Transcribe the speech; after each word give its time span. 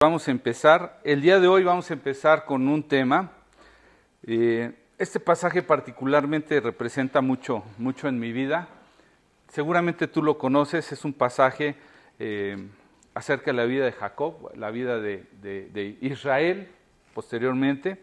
Vamos 0.00 0.28
a 0.28 0.30
empezar. 0.30 1.00
El 1.02 1.22
día 1.22 1.40
de 1.40 1.48
hoy 1.48 1.64
vamos 1.64 1.90
a 1.90 1.94
empezar 1.94 2.44
con 2.44 2.68
un 2.68 2.84
tema. 2.84 3.32
Eh, 4.22 4.72
este 4.96 5.18
pasaje 5.18 5.60
particularmente 5.60 6.60
representa 6.60 7.20
mucho, 7.20 7.64
mucho 7.78 8.06
en 8.06 8.16
mi 8.20 8.30
vida. 8.30 8.68
Seguramente 9.48 10.06
tú 10.06 10.22
lo 10.22 10.38
conoces, 10.38 10.92
es 10.92 11.04
un 11.04 11.12
pasaje 11.12 11.74
eh, 12.20 12.68
acerca 13.12 13.46
de 13.46 13.56
la 13.56 13.64
vida 13.64 13.86
de 13.86 13.90
Jacob, 13.90 14.52
la 14.54 14.70
vida 14.70 15.00
de, 15.00 15.26
de 15.42 15.98
Israel 16.00 16.68
posteriormente. 17.12 18.00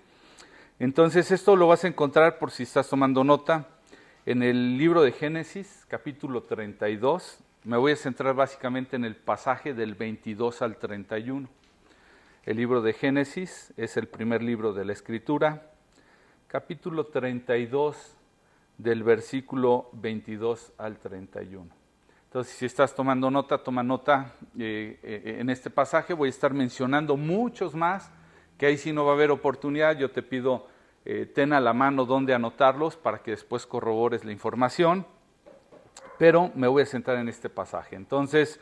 Entonces 0.79 1.31
esto 1.31 1.55
lo 1.55 1.67
vas 1.67 1.85
a 1.85 1.87
encontrar 1.87 2.39
por 2.39 2.51
si 2.51 2.63
estás 2.63 2.89
tomando 2.89 3.23
nota 3.23 3.69
en 4.25 4.43
el 4.43 4.77
libro 4.77 5.01
de 5.01 5.13
Génesis, 5.13 5.85
capítulo 5.87 6.43
32. 6.43 7.39
Me 7.63 7.77
voy 7.77 7.93
a 7.93 7.95
centrar 7.95 8.35
básicamente 8.35 8.97
en 8.97 9.05
el 9.05 9.15
pasaje 9.15 9.73
del 9.73 9.95
22 9.95 10.61
al 10.61 10.75
31. 10.75 11.47
El 12.45 12.57
libro 12.57 12.83
de 12.83 12.93
Génesis 12.93 13.73
es 13.75 13.97
el 13.97 14.07
primer 14.07 14.43
libro 14.43 14.71
de 14.71 14.85
la 14.85 14.93
Escritura, 14.93 15.71
capítulo 16.45 17.07
32 17.07 18.19
del 18.77 19.01
versículo 19.01 19.89
22 19.93 20.73
al 20.77 20.99
31. 20.99 21.67
Entonces, 22.25 22.55
si 22.55 22.67
estás 22.67 22.93
tomando 22.93 23.31
nota, 23.31 23.57
toma 23.57 23.81
nota 23.81 24.35
eh, 24.59 24.99
eh, 25.01 25.37
en 25.39 25.49
este 25.49 25.71
pasaje. 25.71 26.13
Voy 26.13 26.27
a 26.27 26.29
estar 26.29 26.53
mencionando 26.53 27.17
muchos 27.17 27.73
más, 27.73 28.11
que 28.59 28.67
ahí 28.67 28.77
sí 28.77 28.93
no 28.93 29.05
va 29.05 29.13
a 29.13 29.15
haber 29.15 29.31
oportunidad. 29.31 29.97
Yo 29.97 30.11
te 30.11 30.21
pido, 30.21 30.67
eh, 31.03 31.25
ten 31.25 31.51
a 31.51 31.59
la 31.59 31.73
mano 31.73 32.05
dónde 32.05 32.35
anotarlos 32.35 32.95
para 32.95 33.23
que 33.23 33.31
después 33.31 33.65
corrobores 33.65 34.23
la 34.23 34.31
información. 34.31 35.07
Pero 36.19 36.51
me 36.53 36.67
voy 36.67 36.83
a 36.83 36.85
centrar 36.85 37.17
en 37.17 37.27
este 37.27 37.49
pasaje. 37.49 37.95
Entonces, 37.95 38.59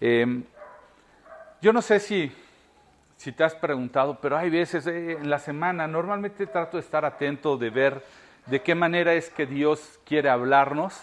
yo 0.00 1.72
no 1.72 1.82
sé 1.82 1.98
si 1.98 2.30
si 3.24 3.32
te 3.32 3.42
has 3.42 3.54
preguntado, 3.54 4.18
pero 4.20 4.36
hay 4.36 4.50
veces 4.50 4.86
eh, 4.86 5.12
en 5.12 5.30
la 5.30 5.38
semana, 5.38 5.88
normalmente 5.88 6.46
trato 6.46 6.76
de 6.76 6.82
estar 6.82 7.06
atento, 7.06 7.56
de 7.56 7.70
ver 7.70 8.04
de 8.44 8.60
qué 8.60 8.74
manera 8.74 9.14
es 9.14 9.30
que 9.30 9.46
Dios 9.46 9.98
quiere 10.04 10.28
hablarnos 10.28 11.00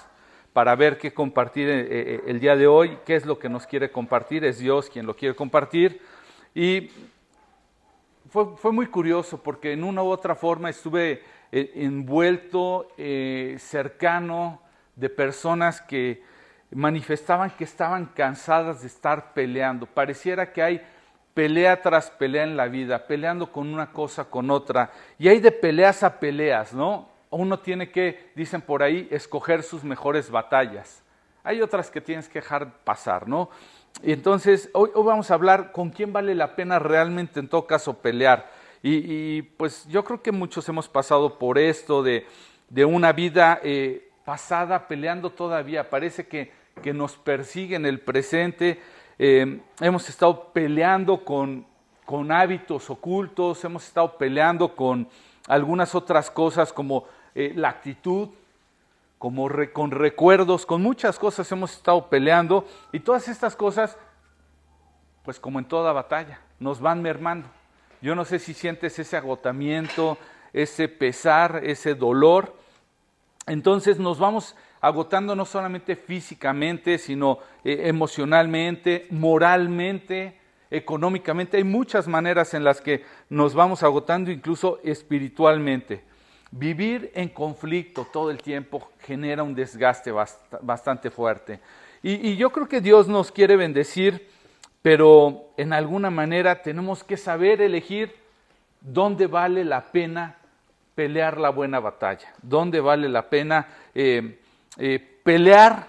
para 0.53 0.75
ver 0.75 0.99
qué 0.99 1.15
compartir 1.15 1.67
eh, 1.67 1.87
eh, 1.89 2.21
el 2.27 2.39
día 2.39 2.55
de 2.55 2.67
hoy, 2.67 2.99
qué 3.07 3.15
es 3.15 3.25
lo 3.25 3.39
que 3.39 3.49
nos 3.49 3.65
quiere 3.65 3.91
compartir, 3.91 4.45
es 4.45 4.59
Dios 4.59 4.87
quien 4.87 5.07
lo 5.07 5.15
quiere 5.15 5.33
compartir. 5.33 5.99
Y 6.53 6.91
fue, 8.29 8.55
fue 8.55 8.71
muy 8.71 8.85
curioso 8.85 9.41
porque 9.41 9.73
en 9.73 9.83
una 9.83 10.03
u 10.03 10.09
otra 10.09 10.35
forma 10.35 10.69
estuve 10.69 11.23
envuelto, 11.51 12.87
cercano 13.57 14.61
de 14.95 15.09
personas 15.09 15.81
que 15.81 16.21
manifestaban 16.69 17.49
que 17.49 17.63
estaban 17.63 18.05
cansadas 18.05 18.81
de 18.81 18.87
estar 18.87 19.33
peleando. 19.33 19.87
Pareciera 19.87 20.53
que 20.53 20.61
hay 20.61 20.81
pelea 21.33 21.81
tras 21.81 22.09
pelea 22.11 22.43
en 22.43 22.57
la 22.57 22.67
vida, 22.67 23.07
peleando 23.07 23.51
con 23.51 23.73
una 23.73 23.91
cosa, 23.91 24.25
con 24.25 24.51
otra. 24.51 24.91
Y 25.17 25.27
hay 25.27 25.39
de 25.39 25.51
peleas 25.51 26.03
a 26.03 26.19
peleas, 26.19 26.73
¿no? 26.73 27.09
Uno 27.29 27.59
tiene 27.59 27.91
que, 27.91 28.31
dicen 28.35 28.61
por 28.61 28.83
ahí, 28.83 29.07
escoger 29.11 29.63
sus 29.63 29.83
mejores 29.83 30.29
batallas. 30.29 31.03
Hay 31.43 31.61
otras 31.61 31.89
que 31.89 32.01
tienes 32.01 32.27
que 32.27 32.39
dejar 32.39 32.83
pasar, 32.83 33.27
¿no? 33.27 33.49
Y 34.03 34.11
entonces, 34.11 34.69
hoy, 34.73 34.89
vamos 34.93 35.31
a 35.31 35.33
hablar 35.33 35.71
con 35.71 35.89
quién 35.89 36.13
vale 36.13 36.35
la 36.35 36.55
pena 36.55 36.79
realmente 36.79 37.39
en 37.39 37.47
todo 37.47 37.65
caso 37.65 37.97
pelear. 37.97 38.51
Y, 38.83 39.43
pues 39.43 39.87
yo 39.87 40.03
creo 40.03 40.21
que 40.21 40.31
muchos 40.31 40.67
hemos 40.67 40.89
pasado 40.89 41.37
por 41.37 41.59
esto 41.59 42.03
de, 42.03 42.25
una 42.83 43.11
vida 43.11 43.59
eh, 43.63 44.09
pasada 44.25 44.87
peleando 44.87 45.29
todavía. 45.29 45.89
Parece 45.89 46.27
que, 46.27 46.51
que 46.81 46.93
nos 46.93 47.15
persigue 47.15 47.75
en 47.75 47.85
el 47.85 47.99
presente 47.99 48.79
eh, 49.19 49.61
hemos 49.79 50.07
estado 50.09 50.51
peleando 50.53 51.23
con, 51.23 51.65
con, 52.05 52.31
hábitos 52.31 52.89
ocultos, 52.89 53.63
hemos 53.63 53.85
estado 53.85 54.17
peleando 54.17 54.75
con 54.75 55.07
algunas 55.47 55.95
otras 55.95 56.31
cosas 56.31 56.73
como 56.73 57.05
eh, 57.35 57.53
la 57.55 57.69
actitud, 57.69 58.29
como 59.17 59.49
con 59.73 59.91
recuerdos, 59.91 60.65
con 60.65 60.81
muchas 60.81 61.19
cosas 61.19 61.51
hemos 61.51 61.73
estado 61.73 62.09
peleando 62.09 62.65
y 62.91 62.99
todas 62.99 63.27
estas 63.27 63.55
cosas, 63.55 63.97
pues 65.23 65.39
como 65.39 65.59
en 65.59 65.65
toda 65.65 65.93
batalla, 65.93 66.41
nos 66.59 66.79
van 66.79 67.01
mermando. 67.01 67.47
Yo 68.01 68.15
no 68.15 68.25
sé 68.25 68.39
si 68.39 68.55
sientes 68.55 68.97
ese 68.97 69.15
agotamiento, 69.15 70.17
ese 70.53 70.87
pesar, 70.87 71.61
ese 71.63 71.93
dolor. 71.93 72.55
Entonces 73.45 73.99
nos 73.99 74.17
vamos 74.17 74.55
agotando 74.81 75.35
no 75.35 75.45
solamente 75.45 75.95
físicamente, 75.95 76.97
sino 76.97 77.37
eh, 77.63 77.83
emocionalmente, 77.85 79.05
moralmente, 79.11 80.41
económicamente. 80.71 81.57
Hay 81.57 81.63
muchas 81.63 82.07
maneras 82.07 82.53
en 82.55 82.63
las 82.63 82.81
que 82.81 83.03
nos 83.29 83.53
vamos 83.53 83.83
agotando, 83.83 84.31
incluso 84.31 84.79
espiritualmente. 84.83 86.03
Vivir 86.49 87.11
en 87.13 87.29
conflicto 87.29 88.07
todo 88.11 88.31
el 88.31 88.41
tiempo 88.41 88.91
genera 88.99 89.43
un 89.43 89.53
desgaste 89.53 90.11
bastante 90.11 91.11
fuerte. 91.11 91.59
Y, 92.03 92.35
yo 92.35 92.49
creo 92.49 92.67
que 92.67 92.81
Dios 92.81 93.07
nos 93.07 93.31
quiere 93.31 93.55
bendecir, 93.55 94.27
pero 94.81 95.51
en 95.55 95.71
alguna 95.71 96.09
manera 96.09 96.63
tenemos 96.63 97.03
que 97.03 97.15
saber 97.15 97.61
elegir 97.61 98.15
dónde 98.81 99.27
vale 99.27 99.63
la 99.63 99.91
pena 99.91 100.37
pelear 100.95 101.37
la 101.37 101.51
buena 101.51 101.79
batalla, 101.79 102.33
dónde 102.41 102.81
vale 102.81 103.07
la 103.07 103.29
pena 103.29 103.67
eh, 103.93 104.40
eh, 104.77 105.19
pelear, 105.23 105.87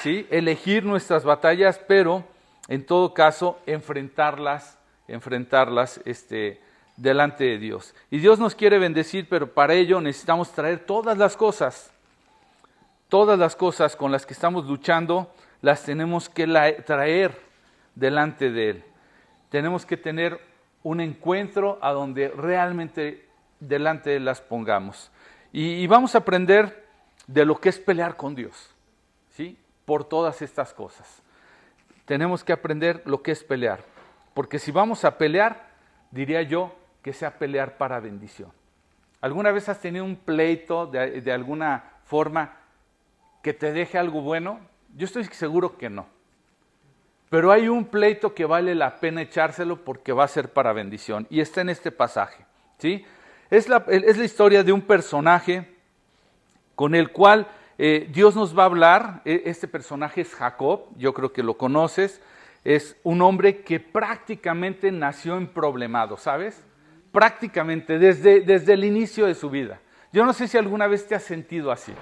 ¿sí? 0.00 0.26
elegir 0.30 0.84
nuestras 0.84 1.24
batallas, 1.24 1.78
pero 1.78 2.24
en 2.68 2.86
todo 2.86 3.14
caso 3.14 3.58
enfrentarlas, 3.66 4.78
enfrentarlas 5.08 6.00
este, 6.04 6.60
delante 6.96 7.44
de 7.44 7.58
Dios. 7.58 7.94
Y 8.10 8.18
Dios 8.18 8.38
nos 8.38 8.54
quiere 8.54 8.78
bendecir, 8.78 9.28
pero 9.28 9.52
para 9.52 9.74
ello 9.74 10.00
necesitamos 10.00 10.52
traer 10.52 10.80
todas 10.80 11.18
las 11.18 11.36
cosas, 11.36 11.92
todas 13.08 13.38
las 13.38 13.56
cosas 13.56 13.96
con 13.96 14.12
las 14.12 14.24
que 14.24 14.34
estamos 14.34 14.66
luchando, 14.66 15.32
las 15.62 15.82
tenemos 15.82 16.28
que 16.28 16.46
traer 16.86 17.40
delante 17.94 18.50
de 18.50 18.70
Él. 18.70 18.84
Tenemos 19.48 19.84
que 19.84 19.96
tener 19.96 20.40
un 20.82 21.00
encuentro 21.00 21.78
a 21.82 21.90
donde 21.90 22.28
realmente 22.28 23.26
delante 23.58 24.10
de 24.10 24.16
Él 24.16 24.24
las 24.24 24.40
pongamos. 24.40 25.10
y 25.52 25.84
vamos 25.88 26.14
a 26.14 26.18
aprender 26.18 26.89
de 27.32 27.44
lo 27.44 27.60
que 27.60 27.68
es 27.68 27.78
pelear 27.78 28.16
con 28.16 28.34
Dios, 28.34 28.74
¿sí? 29.30 29.56
Por 29.84 30.04
todas 30.04 30.42
estas 30.42 30.74
cosas. 30.74 31.22
Tenemos 32.04 32.42
que 32.42 32.52
aprender 32.52 33.02
lo 33.04 33.22
que 33.22 33.30
es 33.30 33.44
pelear, 33.44 33.84
porque 34.34 34.58
si 34.58 34.72
vamos 34.72 35.04
a 35.04 35.16
pelear, 35.16 35.70
diría 36.10 36.42
yo 36.42 36.74
que 37.02 37.12
sea 37.12 37.38
pelear 37.38 37.76
para 37.76 38.00
bendición. 38.00 38.50
¿Alguna 39.20 39.52
vez 39.52 39.68
has 39.68 39.80
tenido 39.80 40.04
un 40.04 40.16
pleito 40.16 40.86
de, 40.86 41.20
de 41.20 41.32
alguna 41.32 41.84
forma 42.04 42.56
que 43.42 43.54
te 43.54 43.72
deje 43.72 43.96
algo 43.96 44.22
bueno? 44.22 44.58
Yo 44.96 45.04
estoy 45.04 45.24
seguro 45.24 45.76
que 45.76 45.88
no. 45.88 46.06
Pero 47.28 47.52
hay 47.52 47.68
un 47.68 47.84
pleito 47.84 48.34
que 48.34 48.44
vale 48.44 48.74
la 48.74 48.96
pena 48.96 49.22
echárselo 49.22 49.84
porque 49.84 50.12
va 50.12 50.24
a 50.24 50.28
ser 50.28 50.52
para 50.52 50.72
bendición. 50.72 51.28
Y 51.30 51.40
está 51.40 51.60
en 51.60 51.68
este 51.68 51.92
pasaje. 51.92 52.44
¿sí? 52.78 53.04
Es, 53.50 53.68
la, 53.68 53.84
es 53.86 54.18
la 54.18 54.24
historia 54.24 54.64
de 54.64 54.72
un 54.72 54.82
personaje 54.82 55.79
con 56.80 56.94
el 56.94 57.12
cual 57.12 57.46
eh, 57.76 58.08
Dios 58.10 58.34
nos 58.34 58.58
va 58.58 58.62
a 58.62 58.64
hablar. 58.64 59.20
E, 59.26 59.42
este 59.44 59.68
personaje 59.68 60.22
es 60.22 60.34
Jacob, 60.34 60.86
yo 60.96 61.12
creo 61.12 61.30
que 61.30 61.42
lo 61.42 61.58
conoces. 61.58 62.22
Es 62.64 62.96
un 63.02 63.20
hombre 63.20 63.60
que 63.60 63.80
prácticamente 63.80 64.90
nació 64.90 65.36
en 65.36 65.48
problemado, 65.48 66.16
¿sabes? 66.16 66.64
Prácticamente, 67.12 67.98
desde, 67.98 68.40
desde 68.40 68.72
el 68.72 68.84
inicio 68.86 69.26
de 69.26 69.34
su 69.34 69.50
vida. 69.50 69.78
Yo 70.10 70.24
no 70.24 70.32
sé 70.32 70.48
si 70.48 70.56
alguna 70.56 70.86
vez 70.86 71.06
te 71.06 71.14
has 71.14 71.22
sentido 71.22 71.70
así. 71.70 71.92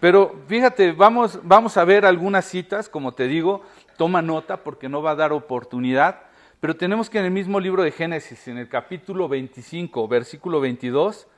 Pero 0.00 0.34
fíjate, 0.48 0.92
vamos, 0.92 1.38
vamos 1.42 1.76
a 1.76 1.84
ver 1.84 2.06
algunas 2.06 2.46
citas, 2.46 2.88
como 2.88 3.12
te 3.12 3.28
digo, 3.28 3.64
toma 3.98 4.22
nota 4.22 4.64
porque 4.64 4.88
no 4.88 5.02
va 5.02 5.10
a 5.10 5.16
dar 5.16 5.34
oportunidad. 5.34 6.22
Pero 6.58 6.74
tenemos 6.74 7.10
que 7.10 7.18
en 7.18 7.26
el 7.26 7.32
mismo 7.32 7.60
libro 7.60 7.82
de 7.82 7.90
Génesis, 7.90 8.48
en 8.48 8.56
el 8.56 8.70
capítulo 8.70 9.28
25, 9.28 10.08
versículo 10.08 10.58
22, 10.60 11.28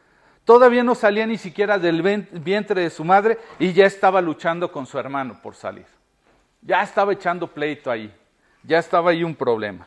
Todavía 0.48 0.82
no 0.82 0.94
salía 0.94 1.26
ni 1.26 1.36
siquiera 1.36 1.78
del 1.78 2.00
vientre 2.32 2.80
de 2.80 2.88
su 2.88 3.04
madre 3.04 3.38
y 3.58 3.74
ya 3.74 3.84
estaba 3.84 4.22
luchando 4.22 4.72
con 4.72 4.86
su 4.86 4.98
hermano 4.98 5.38
por 5.42 5.54
salir. 5.54 5.84
Ya 6.62 6.82
estaba 6.82 7.12
echando 7.12 7.48
pleito 7.48 7.90
ahí. 7.90 8.10
Ya 8.62 8.78
estaba 8.78 9.10
ahí 9.10 9.22
un 9.22 9.34
problema. 9.34 9.86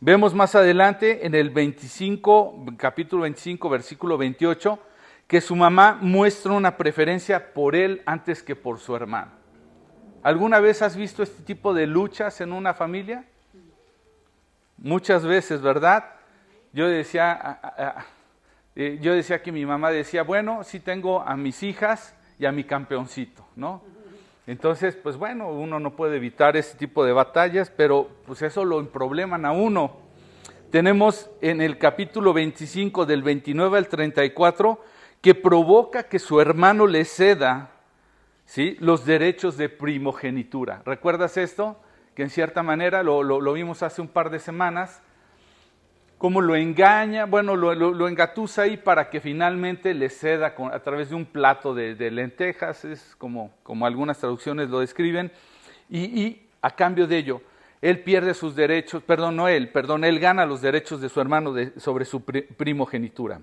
Vemos 0.00 0.34
más 0.34 0.56
adelante 0.56 1.24
en 1.24 1.36
el 1.36 1.50
25, 1.50 2.64
capítulo 2.76 3.22
25, 3.22 3.70
versículo 3.70 4.18
28, 4.18 4.76
que 5.28 5.40
su 5.40 5.54
mamá 5.54 5.96
muestra 6.00 6.50
una 6.50 6.76
preferencia 6.76 7.54
por 7.54 7.76
él 7.76 8.02
antes 8.04 8.42
que 8.42 8.56
por 8.56 8.80
su 8.80 8.96
hermano. 8.96 9.30
¿Alguna 10.24 10.58
vez 10.58 10.82
has 10.82 10.96
visto 10.96 11.22
este 11.22 11.44
tipo 11.44 11.72
de 11.72 11.86
luchas 11.86 12.40
en 12.40 12.52
una 12.52 12.74
familia? 12.74 13.24
Muchas 14.78 15.24
veces, 15.24 15.62
¿verdad? 15.62 16.06
Yo 16.72 16.88
decía, 16.88 18.04
eh, 18.74 18.98
yo 19.00 19.14
decía 19.14 19.42
que 19.42 19.52
mi 19.52 19.66
mamá 19.66 19.90
decía, 19.90 20.22
bueno, 20.22 20.64
sí 20.64 20.80
tengo 20.80 21.22
a 21.22 21.36
mis 21.36 21.62
hijas 21.62 22.14
y 22.38 22.46
a 22.46 22.52
mi 22.52 22.64
campeoncito, 22.64 23.46
¿no? 23.56 23.82
Entonces, 24.46 24.96
pues 24.96 25.16
bueno, 25.16 25.50
uno 25.50 25.78
no 25.78 25.94
puede 25.94 26.16
evitar 26.16 26.56
ese 26.56 26.76
tipo 26.76 27.04
de 27.04 27.12
batallas, 27.12 27.70
pero 27.70 28.08
pues 28.26 28.42
eso 28.42 28.64
lo 28.64 28.84
probleman 28.88 29.44
a 29.44 29.52
uno. 29.52 30.00
tenemos 30.70 31.30
en 31.40 31.60
el 31.60 31.78
capítulo 31.78 32.32
25 32.32 33.06
del 33.06 33.22
29 33.22 33.78
al 33.78 33.88
34 33.88 34.80
que 35.20 35.34
provoca 35.34 36.02
que 36.02 36.18
su 36.18 36.40
hermano 36.40 36.86
le 36.86 37.04
ceda 37.04 37.70
¿sí? 38.44 38.76
los 38.80 39.06
derechos 39.06 39.56
de 39.56 39.68
primogenitura. 39.68 40.82
¿Recuerdas 40.84 41.36
esto? 41.36 41.80
Que 42.14 42.22
en 42.22 42.30
cierta 42.30 42.62
manera 42.62 43.02
lo, 43.02 43.22
lo, 43.22 43.52
vimos 43.52 43.82
hace 43.82 44.02
un 44.02 44.08
par 44.08 44.30
de 44.30 44.40
semanas, 44.40 45.00
cómo 46.22 46.40
lo 46.40 46.54
engaña, 46.54 47.26
bueno, 47.26 47.56
lo, 47.56 48.06
engatusa 48.06 48.62
ahí 48.62 48.76
para 48.76 49.10
que 49.10 49.20
finalmente 49.20 49.92
le 49.92 50.08
ceda 50.08 50.54
a 50.72 50.78
través 50.78 51.08
de 51.08 51.16
un 51.16 51.24
plato 51.24 51.74
de, 51.74 52.10
lentejas, 52.12 52.84
es 52.84 53.16
como, 53.18 53.50
algunas 53.80 54.20
traducciones 54.20 54.70
lo 54.70 54.78
describen, 54.78 55.32
y, 55.90 55.98
y 56.22 56.48
a 56.60 56.76
cambio 56.76 57.08
de 57.08 57.18
ello, 57.18 57.42
él 57.80 58.04
pierde 58.04 58.34
sus 58.34 58.54
derechos, 58.54 59.02
perdón, 59.02 59.34
no 59.34 59.48
él, 59.48 59.70
perdón, 59.70 60.04
él 60.04 60.20
gana 60.20 60.46
los 60.46 60.60
derechos 60.62 61.00
de 61.00 61.08
su 61.08 61.20
hermano 61.20 61.56
sobre 61.78 62.04
su 62.04 62.22
primogenitura. 62.22 63.40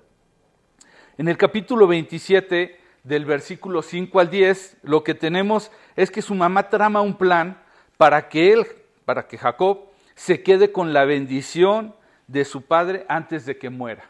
En 1.17 1.27
el 1.27 1.35
capítulo 1.35 1.85
27, 1.85 2.79
del 3.03 3.25
versículo 3.25 3.81
5 3.81 4.21
al 4.21 4.29
10, 4.29 4.77
lo 4.83 5.03
que 5.03 5.15
tenemos 5.15 5.69
es 5.97 6.11
que 6.11 6.21
su 6.21 6.33
mamá 6.33 6.69
trama 6.69 7.01
un 7.01 7.17
plan 7.17 7.61
para 7.97 8.29
que 8.29 8.53
él, 8.53 8.65
para 9.03 9.27
que 9.27 9.37
Jacob 9.37 9.89
se 10.15 10.43
quede 10.43 10.71
con 10.71 10.93
la 10.93 11.03
bendición 11.03 11.98
de 12.29 12.45
su 12.45 12.61
padre 12.61 13.05
antes 13.09 13.45
de 13.45 13.57
que 13.57 13.69
muera. 13.69 14.03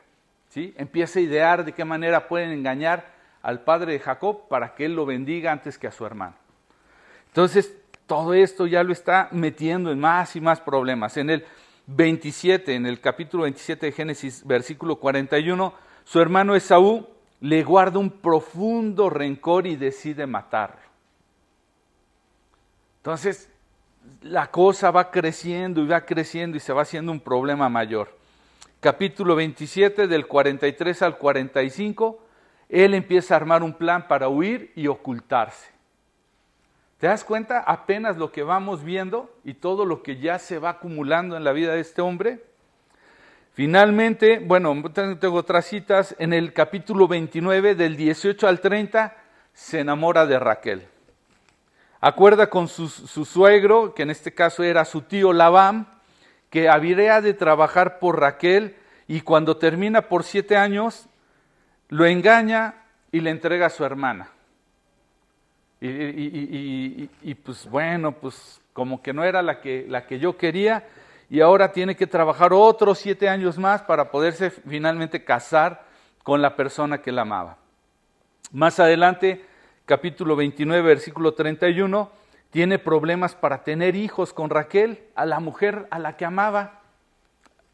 ¿sí? 0.49 0.73
Empieza 0.77 1.19
a 1.19 1.21
idear 1.21 1.63
de 1.63 1.71
qué 1.71 1.85
manera 1.85 2.27
pueden 2.27 2.51
engañar 2.51 3.13
al 3.41 3.61
padre 3.61 3.93
de 3.93 3.99
Jacob 3.99 4.47
para 4.49 4.75
que 4.75 4.85
él 4.85 4.93
lo 4.93 5.05
bendiga 5.05 5.51
antes 5.51 5.77
que 5.77 5.87
a 5.87 5.91
su 5.91 6.05
hermano. 6.05 6.35
Entonces, 7.27 7.73
todo 8.05 8.33
esto 8.33 8.67
ya 8.67 8.83
lo 8.83 8.91
está 8.91 9.29
metiendo 9.31 9.91
en 9.91 9.99
más 9.99 10.35
y 10.35 10.41
más 10.41 10.59
problemas. 10.59 11.15
En 11.15 11.29
el 11.29 11.45
27, 11.87 12.75
en 12.75 12.85
el 12.85 12.99
capítulo 12.99 13.43
27 13.43 13.85
de 13.85 13.91
Génesis, 13.93 14.45
versículo 14.45 14.97
41, 14.97 15.73
su 16.03 16.19
hermano 16.19 16.55
Esaú 16.55 17.07
le 17.39 17.63
guarda 17.63 17.99
un 17.99 18.09
profundo 18.09 19.09
rencor 19.09 19.65
y 19.65 19.77
decide 19.77 20.27
matarlo. 20.27 20.81
Entonces, 22.97 23.49
la 24.21 24.51
cosa 24.51 24.91
va 24.91 25.11
creciendo 25.11 25.81
y 25.81 25.87
va 25.87 26.05
creciendo 26.05 26.57
y 26.57 26.59
se 26.59 26.73
va 26.73 26.81
haciendo 26.83 27.11
un 27.11 27.19
problema 27.19 27.69
mayor. 27.69 28.17
Capítulo 28.79 29.35
27 29.35 30.07
del 30.07 30.27
43 30.27 31.01
al 31.01 31.17
45, 31.17 32.19
él 32.69 32.93
empieza 32.93 33.33
a 33.33 33.37
armar 33.37 33.63
un 33.63 33.73
plan 33.73 34.07
para 34.07 34.29
huir 34.29 34.71
y 34.75 34.87
ocultarse. 34.87 35.71
¿Te 36.99 37.07
das 37.07 37.23
cuenta 37.23 37.61
apenas 37.61 38.17
lo 38.17 38.31
que 38.31 38.43
vamos 38.43 38.83
viendo 38.83 39.33
y 39.43 39.53
todo 39.53 39.85
lo 39.85 40.03
que 40.03 40.17
ya 40.17 40.37
se 40.37 40.59
va 40.59 40.71
acumulando 40.71 41.37
en 41.37 41.43
la 41.45 41.53
vida 41.53 41.73
de 41.73 41.79
este 41.79 42.01
hombre? 42.01 42.43
Finalmente, 43.53 44.39
bueno, 44.39 44.75
tengo 44.93 45.37
otras 45.37 45.65
citas, 45.65 46.15
en 46.19 46.33
el 46.33 46.53
capítulo 46.53 47.07
29 47.07 47.75
del 47.75 47.97
18 47.97 48.47
al 48.47 48.59
30 48.59 49.15
se 49.53 49.79
enamora 49.79 50.25
de 50.25 50.39
Raquel. 50.39 50.87
Acuerda 52.01 52.49
con 52.49 52.69
su, 52.69 52.87
suegro, 52.87 53.93
que 53.93 54.03
en 54.03 54.09
este 54.09 54.33
caso 54.33 54.63
era 54.63 54.85
su 54.85 55.01
tío 55.01 55.33
Labán, 55.33 55.87
que 56.49 56.69
habría 56.69 57.19
de 57.21 57.33
trabajar 57.33 57.99
por 57.99 58.19
Raquel 58.19 58.77
y 59.07 59.21
cuando 59.21 59.57
termina 59.57 60.03
por 60.03 60.23
siete 60.23 60.55
años, 60.55 61.09
lo 61.89 62.05
engaña 62.05 62.75
y 63.11 63.19
le 63.19 63.31
entrega 63.31 63.65
a 63.65 63.69
su 63.69 63.83
hermana. 63.83 64.29
Y, 65.81 67.35
pues 67.43 67.69
bueno, 67.69 68.13
pues 68.13 68.61
como 68.71 69.01
que 69.01 69.13
no 69.13 69.23
era 69.23 69.41
la 69.41 69.59
que, 69.59 69.85
la 69.87 70.05
que 70.05 70.19
yo 70.19 70.37
quería 70.37 70.87
y 71.29 71.41
ahora 71.41 71.71
tiene 71.73 71.95
que 71.95 72.07
trabajar 72.07 72.53
otros 72.53 72.99
siete 72.99 73.27
años 73.27 73.57
más 73.57 73.81
para 73.81 74.09
poderse 74.09 74.51
finalmente 74.51 75.23
casar 75.23 75.85
con 76.23 76.41
la 76.41 76.55
persona 76.55 77.01
que 77.01 77.11
la 77.11 77.23
amaba. 77.23 77.57
Más 78.51 78.79
adelante, 78.79 79.45
capítulo 79.89 80.35
29, 80.35 80.83
versículo 80.83 81.33
31, 81.33 82.11
tiene 82.51 82.77
problemas 82.77 83.33
para 83.33 83.63
tener 83.63 83.95
hijos 83.95 84.33
con 84.33 84.51
Raquel, 84.51 84.99
a 85.15 85.25
la 85.25 85.39
mujer 85.39 85.87
a 85.89 85.97
la 85.97 86.15
que 86.15 86.25
amaba. 86.25 86.81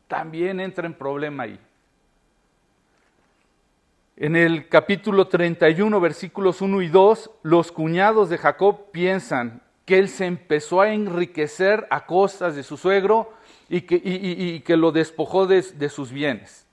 También 0.08 0.62
entra 0.62 0.88
en 0.88 0.94
problema 0.94 1.44
ahí. 1.44 1.60
En 4.16 4.38
el 4.38 4.70
capítulo 4.70 5.28
31, 5.28 6.00
versículos 6.00 6.62
1 6.62 6.84
y 6.84 6.88
2, 6.88 7.32
los 7.44 7.74
cuñados 7.74 8.30
de 8.30 8.38
Jacob 8.38 8.92
piensan 8.94 9.62
que 9.84 10.00
él 10.00 10.08
se 10.08 10.26
empezó 10.26 10.80
a 10.80 10.94
enriquecer 10.94 11.86
a 11.90 12.06
costas 12.06 12.56
de 12.56 12.64
su 12.64 12.78
suegro 12.78 13.34
y 13.68 13.82
que, 13.82 14.64
que 14.64 14.78
lo 14.78 14.94
despojó 14.94 15.48
de, 15.48 15.90
sus 15.90 16.14
bienes. 16.14 16.66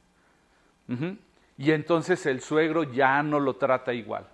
Y 1.59 1.73
entonces 1.73 2.27
el 2.27 2.43
suegro 2.43 2.85
ya 2.85 3.21
no 3.25 3.41
lo 3.41 3.57
trata 3.57 3.93
igual. 3.93 4.32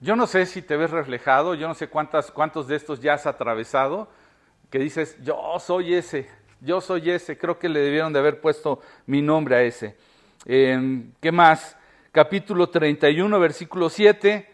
Yo 0.00 0.14
no 0.14 0.26
sé 0.26 0.44
si 0.44 0.60
te 0.60 0.76
ves 0.76 0.90
reflejado, 0.90 1.54
yo 1.54 1.66
no 1.68 1.74
sé 1.74 1.88
cuántas, 1.88 2.30
cuántos 2.30 2.68
de 2.68 2.76
estos 2.76 3.00
ya 3.00 3.14
has 3.14 3.26
atravesado, 3.26 4.08
que 4.70 4.78
dices, 4.78 5.16
yo 5.22 5.38
soy 5.58 5.94
ese, 5.94 6.28
yo 6.60 6.82
soy 6.82 7.10
ese, 7.10 7.38
creo 7.38 7.58
que 7.58 7.68
le 7.68 7.80
debieron 7.80 8.12
de 8.12 8.18
haber 8.18 8.40
puesto 8.42 8.80
mi 9.06 9.22
nombre 9.22 9.56
a 9.56 9.62
ese. 9.62 9.96
Em, 10.44 11.12
¿Qué 11.20 11.32
más? 11.32 11.76
Capítulo 12.12 12.68
31, 12.68 13.40
versículo 13.40 13.88
7, 13.88 14.46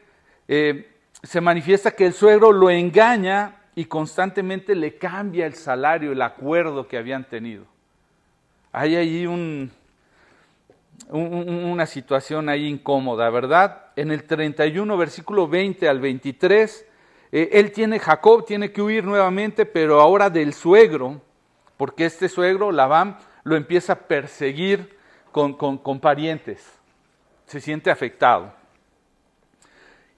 eh, 0.47 0.93
se 1.23 1.41
manifiesta 1.41 1.91
que 1.91 2.06
el 2.06 2.12
suegro 2.12 2.53
lo 2.53 2.71
engaña 2.71 3.56
y 3.75 3.87
constantemente 3.87 4.77
le 4.77 4.97
cambia 4.97 5.47
el 5.47 5.55
salario, 5.55 6.12
el 6.12 6.23
acuerdo 6.23 6.87
que 6.87 6.99
habían 6.99 7.25
tenido. 7.29 7.65
Hay 8.71 8.94
ahí 8.94 9.27
un, 9.27 9.73
una 11.11 11.87
situación 11.87 12.49
ahí 12.49 12.67
incómoda, 12.67 13.29
¿verdad? 13.29 13.81
En 13.97 14.11
el 14.11 14.25
31, 14.25 14.97
versículo 14.97 15.49
20 15.49 15.89
al 15.89 16.00
23, 16.00 16.87
eh, 17.33 17.49
él 17.53 17.73
tiene, 17.73 17.99
Jacob 17.99 18.44
tiene 18.44 18.73
que 18.73 18.83
huir 18.83 19.05
nuevamente, 19.05 19.67
pero 19.67 20.00
ahora 20.00 20.31
del 20.31 20.55
suegro, 20.55 21.21
porque 21.77 22.06
este 22.06 22.29
suegro, 22.29 22.73
Labán, 22.73 23.19
lo 23.44 23.56
empieza 23.56 23.94
a 23.94 23.99
perseguir 23.99 24.97
con, 25.33 26.00
parientes, 26.00 26.62
se 27.47 27.61
siente 27.61 27.91
afectado. 27.91 28.53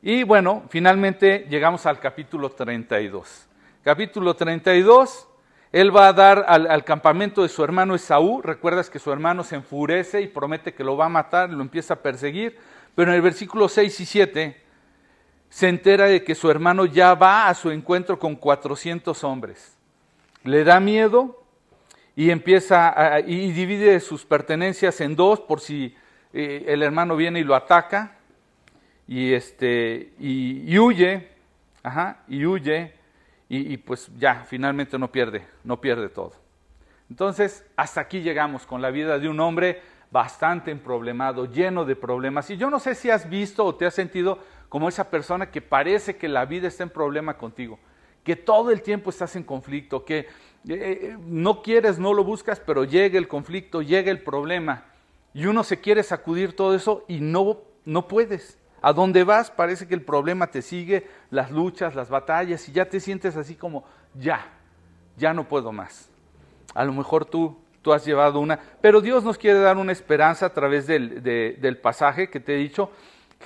Y 0.02 0.24
bueno, 0.24 0.64
finalmente 0.68 1.46
llegamos 1.48 1.86
al 1.86 1.98
capítulo 1.98 2.50
32. 2.50 3.46
Capítulo 3.82 4.34
32, 4.34 5.28
él 5.72 5.96
va 5.96 6.08
a 6.08 6.12
dar 6.12 6.44
al, 6.46 6.84
campamento 6.84 7.42
de 7.42 7.48
su 7.48 7.64
hermano 7.64 7.94
Esaú. 7.94 8.42
Recuerdas 8.42 8.90
que 8.90 8.98
su 8.98 9.10
hermano 9.10 9.44
se 9.44 9.56
enfurece 9.56 10.20
y 10.20 10.26
promete 10.26 10.74
que 10.74 10.84
lo 10.84 10.96
va 10.96 11.06
a 11.06 11.10
matar, 11.10 11.50
lo 11.50 11.62
empieza 11.62 11.94
a 11.94 12.02
perseguir. 12.02 12.58
Pero 12.94 13.10
en 13.10 13.16
el 13.16 13.22
versículo 13.22 13.68
6 13.68 14.00
y 14.00 14.06
7 14.06 14.62
se 15.48 15.68
entera 15.68 16.06
de 16.06 16.24
que 16.24 16.34
su 16.34 16.50
hermano 16.50 16.86
ya 16.86 17.14
va 17.14 17.48
a 17.48 17.54
su 17.54 17.70
encuentro 17.70 18.18
con 18.18 18.36
400 18.36 19.22
hombres. 19.24 19.76
Le 20.42 20.64
da 20.64 20.80
miedo, 20.80 21.44
y 22.16 22.30
empieza 22.30 23.20
y 23.26 23.50
divide 23.52 23.98
sus 24.00 24.24
pertenencias 24.24 25.00
en 25.00 25.16
dos 25.16 25.40
por 25.40 25.60
si 25.60 25.96
eh, 26.32 26.64
el 26.68 26.82
hermano 26.82 27.16
viene 27.16 27.40
y 27.40 27.44
lo 27.44 27.54
ataca 27.54 28.16
y 29.06 29.32
este 29.32 30.12
y, 30.18 30.78
huye, 30.78 31.28
ajá, 31.82 32.22
y 32.28 32.44
huye 32.46 32.94
y, 33.48 33.76
pues 33.76 34.10
ya 34.16 34.44
finalmente 34.48 34.98
no 34.98 35.12
pierde, 35.12 35.46
no 35.62 35.80
pierde 35.80 36.08
todo. 36.08 36.32
Entonces 37.10 37.64
hasta 37.76 38.00
aquí 38.00 38.20
llegamos 38.20 38.66
con 38.66 38.80
la 38.80 38.90
vida 38.90 39.18
de 39.18 39.28
un 39.28 39.38
hombre 39.40 39.82
bastante 40.14 40.70
emproblemado, 40.70 41.46
lleno 41.46 41.84
de 41.84 41.96
problemas. 41.96 42.48
Y 42.48 42.56
yo 42.56 42.70
no 42.70 42.78
sé 42.78 42.94
si 42.94 43.10
has 43.10 43.28
visto 43.28 43.64
o 43.64 43.74
te 43.74 43.84
has 43.84 43.94
sentido 43.94 44.38
como 44.68 44.88
esa 44.88 45.10
persona 45.10 45.50
que 45.50 45.60
parece 45.60 46.16
que 46.16 46.28
la 46.28 46.44
vida 46.44 46.68
está 46.68 46.84
en 46.84 46.90
problema 46.90 47.36
contigo, 47.36 47.80
que 48.22 48.36
todo 48.36 48.70
el 48.70 48.80
tiempo 48.80 49.10
estás 49.10 49.34
en 49.34 49.42
conflicto, 49.42 50.04
que 50.04 50.18
eh, 50.18 50.28
eh, 50.68 51.16
no 51.26 51.62
quieres, 51.62 51.98
no 51.98 52.14
lo 52.14 52.22
buscas, 52.22 52.60
pero 52.60 52.84
llega 52.84 53.18
el 53.18 53.26
conflicto, 53.26 53.82
llega 53.82 54.12
el 54.12 54.22
problema. 54.22 54.84
Y 55.32 55.46
uno 55.46 55.64
se 55.64 55.80
quiere 55.80 56.04
sacudir 56.04 56.54
todo 56.54 56.76
eso 56.76 57.04
y 57.08 57.18
no, 57.18 57.58
no 57.84 58.06
puedes. 58.06 58.56
A 58.82 58.92
donde 58.92 59.24
vas 59.24 59.50
parece 59.50 59.88
que 59.88 59.94
el 59.94 60.02
problema 60.02 60.46
te 60.46 60.62
sigue, 60.62 61.08
las 61.30 61.50
luchas, 61.50 61.96
las 61.96 62.08
batallas, 62.08 62.68
y 62.68 62.72
ya 62.72 62.88
te 62.88 63.00
sientes 63.00 63.36
así 63.36 63.56
como, 63.56 63.82
ya, 64.14 64.46
ya 65.16 65.34
no 65.34 65.48
puedo 65.48 65.72
más. 65.72 66.08
A 66.72 66.84
lo 66.84 66.92
mejor 66.92 67.24
tú, 67.24 67.63
tú 67.84 67.92
has 67.92 68.04
llevado 68.06 68.40
una, 68.40 68.58
pero 68.80 69.02
Dios 69.02 69.22
nos 69.24 69.36
quiere 69.36 69.60
dar 69.60 69.76
una 69.76 69.92
esperanza 69.92 70.46
a 70.46 70.54
través 70.54 70.86
del, 70.86 71.22
del 71.22 71.76
pasaje 71.76 72.30
que 72.30 72.40
te 72.40 72.54
he 72.54 72.56
dicho, 72.56 72.90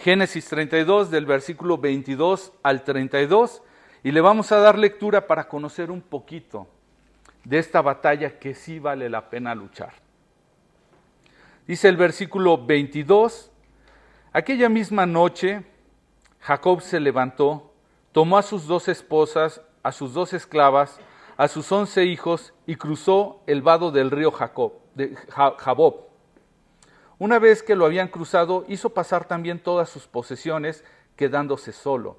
Génesis 0.01 0.47
32, 0.49 1.11
del 1.11 1.27
versículo 1.27 1.77
22 1.77 2.53
al 2.63 2.85
32, 2.85 3.63
y 4.05 4.13
le 4.13 4.21
vamos 4.21 4.53
a 4.53 4.61
dar 4.61 4.79
lectura 4.79 5.27
para 5.27 5.49
conocer 5.49 5.91
un 5.91 6.01
poquito 6.01 6.69
de 7.43 7.59
esta 7.59 7.83
batalla 7.83 8.39
que 8.39 8.55
sí 8.55 8.79
vale 8.79 9.11
la 9.11 9.29
pena 9.29 9.57
luchar. 9.57 9.93
Dice 11.67 11.89
el 11.89 11.97
versículo 11.97 12.65
22, 12.65 13.51
aquella 14.33 14.69
misma 14.69 15.05
noche 15.05 15.65
Jacob 16.41 16.81
se 16.81 17.01
levantó, 17.01 17.73
tomó 18.13 18.39
a 18.39 18.43
sus 18.43 18.69
dos 18.69 18.87
esposas, 18.87 19.61
a 19.83 19.91
sus 19.91 20.15
dos 20.15 20.33
esclavas, 20.33 21.01
a 21.39 21.47
sus 21.47 21.71
once 21.71 22.05
hijos 22.05 22.53
y 22.67 22.75
cruzó 22.75 23.43
el 23.47 23.63
vado 23.63 23.93
del 23.93 24.11
río 24.11 24.33
Jacob, 24.33 24.73
de 24.95 25.17
Jabob. 25.31 26.09
Una 27.21 27.39
vez 27.39 27.63
que 27.63 27.77
lo 27.77 27.87
habían 27.87 28.09
cruzado, 28.09 28.65
hizo 28.69 28.91
pasar 28.91 29.27
también 29.27 29.61
todas 29.61 29.89
sus 29.89 30.09
posesiones, 30.09 30.85
quedándose 31.15 31.73
solo. 31.73 32.19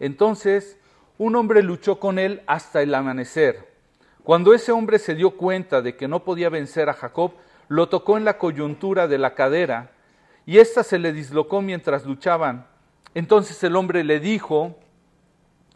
Entonces, 0.00 0.76
un 1.18 1.36
hombre 1.36 1.62
luchó 1.62 2.00
con 2.00 2.18
él 2.18 2.42
hasta 2.48 2.82
el 2.82 2.94
amanecer. 2.96 3.72
Cuando 4.24 4.54
ese 4.54 4.72
hombre 4.72 4.98
se 4.98 5.14
dio 5.14 5.36
cuenta 5.36 5.80
de 5.80 5.96
que 5.96 6.08
no 6.08 6.24
podía 6.24 6.48
vencer 6.48 6.88
a 6.88 6.94
Jacob, 6.94 7.32
lo 7.68 7.88
tocó 7.88 8.16
en 8.16 8.24
la 8.24 8.38
coyuntura 8.38 9.06
de 9.06 9.18
la 9.18 9.36
cadera, 9.36 9.92
y 10.46 10.58
ésta 10.58 10.82
se 10.82 10.98
le 10.98 11.12
dislocó 11.12 11.62
mientras 11.62 12.04
luchaban. 12.04 12.66
Entonces 13.14 13.62
el 13.62 13.76
hombre 13.76 14.02
le 14.02 14.18
dijo, 14.18 14.76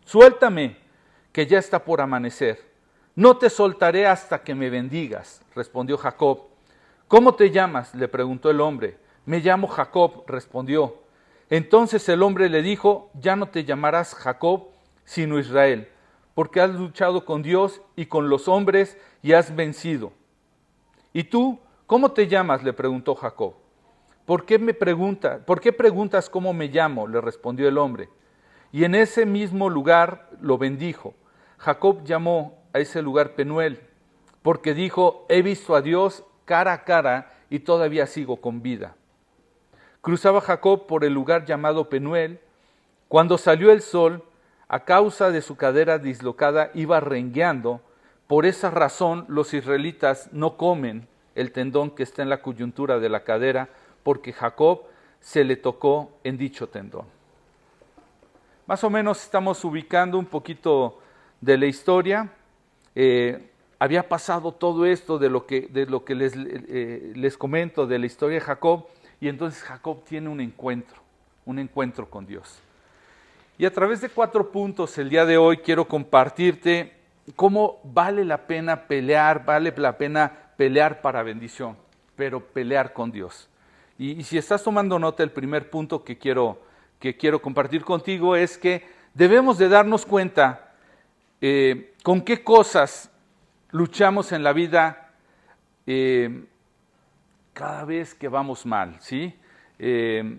Suéltame, 0.05 0.90
que 1.33 1.47
ya 1.47 1.59
está 1.59 1.85
por 1.85 2.01
amanecer. 2.01 2.71
No 3.15 3.37
te 3.37 3.51
soltaré 3.51 4.07
hasta 4.07 4.43
que 4.43 4.55
me 4.55 4.71
bendigas, 4.71 5.43
respondió 5.55 5.97
Jacob. 5.99 6.43
¿Cómo 7.09 7.35
te 7.35 7.51
llamas? 7.51 7.95
le 7.95 8.09
preguntó 8.09 8.51
el 8.51 8.61
hombre. 8.61 8.99
Me 9.27 9.41
llamo 9.41 9.67
Jacob, 9.69 10.25
respondió. 10.27 11.03
Entonces 11.51 12.09
el 12.09 12.23
hombre 12.23 12.49
le 12.49 12.63
dijo, 12.63 13.11
ya 13.15 13.35
no 13.35 13.49
te 13.49 13.65
llamarás 13.65 14.15
Jacob, 14.15 14.69
sino 15.05 15.39
Israel, 15.39 15.89
porque 16.35 16.61
has 16.61 16.71
luchado 16.71 17.25
con 17.25 17.43
Dios 17.43 17.83
y 17.97 18.07
con 18.07 18.29
los 18.29 18.47
hombres 18.47 18.97
y 19.23 19.33
has 19.33 19.55
vencido. 19.55 20.13
¿Y 21.13 21.25
tú, 21.25 21.59
cómo 21.87 22.13
te 22.13 22.29
llamas? 22.29 22.63
le 22.63 22.73
preguntó 22.73 23.17
Jacob. 23.17 23.55
¿Por 24.25 24.47
qué 24.47 24.61
me 24.61 24.75
pregunta, 24.75 25.45
por 25.45 25.61
qué 25.61 25.73
preguntas 25.73 26.31
cómo 26.31 26.53
me 26.53 26.69
llamo? 26.69 27.09
le 27.09 27.21
respondió 27.21 27.69
el 27.69 27.79
hombre. 27.79 28.09
Y 28.71 28.85
en 28.85 28.95
ese 28.95 29.27
mismo 29.27 29.69
lugar 29.69 30.31
lo 30.41 30.57
bendijo. 30.57 31.15
Jacob 31.61 32.05
llamó 32.05 32.59
a 32.73 32.79
ese 32.79 33.03
lugar 33.03 33.35
Penuel, 33.35 33.81
porque 34.43 34.73
dijo, 34.73 35.27
he 35.29 35.43
visto 35.43 35.75
a 35.75 35.83
Dios 35.83 36.25
cara 36.47 36.73
a 36.73 36.85
cara 36.85 37.31
y 37.51 37.61
todavía 37.61 38.07
sigo 38.07 38.41
con 38.41 38.63
vida. 38.63 38.97
Cruzaba 40.01 40.41
Jacob 40.41 40.87
por 40.87 41.05
el 41.05 41.13
lugar 41.13 41.45
llamado 41.45 41.91
Penuel. 41.91 42.41
Cuando 43.09 43.37
salió 43.37 43.71
el 43.73 43.83
sol, 43.83 44.25
a 44.69 44.85
causa 44.85 45.31
de 45.31 45.43
su 45.43 45.57
cadera 45.57 45.99
dislocada, 45.99 46.71
iba 46.73 46.99
rengueando. 47.01 47.83
Por 48.27 48.47
esa 48.47 48.71
razón 48.71 49.27
los 49.29 49.53
israelitas 49.53 50.31
no 50.33 50.57
comen 50.57 51.09
el 51.35 51.53
tendón 51.53 51.91
que 51.91 52.05
está 52.05 52.23
en 52.23 52.31
la 52.31 52.41
coyuntura 52.41 52.99
de 52.99 53.11
la 53.11 53.25
cadera, 53.25 53.69
porque 54.03 54.33
Jacob 54.33 54.85
se 55.21 55.45
le 55.45 55.57
tocó 55.57 56.13
en 56.25 56.39
dicho 56.39 56.69
tendón. 56.69 57.05
Más 58.67 58.83
o 58.83 58.89
menos 58.89 59.23
estamos 59.23 59.63
ubicando 59.65 60.19
un 60.19 60.27
poquito 60.27 61.01
de 61.41 61.59
la 61.59 61.67
historia. 61.67 62.31
Eh, 62.95 63.51
había 63.79 64.09
pasado 64.09 64.53
todo 64.53 64.85
esto 64.85 65.19
de 65.19 65.31
lo 65.31 65.47
que, 65.47 65.63
de 65.63 65.87
lo 65.87 66.05
que 66.05 66.15
les, 66.15 66.35
eh, 66.37 67.13
les 67.15 67.37
comento 67.37 67.87
de 67.87 67.99
la 67.99 68.07
historia 68.07 68.39
de 68.39 68.45
Jacob, 68.45 68.87
y 69.21 69.29
entonces 69.29 69.63
Jacob 69.63 70.05
tiene 70.05 70.29
un 70.29 70.41
encuentro, 70.41 71.01
un 71.47 71.59
encuentro 71.59 72.09
con 72.09 72.27
Dios. 72.27 72.61
Y 73.59 73.67
a 73.67 73.73
través 73.73 74.01
de 74.01 74.09
cuatro 74.09 74.51
puntos 74.51 74.97
el 74.97 75.11
día 75.11 75.27
de 75.27 75.37
hoy 75.37 75.59
quiero 75.59 75.87
compartirte 75.87 76.95
cómo 77.37 77.81
vale 77.85 78.25
la 78.25 78.47
pena 78.47 78.87
pelear, 78.87 79.45
vale 79.45 79.73
la 79.77 79.99
pena 79.99 80.33
pelear 80.57 81.01
para 81.03 81.23
bendición, 81.23 81.77
pero 82.17 82.41
pelear 82.41 82.93
con 82.93 83.11
Dios. 83.11 83.49
Y, 83.99 84.25
si 84.25 84.39
estás 84.39 84.63
tomando 84.63 84.99
nota, 84.99 85.23
el 85.23 85.31
primer 85.31 85.69
punto 85.69 86.03
que 86.05 86.17
quiero, 86.17 86.63
que 86.99 87.17
quiero 87.19 87.43
compartir 87.43 87.85
contigo 87.85 88.35
es 88.35 88.57
que 88.57 88.83
debemos 89.13 89.59
de 89.59 89.69
darnos 89.69 90.07
cuenta 90.07 90.70
eh, 91.41 91.95
con 92.03 92.23
qué 92.23 92.45
cosas 92.45 93.11
luchamos 93.71 94.33
en 94.33 94.43
la 94.43 94.53
vida 94.53 95.13
eh, 95.87 96.45
cada 97.53 97.85
vez 97.85 98.15
que 98.15 98.29
vamos 98.29 98.67
mal, 98.67 98.97
¿sí? 99.01 99.35
Eh, 99.79 100.39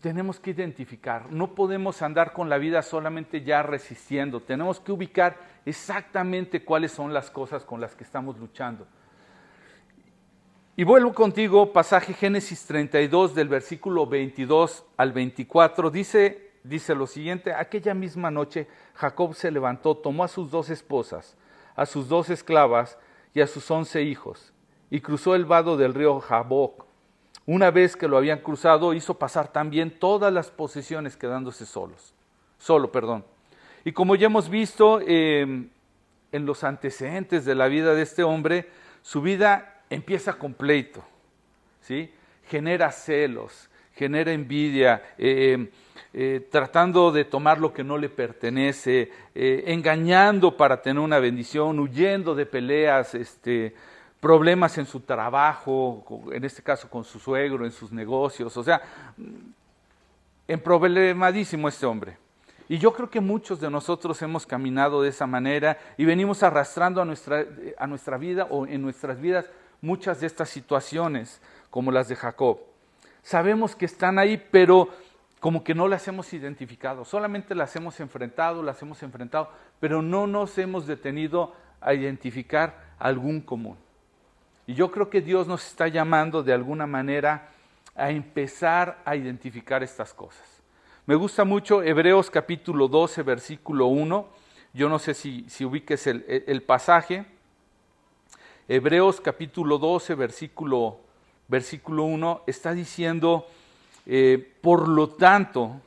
tenemos 0.00 0.38
que 0.38 0.50
identificar, 0.50 1.30
no 1.30 1.54
podemos 1.54 2.02
andar 2.02 2.32
con 2.32 2.50
la 2.50 2.58
vida 2.58 2.82
solamente 2.82 3.42
ya 3.42 3.62
resistiendo, 3.62 4.40
tenemos 4.40 4.80
que 4.80 4.92
ubicar 4.92 5.38
exactamente 5.64 6.62
cuáles 6.62 6.92
son 6.92 7.14
las 7.14 7.30
cosas 7.30 7.64
con 7.64 7.80
las 7.80 7.94
que 7.94 8.04
estamos 8.04 8.38
luchando. 8.38 8.86
Y 10.76 10.84
vuelvo 10.84 11.14
contigo, 11.14 11.72
pasaje 11.72 12.12
Génesis 12.12 12.66
32 12.66 13.34
del 13.34 13.48
versículo 13.48 14.06
22 14.06 14.84
al 14.96 15.12
24, 15.12 15.90
dice, 15.90 16.50
dice 16.64 16.94
lo 16.94 17.06
siguiente, 17.06 17.52
aquella 17.52 17.94
misma 17.94 18.30
noche 18.30 18.66
Jacob 18.94 19.34
se 19.34 19.50
levantó, 19.50 19.96
tomó 19.96 20.24
a 20.24 20.28
sus 20.28 20.50
dos 20.50 20.70
esposas, 20.70 21.36
a 21.76 21.86
sus 21.86 22.08
dos 22.08 22.30
esclavas 22.30 22.98
y 23.34 23.40
a 23.42 23.46
sus 23.46 23.70
once 23.70 24.02
hijos, 24.02 24.52
y 24.90 25.00
cruzó 25.00 25.34
el 25.34 25.44
vado 25.44 25.76
del 25.76 25.94
río 25.94 26.18
Jaboc. 26.20 26.86
Una 27.46 27.70
vez 27.70 27.94
que 27.94 28.08
lo 28.08 28.16
habían 28.16 28.38
cruzado, 28.38 28.94
hizo 28.94 29.18
pasar 29.18 29.52
también 29.52 29.98
todas 29.98 30.32
las 30.32 30.50
posesiones 30.50 31.16
quedándose 31.16 31.66
solos, 31.66 32.14
solo, 32.58 32.90
perdón. 32.90 33.24
Y 33.84 33.92
como 33.92 34.16
ya 34.16 34.26
hemos 34.26 34.48
visto 34.48 35.00
eh, 35.06 35.68
en 36.32 36.46
los 36.46 36.64
antecedentes 36.64 37.44
de 37.44 37.54
la 37.54 37.68
vida 37.68 37.94
de 37.94 38.02
este 38.02 38.22
hombre, 38.22 38.70
su 39.02 39.20
vida 39.20 39.82
empieza 39.90 40.32
con 40.38 40.54
pleito, 40.54 41.04
¿sí? 41.82 42.10
genera 42.46 42.90
celos, 42.90 43.68
genera 43.94 44.32
envidia, 44.32 45.02
eh, 45.18 45.70
eh, 46.12 46.46
tratando 46.50 47.12
de 47.12 47.24
tomar 47.24 47.60
lo 47.60 47.72
que 47.72 47.84
no 47.84 47.96
le 47.96 48.08
pertenece, 48.08 49.10
eh, 49.34 49.64
engañando 49.66 50.56
para 50.56 50.80
tener 50.80 51.02
una 51.02 51.18
bendición, 51.18 51.78
huyendo 51.78 52.34
de 52.34 52.46
peleas, 52.46 53.14
este, 53.14 53.74
problemas 54.20 54.78
en 54.78 54.86
su 54.86 55.00
trabajo, 55.00 56.24
en 56.32 56.44
este 56.44 56.62
caso 56.62 56.88
con 56.88 57.04
su 57.04 57.18
suegro, 57.18 57.64
en 57.64 57.72
sus 57.72 57.92
negocios, 57.92 58.56
o 58.56 58.62
sea, 58.62 58.80
en 60.48 60.60
problemadísimo 60.60 61.68
este 61.68 61.86
hombre. 61.86 62.16
Y 62.68 62.78
yo 62.78 62.92
creo 62.92 63.10
que 63.10 63.20
muchos 63.20 63.60
de 63.60 63.70
nosotros 63.70 64.20
hemos 64.22 64.46
caminado 64.46 65.02
de 65.02 65.10
esa 65.10 65.26
manera 65.26 65.76
y 65.98 66.06
venimos 66.06 66.42
arrastrando 66.42 67.02
a 67.02 67.04
nuestra, 67.04 67.44
a 67.76 67.86
nuestra 67.86 68.16
vida 68.16 68.46
o 68.50 68.66
en 68.66 68.80
nuestras 68.80 69.20
vidas 69.20 69.50
muchas 69.82 70.20
de 70.20 70.26
estas 70.26 70.48
situaciones, 70.48 71.42
como 71.68 71.92
las 71.92 72.08
de 72.08 72.16
Jacob. 72.16 72.73
Sabemos 73.24 73.74
que 73.74 73.86
están 73.86 74.18
ahí, 74.18 74.36
pero 74.50 74.90
como 75.40 75.64
que 75.64 75.74
no 75.74 75.88
las 75.88 76.06
hemos 76.08 76.32
identificado, 76.32 77.04
solamente 77.04 77.54
las 77.54 77.74
hemos 77.74 77.98
enfrentado, 78.00 78.62
las 78.62 78.80
hemos 78.82 79.02
enfrentado, 79.02 79.50
pero 79.80 80.02
no 80.02 80.26
nos 80.26 80.56
hemos 80.58 80.86
detenido 80.86 81.54
a 81.80 81.94
identificar 81.94 82.94
algún 82.98 83.40
común. 83.40 83.76
Y 84.66 84.74
yo 84.74 84.90
creo 84.90 85.10
que 85.10 85.20
Dios 85.20 85.46
nos 85.46 85.66
está 85.66 85.88
llamando 85.88 86.42
de 86.42 86.52
alguna 86.52 86.86
manera 86.86 87.48
a 87.94 88.10
empezar 88.10 89.00
a 89.04 89.16
identificar 89.16 89.82
estas 89.82 90.14
cosas. 90.14 90.62
Me 91.06 91.14
gusta 91.14 91.44
mucho 91.44 91.82
Hebreos 91.82 92.30
capítulo 92.30 92.88
12, 92.88 93.22
versículo 93.22 93.86
1. 93.86 94.26
Yo 94.72 94.88
no 94.88 94.98
sé 94.98 95.14
si, 95.14 95.48
si 95.48 95.64
ubiques 95.64 96.06
el, 96.06 96.24
el 96.46 96.62
pasaje. 96.62 97.26
Hebreos 98.68 99.20
capítulo 99.20 99.78
12, 99.78 100.14
versículo, 100.14 101.00
versículo 101.48 102.04
1, 102.04 102.42
está 102.46 102.72
diciendo, 102.72 103.46
eh, 104.06 104.54
por 104.60 104.88
lo 104.88 105.10
tanto, 105.10 105.80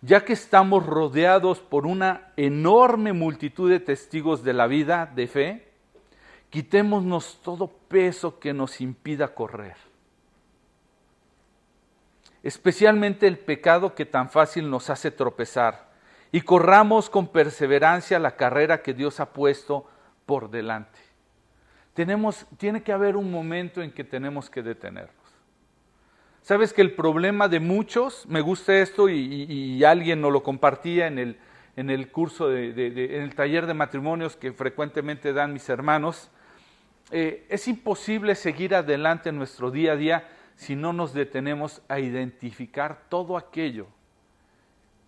ya 0.00 0.24
que 0.24 0.32
estamos 0.32 0.86
rodeados 0.86 1.58
por 1.58 1.86
una 1.86 2.32
enorme 2.36 3.12
multitud 3.12 3.70
de 3.70 3.80
testigos 3.80 4.44
de 4.44 4.52
la 4.52 4.66
vida 4.66 5.10
de 5.12 5.26
fe, 5.26 5.68
quitémonos 6.50 7.40
todo 7.42 7.66
peso 7.66 8.38
que 8.38 8.52
nos 8.52 8.80
impida 8.80 9.34
correr. 9.34 9.76
Especialmente 12.42 13.26
el 13.26 13.38
pecado 13.38 13.94
que 13.94 14.06
tan 14.06 14.30
fácil 14.30 14.70
nos 14.70 14.90
hace 14.90 15.10
tropezar, 15.10 15.88
y 16.30 16.42
corramos 16.42 17.10
con 17.10 17.28
perseverancia 17.28 18.18
la 18.18 18.36
carrera 18.36 18.82
que 18.82 18.94
Dios 18.94 19.18
ha 19.18 19.32
puesto 19.32 19.86
por 20.26 20.50
delante 20.50 21.07
tiene 22.56 22.82
que 22.82 22.92
haber 22.92 23.16
un 23.16 23.30
momento 23.30 23.82
en 23.82 23.90
que 23.90 24.04
tenemos 24.04 24.48
que 24.50 24.62
detenernos. 24.62 25.14
Sabes 26.42 26.72
que 26.72 26.80
el 26.80 26.92
problema 26.92 27.48
de 27.48 27.60
muchos, 27.60 28.26
me 28.26 28.40
gusta 28.40 28.78
esto 28.78 29.08
y, 29.08 29.82
alguien 29.84 30.20
nos 30.20 30.32
lo 30.32 30.42
compartía 30.42 31.06
en 31.06 31.18
el, 31.18 31.38
en 31.76 31.90
el 31.90 32.10
curso, 32.10 32.48
de, 32.48 32.70
en 33.16 33.22
el 33.22 33.34
taller 33.34 33.66
de 33.66 33.74
matrimonios 33.74 34.36
que 34.36 34.52
frecuentemente 34.52 35.32
dan 35.32 35.52
mis 35.52 35.68
hermanos, 35.68 36.30
eh, 37.10 37.46
es 37.48 37.68
imposible 37.68 38.34
seguir 38.34 38.74
adelante 38.74 39.30
en 39.30 39.36
nuestro 39.36 39.70
día 39.70 39.92
a 39.92 39.96
día 39.96 40.28
si 40.56 40.76
no 40.76 40.92
nos 40.92 41.14
detenemos 41.14 41.82
a 41.88 42.00
identificar 42.00 43.02
todo 43.08 43.36
aquello 43.36 43.86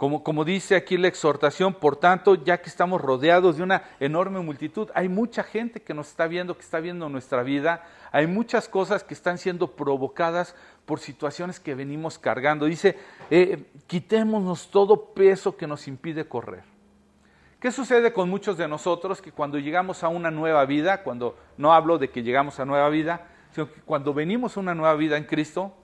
como, 0.01 0.47
dice 0.47 0.77
aquí 0.77 0.97
la 0.97 1.09
exhortación, 1.09 1.75
por 1.75 1.95
tanto, 1.95 2.35
ya 2.35 2.63
que 2.63 2.71
estamos 2.71 3.03
rodeados 3.03 3.59
de 3.59 3.63
una 3.63 3.83
enorme 4.01 4.41
multitud, 4.41 4.89
hay 4.95 5.11
mucha 5.11 5.43
gente 5.43 5.83
que 5.83 5.93
nos 5.93 6.09
está 6.09 6.27
viendo, 6.27 6.57
que 6.57 6.63
está 6.63 6.81
viendo 6.81 7.11
nuestra 7.11 7.43
vida, 7.43 7.85
hay 8.11 8.27
muchas 8.27 8.67
cosas 8.67 9.05
que 9.05 9.13
están 9.13 9.37
siendo 9.37 9.77
provocadas 9.77 10.57
por 10.87 11.01
situaciones 11.01 11.61
que 11.61 11.75
venimos 11.75 12.19
cargando. 12.19 12.65
Dice, 12.65 12.99
eh, 13.31 13.65
quitémonos 13.87 14.71
todo 14.71 15.13
peso 15.13 15.55
que 15.59 15.67
nos 15.67 15.87
impide 15.87 16.27
correr. 16.27 16.65
¿Qué 17.61 17.71
sucede 17.71 18.15
con 18.15 18.31
muchos 18.31 18.57
de 18.57 18.67
nosotros 18.69 19.21
que 19.21 19.33
cuando 19.33 19.59
llegamos 19.59 20.03
a 20.03 20.09
una 20.09 20.31
nueva 20.31 20.65
vida, 20.65 21.03
cuando 21.03 21.37
no 21.59 21.75
hablo 21.75 21.99
de 21.99 22.09
que 22.09 22.23
llegamos 22.23 22.59
a 22.59 22.65
nueva 22.65 22.89
vida, 22.89 23.29
sino 23.53 23.71
que 23.71 23.83
cuando 23.83 24.15
venimos 24.15 24.57
a 24.57 24.61
una 24.61 24.75
nueva 24.75 24.95
vida 24.95 25.19
en 25.19 25.25
Cristo, 25.25 25.75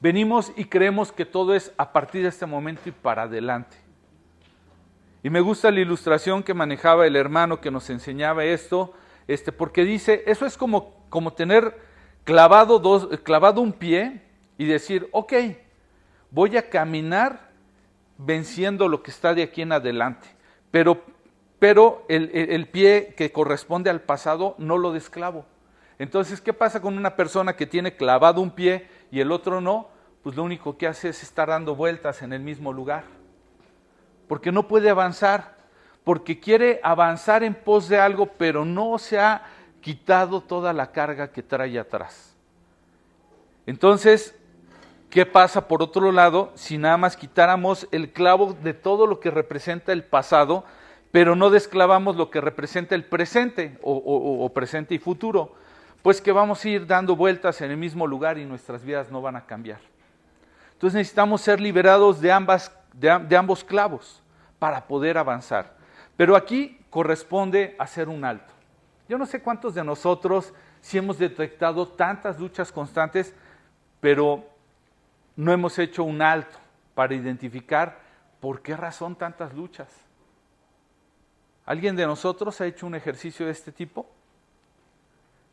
venimos 0.00 0.52
y 0.56 0.64
creemos 0.66 1.12
que 1.12 1.24
todo 1.24 1.54
es 1.54 1.72
a 1.76 1.92
partir 1.92 2.22
de 2.22 2.28
este 2.28 2.46
momento 2.46 2.88
y 2.88 2.92
para 2.92 3.22
adelante. 3.22 3.76
Y 5.22 5.30
me 5.30 5.40
gusta 5.40 5.70
la 5.70 5.80
ilustración 5.80 6.42
que 6.42 6.54
manejaba 6.54 7.06
el 7.06 7.16
hermano 7.16 7.60
que 7.60 7.70
nos 7.70 7.90
enseñaba 7.90 8.44
esto, 8.44 8.94
este, 9.26 9.50
porque 9.50 9.84
dice, 9.84 10.22
eso 10.26 10.46
es 10.46 10.56
como, 10.56 10.94
como 11.08 11.32
tener 11.32 11.80
clavado, 12.24 12.78
dos, 12.78 13.08
clavado 13.24 13.60
un 13.60 13.72
pie 13.72 14.22
y 14.56 14.66
decir, 14.66 15.08
ok, 15.12 15.32
voy 16.30 16.56
a 16.56 16.68
caminar 16.68 17.50
venciendo 18.18 18.88
lo 18.88 19.02
que 19.02 19.10
está 19.10 19.34
de 19.34 19.42
aquí 19.42 19.62
en 19.62 19.72
adelante 19.72 20.36
pero, 20.76 21.02
pero 21.58 22.04
el, 22.08 22.68
pie 22.68 23.14
que 23.16 23.32
corresponde 23.32 23.88
al 23.88 24.02
pasado 24.02 24.54
no 24.58 24.76
lo 24.76 24.92
desclavo. 24.92 25.46
Entonces, 25.98 26.42
¿qué 26.42 26.52
pasa 26.52 26.82
con 26.82 26.98
una 26.98 27.16
persona 27.16 27.56
que 27.56 27.64
tiene 27.64 27.96
clavado 27.96 28.42
un 28.42 28.50
pie 28.50 28.86
y 29.10 29.20
el 29.20 29.32
otro 29.32 29.60
no? 29.60 29.88
Pues 30.22 30.36
lo 30.36 30.42
único 30.42 30.76
que 30.76 30.86
hace 30.86 31.10
es 31.10 31.22
estar 31.22 31.48
dando 31.48 31.76
vueltas 31.76 32.22
en 32.22 32.32
el 32.32 32.40
mismo 32.40 32.72
lugar. 32.72 33.04
Porque 34.28 34.50
no 34.50 34.66
puede 34.66 34.90
avanzar, 34.90 35.56
porque 36.04 36.40
quiere 36.40 36.80
avanzar 36.82 37.42
en 37.44 37.54
pos 37.54 37.88
de 37.88 37.98
algo, 37.98 38.26
pero 38.26 38.64
no 38.64 38.98
se 38.98 39.18
ha 39.18 39.42
quitado 39.80 40.40
toda 40.40 40.72
la 40.72 40.90
carga 40.90 41.30
que 41.30 41.42
trae 41.42 41.78
atrás. 41.78 42.34
Entonces, 43.66 44.34
¿qué 45.10 45.26
pasa 45.26 45.68
por 45.68 45.82
otro 45.82 46.10
lado 46.12 46.52
si 46.54 46.78
nada 46.78 46.96
más 46.96 47.16
quitáramos 47.16 47.86
el 47.90 48.12
clavo 48.12 48.52
de 48.52 48.74
todo 48.74 49.06
lo 49.06 49.20
que 49.20 49.30
representa 49.30 49.92
el 49.92 50.04
pasado, 50.04 50.64
pero 51.12 51.36
no 51.36 51.50
desclavamos 51.50 52.16
lo 52.16 52.30
que 52.30 52.40
representa 52.40 52.94
el 52.94 53.04
presente 53.04 53.78
o, 53.82 54.50
presente 54.52 54.94
y 54.94 54.98
futuro? 54.98 55.54
Pues 56.06 56.20
que 56.20 56.30
vamos 56.30 56.64
a 56.64 56.68
ir 56.68 56.86
dando 56.86 57.16
vueltas 57.16 57.60
en 57.62 57.72
el 57.72 57.76
mismo 57.76 58.06
lugar 58.06 58.38
y 58.38 58.44
nuestras 58.44 58.84
vidas 58.84 59.10
no 59.10 59.20
van 59.20 59.34
a 59.34 59.44
cambiar. 59.44 59.80
Entonces 60.74 60.94
necesitamos 60.94 61.40
ser 61.40 61.60
liberados 61.60 62.20
de, 62.20 62.30
ambas, 62.30 62.70
de 62.92 63.36
ambos 63.36 63.64
clavos 63.64 64.22
para 64.60 64.86
poder 64.86 65.18
avanzar. 65.18 65.76
Pero 66.16 66.36
aquí 66.36 66.78
corresponde 66.90 67.74
hacer 67.80 68.08
un 68.08 68.24
alto. 68.24 68.52
Yo 69.08 69.18
no 69.18 69.26
sé 69.26 69.42
cuántos 69.42 69.74
de 69.74 69.82
nosotros 69.82 70.54
si 70.80 70.96
hemos 70.96 71.18
detectado 71.18 71.88
tantas 71.88 72.38
luchas 72.38 72.70
constantes, 72.70 73.34
pero 73.98 74.48
no 75.34 75.50
hemos 75.50 75.76
hecho 75.76 76.04
un 76.04 76.22
alto 76.22 76.56
para 76.94 77.16
identificar 77.16 77.98
por 78.38 78.62
qué 78.62 78.76
razón 78.76 79.16
tantas 79.16 79.52
luchas. 79.54 79.88
¿Alguien 81.64 81.96
de 81.96 82.06
nosotros 82.06 82.60
ha 82.60 82.66
hecho 82.66 82.86
un 82.86 82.94
ejercicio 82.94 83.46
de 83.46 83.50
este 83.50 83.72
tipo? 83.72 84.08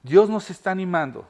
Dios 0.03 0.29
nos 0.29 0.49
está 0.49 0.71
animando. 0.71 1.25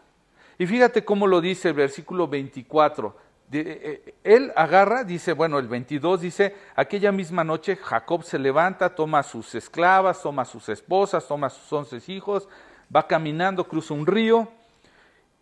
Y 0.57 0.65
fíjate 0.65 1.05
cómo 1.05 1.27
lo 1.27 1.39
dice 1.39 1.69
el 1.69 1.75
versículo 1.75 2.27
24. 2.27 3.15
Eh, 3.51 4.01
eh, 4.05 4.15
él 4.23 4.51
agarra, 4.55 5.03
dice, 5.03 5.33
bueno, 5.33 5.59
el 5.59 5.67
22 5.67 6.21
dice, 6.21 6.55
aquella 6.75 7.11
misma 7.11 7.43
noche 7.43 7.75
Jacob 7.75 8.23
se 8.23 8.39
levanta, 8.39 8.95
toma 8.95 9.21
sus 9.21 9.53
esclavas, 9.53 10.21
toma 10.23 10.43
sus 10.43 10.69
esposas, 10.69 11.27
toma 11.27 11.51
sus 11.51 11.71
once 11.71 12.01
hijos, 12.11 12.49
va 12.93 13.07
caminando, 13.07 13.67
cruza 13.67 13.93
un 13.93 14.07
río, 14.07 14.47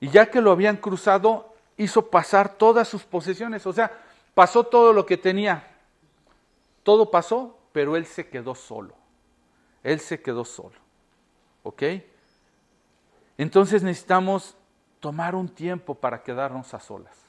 y 0.02 0.10
ya 0.10 0.26
que 0.26 0.42
lo 0.42 0.52
habían 0.52 0.76
cruzado, 0.76 1.54
hizo 1.78 2.10
pasar 2.10 2.58
todas 2.58 2.88
sus 2.88 3.04
posesiones, 3.04 3.66
o 3.66 3.72
sea, 3.72 3.92
pasó 4.34 4.66
todo 4.66 4.92
lo 4.92 5.06
que 5.06 5.16
tenía. 5.16 5.68
Todo 6.84 7.12
pasó, 7.12 7.58
pero 7.72 7.96
él 7.96 8.06
se 8.06 8.28
quedó 8.28 8.56
solo. 8.56 8.96
Él 9.84 10.00
se 10.00 10.22
quedó 10.22 10.44
solo. 10.44 10.76
¿Ok? 11.64 11.84
Entonces 13.42 13.82
necesitamos 13.82 14.56
tomar 15.00 15.34
un 15.34 15.50
tiempo 15.50 15.96
para 15.96 16.22
quedarnos 16.22 16.76
a 16.76 16.80
solas. 16.80 17.26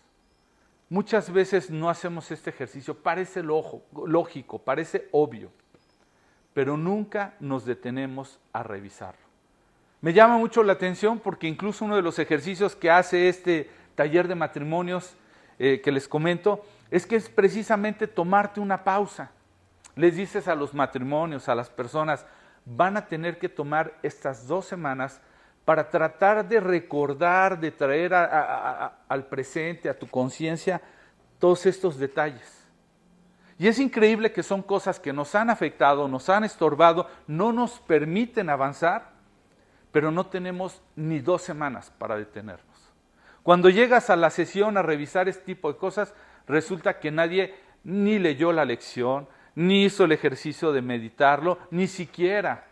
Muchas 0.90 1.32
veces 1.32 1.70
no 1.70 1.88
hacemos 1.88 2.30
este 2.30 2.50
ejercicio, 2.50 2.94
parece 2.94 3.42
lógico, 3.42 4.58
parece 4.58 5.08
obvio, 5.10 5.50
pero 6.52 6.76
nunca 6.76 7.32
nos 7.40 7.64
detenemos 7.64 8.38
a 8.52 8.62
revisarlo. 8.62 9.22
Me 10.02 10.12
llama 10.12 10.36
mucho 10.36 10.62
la 10.62 10.74
atención 10.74 11.18
porque 11.18 11.48
incluso 11.48 11.86
uno 11.86 11.96
de 11.96 12.02
los 12.02 12.18
ejercicios 12.18 12.76
que 12.76 12.90
hace 12.90 13.30
este 13.30 13.70
taller 13.94 14.28
de 14.28 14.34
matrimonios 14.34 15.16
eh, 15.58 15.80
que 15.82 15.92
les 15.92 16.08
comento, 16.08 16.62
es 16.90 17.06
que 17.06 17.16
es 17.16 17.30
precisamente 17.30 18.06
tomarte 18.06 18.60
una 18.60 18.84
pausa. 18.84 19.30
Les 19.96 20.14
dices 20.16 20.46
a 20.46 20.54
los 20.56 20.74
matrimonios, 20.74 21.48
a 21.48 21.54
las 21.54 21.70
personas, 21.70 22.26
van 22.66 22.98
a 22.98 23.06
tener 23.06 23.38
que 23.38 23.48
tomar 23.48 23.98
estas 24.02 24.46
dos 24.46 24.66
semanas 24.66 25.22
para 25.64 25.88
tratar 25.88 26.46
de 26.46 26.60
recordar, 26.60 27.58
de 27.58 27.70
traer 27.70 28.12
al 28.14 29.26
presente, 29.26 29.88
a 29.88 29.98
tu 29.98 30.08
conciencia, 30.08 30.80
todos 31.38 31.66
estos 31.66 31.98
detalles. 31.98 32.62
Y 33.58 33.68
es 33.68 33.78
increíble 33.78 34.32
que 34.32 34.42
son 34.42 34.62
cosas 34.62 34.98
que 34.98 35.12
nos 35.12 35.34
han 35.34 35.50
afectado, 35.50 36.08
nos 36.08 36.28
han 36.28 36.42
estorbado, 36.42 37.08
no 37.28 37.52
nos 37.52 37.78
permiten 37.80 38.50
avanzar, 38.50 39.12
pero 39.92 40.10
no 40.10 40.26
tenemos 40.26 40.82
ni 40.96 41.20
dos 41.20 41.42
semanas 41.42 41.92
para 41.96 42.16
detenernos. 42.16 42.66
Cuando 43.42 43.68
llegas 43.68 44.10
a 44.10 44.16
la 44.16 44.30
sesión 44.30 44.76
a 44.76 44.82
revisar 44.82 45.28
este 45.28 45.44
tipo 45.44 45.72
de 45.72 45.78
cosas, 45.78 46.14
resulta 46.48 46.98
que 46.98 47.10
nadie 47.10 47.54
ni 47.84 48.18
leyó 48.18 48.52
la 48.52 48.64
lección, 48.64 49.28
ni 49.54 49.84
hizo 49.84 50.04
el 50.04 50.12
ejercicio 50.12 50.72
de 50.72 50.82
meditarlo, 50.82 51.58
ni 51.70 51.86
siquiera 51.86 52.66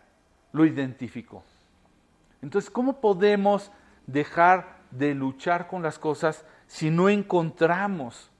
lo 0.53 0.64
identificó. 0.64 1.44
Entonces, 2.42 2.70
¿cómo 2.70 3.00
podemos 3.00 3.70
dejar 4.07 4.81
de 4.90 5.14
luchar 5.14 5.68
con 5.68 5.83
las 5.83 5.98
cosas 5.98 6.44
si 6.66 6.90
no 6.90 7.09
encontramos 7.09 8.31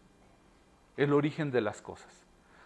el 0.97 1.13
origen 1.13 1.51
de 1.51 1.61
las 1.61 1.83
cosas? 1.83 2.13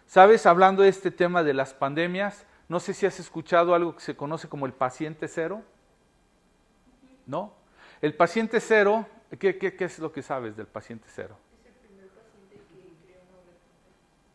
Sabes, 0.05 0.45
hablando 0.45 0.83
de 0.83 0.89
este 0.89 1.11
tema 1.11 1.43
de 1.43 1.53
las 1.53 1.73
pandemias, 1.73 2.45
no 2.69 2.79
sé 2.79 2.93
si 2.93 3.05
has 3.05 3.19
escuchado 3.19 3.75
algo 3.75 3.95
que 3.95 4.01
se 4.01 4.15
conoce 4.15 4.47
como 4.47 4.65
el 4.65 4.73
paciente 4.73 5.27
cero. 5.27 5.61
¿No? 7.25 7.53
El 8.01 8.13
paciente 8.13 8.59
cero 8.59 9.07
¿Qué, 9.39 9.75
es 9.79 9.99
lo 9.99 10.11
que 10.11 10.21
sabes 10.21 10.55
del 10.55 10.67
paciente 10.67 11.07
cero? 11.09 11.37
Es 11.63 11.67
el 11.67 11.73
primer 11.87 12.09
paciente 12.09 12.61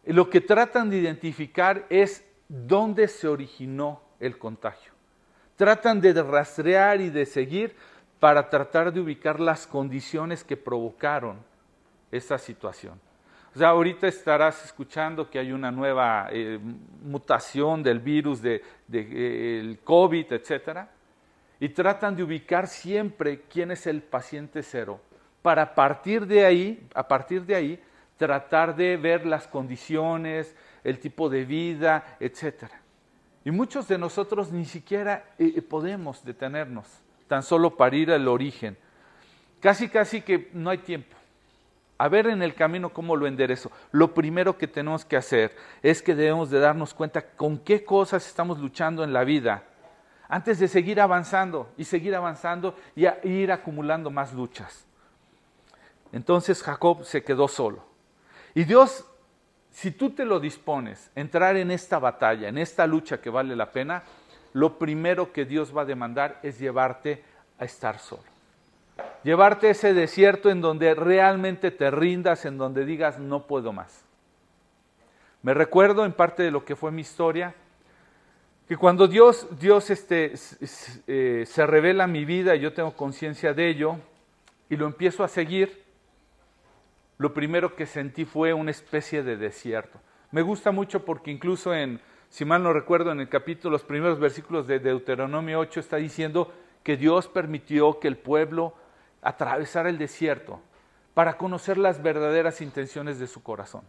que 0.04 0.12
Lo 0.12 0.28
que 0.28 0.40
tratan 0.40 0.90
de 0.90 0.98
identificar 0.98 1.86
es 1.88 2.24
dónde 2.48 3.08
se 3.08 3.28
originó 3.28 4.02
el 4.18 4.38
contagio. 4.38 4.89
Tratan 5.60 6.00
de 6.00 6.14
rastrear 6.14 7.02
y 7.02 7.10
de 7.10 7.26
seguir 7.26 7.76
para 8.18 8.48
tratar 8.48 8.90
de 8.90 8.98
ubicar 8.98 9.38
las 9.38 9.66
condiciones 9.66 10.42
que 10.42 10.56
provocaron 10.56 11.36
esa 12.10 12.38
situación. 12.38 12.98
O 13.54 13.58
sea, 13.58 13.68
ahorita 13.68 14.08
estarás 14.08 14.64
escuchando 14.64 15.28
que 15.28 15.38
hay 15.38 15.52
una 15.52 15.70
nueva 15.70 16.28
eh, 16.32 16.58
mutación 17.02 17.82
del 17.82 17.98
virus 17.98 18.40
del 18.40 18.62
de, 18.88 19.78
COVID, 19.84 20.32
etcétera 20.32 20.88
y 21.60 21.68
tratan 21.68 22.16
de 22.16 22.22
ubicar 22.22 22.66
siempre 22.66 23.42
quién 23.42 23.70
es 23.70 23.86
el 23.86 24.00
paciente 24.00 24.62
cero 24.62 24.98
para 25.42 25.74
partir 25.74 26.26
de 26.26 26.46
ahí, 26.46 26.88
a 26.94 27.06
partir 27.06 27.44
de 27.44 27.54
ahí, 27.54 27.82
tratar 28.16 28.74
de 28.74 28.96
ver 28.96 29.26
las 29.26 29.46
condiciones, 29.46 30.56
el 30.84 30.98
tipo 30.98 31.28
de 31.28 31.44
vida, 31.44 32.16
etc. 32.18 32.79
Y 33.44 33.50
muchos 33.50 33.88
de 33.88 33.98
nosotros 33.98 34.52
ni 34.52 34.64
siquiera 34.64 35.24
eh, 35.38 35.54
eh, 35.56 35.62
podemos 35.62 36.24
detenernos, 36.24 36.86
tan 37.26 37.42
solo 37.42 37.76
para 37.76 37.96
ir 37.96 38.12
al 38.12 38.28
origen. 38.28 38.76
Casi, 39.60 39.88
casi 39.88 40.20
que 40.20 40.50
no 40.52 40.70
hay 40.70 40.78
tiempo. 40.78 41.16
A 41.98 42.08
ver 42.08 42.26
en 42.28 42.42
el 42.42 42.54
camino 42.54 42.90
cómo 42.90 43.14
lo 43.14 43.26
enderezo. 43.26 43.70
Lo 43.92 44.14
primero 44.14 44.56
que 44.56 44.66
tenemos 44.66 45.04
que 45.04 45.16
hacer 45.16 45.54
es 45.82 46.00
que 46.00 46.14
debemos 46.14 46.50
de 46.50 46.58
darnos 46.58 46.94
cuenta 46.94 47.22
con 47.22 47.58
qué 47.58 47.84
cosas 47.84 48.26
estamos 48.26 48.58
luchando 48.58 49.04
en 49.04 49.12
la 49.12 49.24
vida 49.24 49.64
antes 50.30 50.60
de 50.60 50.68
seguir 50.68 51.00
avanzando 51.00 51.72
y 51.76 51.84
seguir 51.84 52.14
avanzando 52.14 52.76
y 52.94 53.06
ir 53.28 53.50
acumulando 53.50 54.10
más 54.10 54.32
luchas. 54.32 54.86
Entonces 56.12 56.62
Jacob 56.62 57.04
se 57.04 57.22
quedó 57.22 57.48
solo. 57.48 57.84
Y 58.54 58.64
Dios, 58.64 59.04
si 59.70 59.92
tú 59.92 60.10
te 60.10 60.24
lo 60.24 60.40
dispones, 60.40 61.10
entrar 61.14 61.56
en 61.56 61.70
esta 61.70 61.98
batalla, 61.98 62.48
en 62.48 62.58
esta 62.58 62.86
lucha 62.86 63.20
que 63.20 63.30
vale 63.30 63.54
la 63.56 63.70
pena, 63.70 64.02
lo 64.52 64.78
primero 64.78 65.32
que 65.32 65.44
Dios 65.44 65.76
va 65.76 65.82
a 65.82 65.86
demandar 65.86 66.40
es 66.42 66.58
llevarte 66.58 67.22
a 67.58 67.64
estar 67.64 67.98
solo. 67.98 68.24
Llevarte 69.22 69.68
a 69.68 69.70
ese 69.70 69.94
desierto 69.94 70.50
en 70.50 70.60
donde 70.60 70.94
realmente 70.94 71.70
te 71.70 71.90
rindas, 71.90 72.44
en 72.44 72.58
donde 72.58 72.84
digas, 72.84 73.18
no 73.18 73.46
puedo 73.46 73.72
más. 73.72 74.04
Me 75.42 75.54
recuerdo 75.54 76.04
en 76.04 76.12
parte 76.12 76.42
de 76.42 76.50
lo 76.50 76.64
que 76.64 76.76
fue 76.76 76.90
mi 76.90 77.02
historia, 77.02 77.54
que 78.68 78.76
cuando 78.76 79.08
Dios, 79.08 79.48
Dios 79.58 79.90
este, 79.90 80.34
eh, 81.06 81.44
se 81.46 81.66
revela 81.66 82.04
en 82.04 82.12
mi 82.12 82.24
vida 82.24 82.54
y 82.54 82.60
yo 82.60 82.72
tengo 82.72 82.92
conciencia 82.96 83.52
de 83.52 83.68
ello 83.68 83.96
y 84.68 84.76
lo 84.76 84.86
empiezo 84.86 85.24
a 85.24 85.28
seguir, 85.28 85.82
lo 87.20 87.34
primero 87.34 87.76
que 87.76 87.84
sentí 87.84 88.24
fue 88.24 88.54
una 88.54 88.70
especie 88.70 89.22
de 89.22 89.36
desierto. 89.36 90.00
Me 90.30 90.40
gusta 90.40 90.70
mucho 90.72 91.04
porque 91.04 91.30
incluso 91.30 91.74
en 91.74 92.00
si 92.30 92.46
mal 92.46 92.62
no 92.62 92.72
recuerdo, 92.72 93.12
en 93.12 93.20
el 93.20 93.28
capítulo, 93.28 93.72
los 93.72 93.82
primeros 93.82 94.18
versículos 94.18 94.66
de 94.66 94.78
Deuteronomio 94.78 95.58
8 95.58 95.80
está 95.80 95.96
diciendo 95.98 96.50
que 96.82 96.96
Dios 96.96 97.28
permitió 97.28 98.00
que 98.00 98.08
el 98.08 98.16
pueblo 98.16 98.72
atravesara 99.20 99.90
el 99.90 99.98
desierto 99.98 100.62
para 101.12 101.36
conocer 101.36 101.76
las 101.76 102.02
verdaderas 102.02 102.62
intenciones 102.62 103.18
de 103.18 103.26
su 103.26 103.42
corazón. 103.42 103.82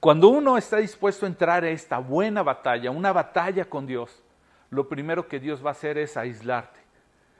Cuando 0.00 0.28
uno 0.28 0.58
está 0.58 0.76
dispuesto 0.76 1.24
a 1.24 1.30
entrar 1.30 1.64
a 1.64 1.70
esta 1.70 1.96
buena 1.96 2.42
batalla, 2.42 2.90
una 2.90 3.12
batalla 3.12 3.64
con 3.64 3.86
Dios, 3.86 4.22
lo 4.68 4.86
primero 4.86 5.28
que 5.28 5.40
Dios 5.40 5.64
va 5.64 5.70
a 5.70 5.72
hacer 5.72 5.96
es 5.96 6.18
aislarte, 6.18 6.80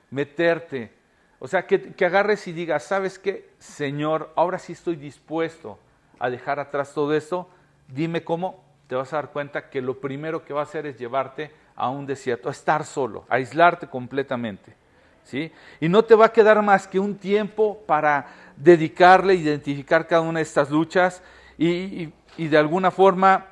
meterte. 0.08 0.98
O 1.40 1.48
sea, 1.48 1.66
que, 1.66 1.92
que 1.94 2.04
agarres 2.04 2.46
y 2.46 2.52
digas, 2.52 2.84
¿sabes 2.84 3.18
qué? 3.18 3.50
Señor, 3.58 4.32
ahora 4.36 4.58
sí 4.58 4.72
estoy 4.72 4.94
dispuesto 4.94 5.78
a 6.18 6.30
dejar 6.30 6.60
atrás 6.60 6.94
todo 6.94 7.14
esto. 7.14 7.48
Dime 7.88 8.22
cómo, 8.22 8.62
te 8.86 8.94
vas 8.94 9.12
a 9.12 9.16
dar 9.16 9.30
cuenta 9.30 9.68
que 9.68 9.80
lo 9.80 10.00
primero 10.00 10.44
que 10.44 10.52
va 10.52 10.60
a 10.60 10.64
hacer 10.64 10.86
es 10.86 10.98
llevarte 10.98 11.50
a 11.74 11.88
un 11.88 12.06
desierto, 12.06 12.48
a 12.48 12.52
estar 12.52 12.84
solo, 12.84 13.24
a 13.28 13.36
aislarte 13.36 13.88
completamente. 13.88 14.76
¿sí? 15.24 15.50
Y 15.80 15.88
no 15.88 16.04
te 16.04 16.14
va 16.14 16.26
a 16.26 16.32
quedar 16.32 16.62
más 16.62 16.86
que 16.86 17.00
un 17.00 17.16
tiempo 17.16 17.82
para 17.86 18.26
dedicarle, 18.56 19.34
identificar 19.34 20.06
cada 20.06 20.20
una 20.20 20.38
de 20.38 20.44
estas 20.44 20.70
luchas 20.70 21.22
y, 21.56 22.12
y 22.36 22.48
de 22.48 22.58
alguna 22.58 22.90
forma 22.90 23.46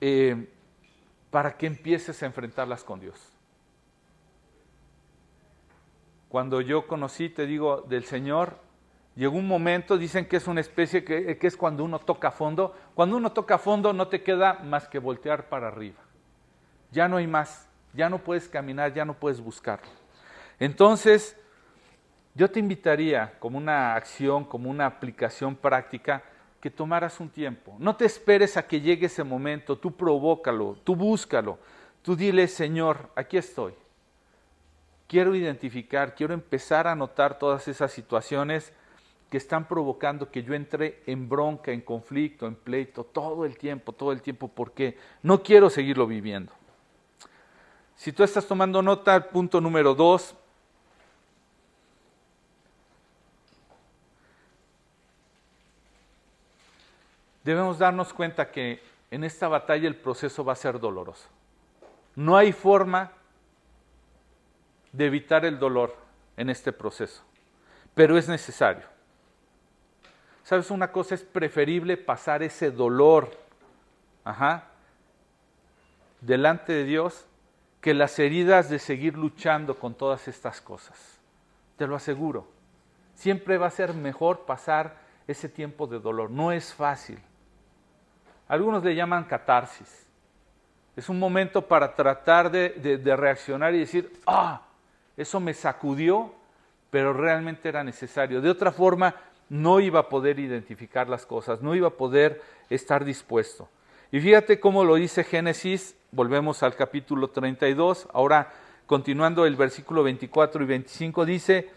eh, 0.00 0.46
para 1.30 1.56
que 1.56 1.66
empieces 1.66 2.22
a 2.22 2.26
enfrentarlas 2.26 2.82
con 2.82 3.00
Dios. 3.00 3.29
Cuando 6.30 6.60
yo 6.60 6.86
conocí, 6.86 7.28
te 7.28 7.44
digo, 7.44 7.84
del 7.88 8.04
Señor, 8.04 8.56
llegó 9.16 9.36
un 9.36 9.48
momento, 9.48 9.98
dicen 9.98 10.26
que 10.26 10.36
es 10.36 10.46
una 10.46 10.60
especie 10.60 11.02
que, 11.02 11.36
es 11.42 11.56
cuando 11.56 11.82
uno 11.82 11.98
toca 11.98 12.30
fondo. 12.30 12.72
Cuando 12.94 13.16
uno 13.16 13.32
toca 13.32 13.58
fondo 13.58 13.92
no 13.92 14.06
te 14.06 14.22
queda 14.22 14.60
más 14.62 14.86
que 14.86 15.00
voltear 15.00 15.48
para 15.48 15.66
arriba. 15.66 15.98
Ya 16.92 17.08
no 17.08 17.16
hay 17.16 17.26
más, 17.26 17.68
ya 17.94 18.08
no 18.08 18.18
puedes 18.18 18.48
caminar, 18.48 18.94
ya 18.94 19.04
no 19.04 19.14
puedes 19.14 19.40
buscar. 19.40 19.80
Entonces, 20.60 21.36
yo 22.36 22.48
te 22.48 22.60
invitaría 22.60 23.36
como 23.40 23.58
una 23.58 23.96
acción, 23.96 24.44
como 24.44 24.70
una 24.70 24.86
aplicación 24.86 25.56
práctica, 25.56 26.22
que 26.60 26.70
tomaras 26.70 27.18
un 27.18 27.28
tiempo. 27.28 27.74
No 27.80 27.96
te 27.96 28.04
esperes 28.04 28.56
a 28.56 28.64
que 28.68 28.80
llegue 28.80 29.06
ese 29.06 29.24
momento, 29.24 29.76
tú 29.76 29.96
provócalo, 29.96 30.76
tú 30.84 30.94
búscalo, 30.94 31.58
tú 32.02 32.14
dile, 32.14 32.46
Señor, 32.46 33.10
aquí 33.16 33.36
estoy. 33.36 33.74
Quiero 35.10 35.34
identificar, 35.34 36.14
quiero 36.14 36.34
empezar 36.34 36.86
a 36.86 36.94
notar 36.94 37.36
todas 37.36 37.66
esas 37.66 37.90
situaciones 37.90 38.72
que 39.28 39.38
están 39.38 39.66
provocando 39.66 40.30
que 40.30 40.44
yo 40.44 40.54
entre 40.54 41.02
en 41.04 41.28
bronca, 41.28 41.72
en 41.72 41.80
conflicto, 41.80 42.46
en 42.46 42.54
pleito, 42.54 43.02
todo 43.02 43.44
el 43.44 43.58
tiempo, 43.58 43.92
todo 43.92 44.12
el 44.12 44.22
tiempo, 44.22 44.46
porque 44.46 44.96
no 45.24 45.42
quiero 45.42 45.68
seguirlo 45.68 46.06
viviendo. 46.06 46.52
Si 47.96 48.12
tú 48.12 48.22
estás 48.22 48.46
tomando 48.46 48.82
nota, 48.82 49.30
punto 49.30 49.60
número 49.60 49.96
dos, 49.96 50.36
debemos 57.42 57.80
darnos 57.80 58.12
cuenta 58.12 58.52
que 58.52 58.80
en 59.10 59.24
esta 59.24 59.48
batalla 59.48 59.88
el 59.88 59.96
proceso 59.96 60.44
va 60.44 60.52
a 60.52 60.54
ser 60.54 60.78
doloroso. 60.78 61.26
No 62.14 62.36
hay 62.36 62.52
forma 62.52 63.10
de 64.92 65.06
evitar 65.06 65.44
el 65.44 65.58
dolor 65.58 65.96
en 66.36 66.50
este 66.50 66.72
proceso, 66.72 67.22
pero 67.94 68.16
es 68.18 68.28
necesario. 68.28 68.84
¿Sabes 70.42 70.70
una 70.70 70.90
cosa? 70.90 71.14
Es 71.14 71.22
preferible 71.22 71.96
pasar 71.96 72.42
ese 72.42 72.70
dolor 72.70 73.30
ajá, 74.24 74.64
delante 76.20 76.72
de 76.72 76.84
Dios 76.84 77.26
que 77.80 77.94
las 77.94 78.18
heridas 78.18 78.68
de 78.68 78.78
seguir 78.78 79.16
luchando 79.16 79.78
con 79.78 79.94
todas 79.94 80.28
estas 80.28 80.60
cosas. 80.60 81.18
Te 81.76 81.86
lo 81.86 81.96
aseguro. 81.96 82.46
Siempre 83.14 83.58
va 83.58 83.66
a 83.66 83.70
ser 83.70 83.94
mejor 83.94 84.44
pasar 84.44 84.96
ese 85.26 85.48
tiempo 85.48 85.86
de 85.86 85.98
dolor. 85.98 86.30
No 86.30 86.52
es 86.52 86.74
fácil. 86.74 87.18
Algunos 88.48 88.84
le 88.84 88.94
llaman 88.94 89.24
catarsis. 89.24 90.06
Es 90.96 91.08
un 91.08 91.18
momento 91.18 91.66
para 91.66 91.94
tratar 91.94 92.50
de, 92.50 93.16
reaccionar 93.16 93.74
y 93.74 93.80
decir, 93.80 94.20
ah, 94.26 94.60
eso 95.20 95.40
me 95.40 95.54
sacudió, 95.54 96.32
pero 96.90 97.12
realmente 97.12 97.68
era 97.68 97.84
necesario. 97.84 98.40
De 98.40 98.50
otra 98.50 98.72
forma, 98.72 99.14
no 99.48 99.80
iba 99.80 100.00
a 100.00 100.08
poder 100.08 100.38
identificar 100.38 101.08
las 101.08 101.26
cosas, 101.26 101.60
no 101.62 101.74
iba 101.74 101.88
a 101.88 101.96
poder 101.96 102.42
estar 102.68 103.04
dispuesto. 103.04 103.68
Y 104.12 104.20
fíjate 104.20 104.60
cómo 104.60 104.84
lo 104.84 104.96
dice 104.96 105.24
Génesis, 105.24 105.96
volvemos 106.10 106.62
al 106.62 106.74
capítulo 106.74 107.28
32, 107.28 108.08
ahora 108.12 108.52
continuando 108.86 109.46
el 109.46 109.56
versículo 109.56 110.02
24 110.02 110.62
y 110.64 110.66
25, 110.66 111.24
dice, 111.24 111.70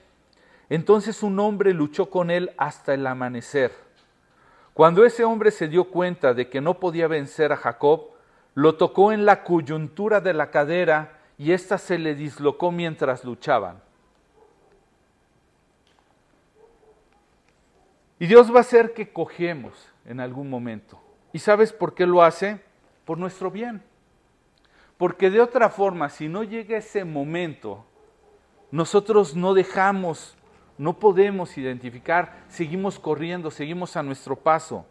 entonces 0.70 1.22
un 1.22 1.40
hombre 1.40 1.74
luchó 1.74 2.10
con 2.10 2.32
él 2.32 2.52
hasta 2.58 2.94
el 2.96 3.06
amanecer 3.06 3.72
cuando 4.74 5.06
ese 5.06 5.24
hombre 5.24 5.52
se 5.52 5.68
dio 5.68 5.86
cuenta 5.86 6.34
de 6.34 6.50
que 6.50 6.60
no 6.60 6.80
podía 6.80 7.08
vencer 7.08 7.52
a 7.52 7.58
Jacob, 7.58 8.10
lo 8.56 8.76
tocó 8.76 9.12
en 9.12 9.24
la 9.24 9.44
coyuntura 9.44 10.20
de 10.20 10.34
la 10.34 10.50
cadera 10.50 11.20
y 11.38 11.52
ésta 11.52 11.78
se 11.78 11.98
le 11.98 12.16
dislocó 12.16 12.72
mientras 12.72 13.24
luchaban. 13.24 13.82
Y 18.20 18.28
Dios 18.28 18.54
va 18.54 18.60
a 18.60 18.62
hacer 18.62 18.94
que 18.94 19.12
cogemos 19.12 19.74
en 20.06 20.20
algún 20.20 20.50
momento. 20.50 21.02
¿Y 21.34 21.40
sabes 21.40 21.74
por 21.74 21.94
qué 21.94 22.06
lo 22.06 22.24
hace? 22.24 22.62
Por 23.06 23.18
nuestro 23.18 23.52
bien. 23.52 23.84
Porque 24.98 25.30
de 25.30 25.42
otra 25.42 25.70
forma, 25.70 26.10
si 26.10 26.30
no 26.30 26.44
llega 26.44 26.78
ese 26.78 27.04
momento, 27.04 27.84
nosotros 28.72 29.36
no 29.36 29.54
dejamos 29.54 30.38
no 30.78 30.98
podemos 31.00 31.58
identificar, 31.58 32.44
seguimos 32.48 33.00
corriendo, 33.00 33.52
seguimos 33.52 33.96
a 33.96 34.04
nuestro 34.04 34.36
paso. 34.36 34.86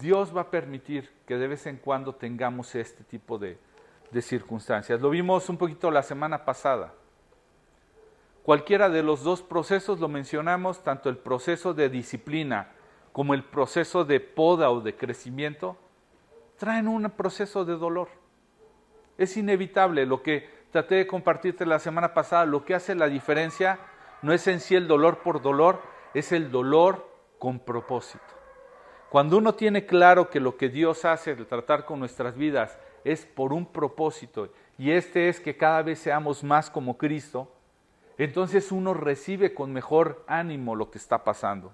Dios 0.00 0.34
va 0.34 0.42
a 0.42 0.50
permitir 0.50 1.10
que 1.26 1.36
de 1.36 1.46
vez 1.46 1.66
en 1.66 1.76
cuando 1.76 2.14
tengamos 2.14 2.74
este 2.74 3.04
tipo 3.04 3.38
de, 3.38 3.58
circunstancias. 4.20 5.00
Lo 5.00 5.08
vimos 5.10 5.48
un 5.48 5.56
poquito 5.56 5.88
la 5.90 6.02
semana 6.02 6.44
pasada. 6.44 6.92
Cualquiera 8.42 8.88
de 8.88 9.04
los 9.04 9.22
dos 9.22 9.40
procesos 9.40 10.00
lo 10.00 10.08
mencionamos, 10.08 10.82
tanto 10.82 11.08
el 11.08 11.16
proceso 11.16 11.74
de 11.74 11.88
disciplina 11.88 12.72
como 13.12 13.34
el 13.34 13.44
proceso 13.44 14.04
de 14.04 14.18
poda 14.18 14.70
o 14.70 14.80
de 14.80 14.96
crecimiento, 14.96 15.76
traen 16.56 16.88
un 16.88 17.08
proceso 17.10 17.64
de 17.64 17.76
dolor. 17.76 18.08
Es 19.16 19.36
inevitable. 19.36 20.06
Lo 20.06 20.22
que 20.22 20.48
traté 20.72 20.96
de 20.96 21.06
compartirte 21.06 21.64
la 21.64 21.78
semana 21.78 22.12
pasada, 22.12 22.46
lo 22.46 22.64
que 22.64 22.74
hace 22.74 22.96
la 22.96 23.06
diferencia 23.06 23.78
no 24.22 24.32
es 24.32 24.46
en 24.48 24.58
sí 24.58 24.74
el 24.74 24.88
dolor 24.88 25.18
por 25.18 25.40
dolor, 25.40 25.80
es 26.14 26.32
el 26.32 26.50
dolor 26.50 27.08
con 27.38 27.60
propósito. 27.60 28.39
Cuando 29.10 29.36
uno 29.38 29.54
tiene 29.54 29.84
claro 29.86 30.30
que 30.30 30.38
lo 30.38 30.56
que 30.56 30.68
Dios 30.68 31.04
hace 31.04 31.32
al 31.32 31.46
tratar 31.46 31.84
con 31.84 31.98
nuestras 31.98 32.36
vidas 32.36 32.78
es 33.02 33.26
por 33.26 33.52
un 33.52 33.66
propósito, 33.66 34.50
y 34.78 34.92
este 34.92 35.28
es 35.28 35.40
que 35.40 35.56
cada 35.56 35.82
vez 35.82 35.98
seamos 35.98 36.44
más 36.44 36.70
como 36.70 36.96
Cristo, 36.96 37.52
entonces 38.18 38.70
uno 38.70 38.94
recibe 38.94 39.52
con 39.52 39.72
mejor 39.72 40.24
ánimo 40.28 40.76
lo 40.76 40.90
que 40.90 40.98
está 40.98 41.24
pasando. 41.24 41.72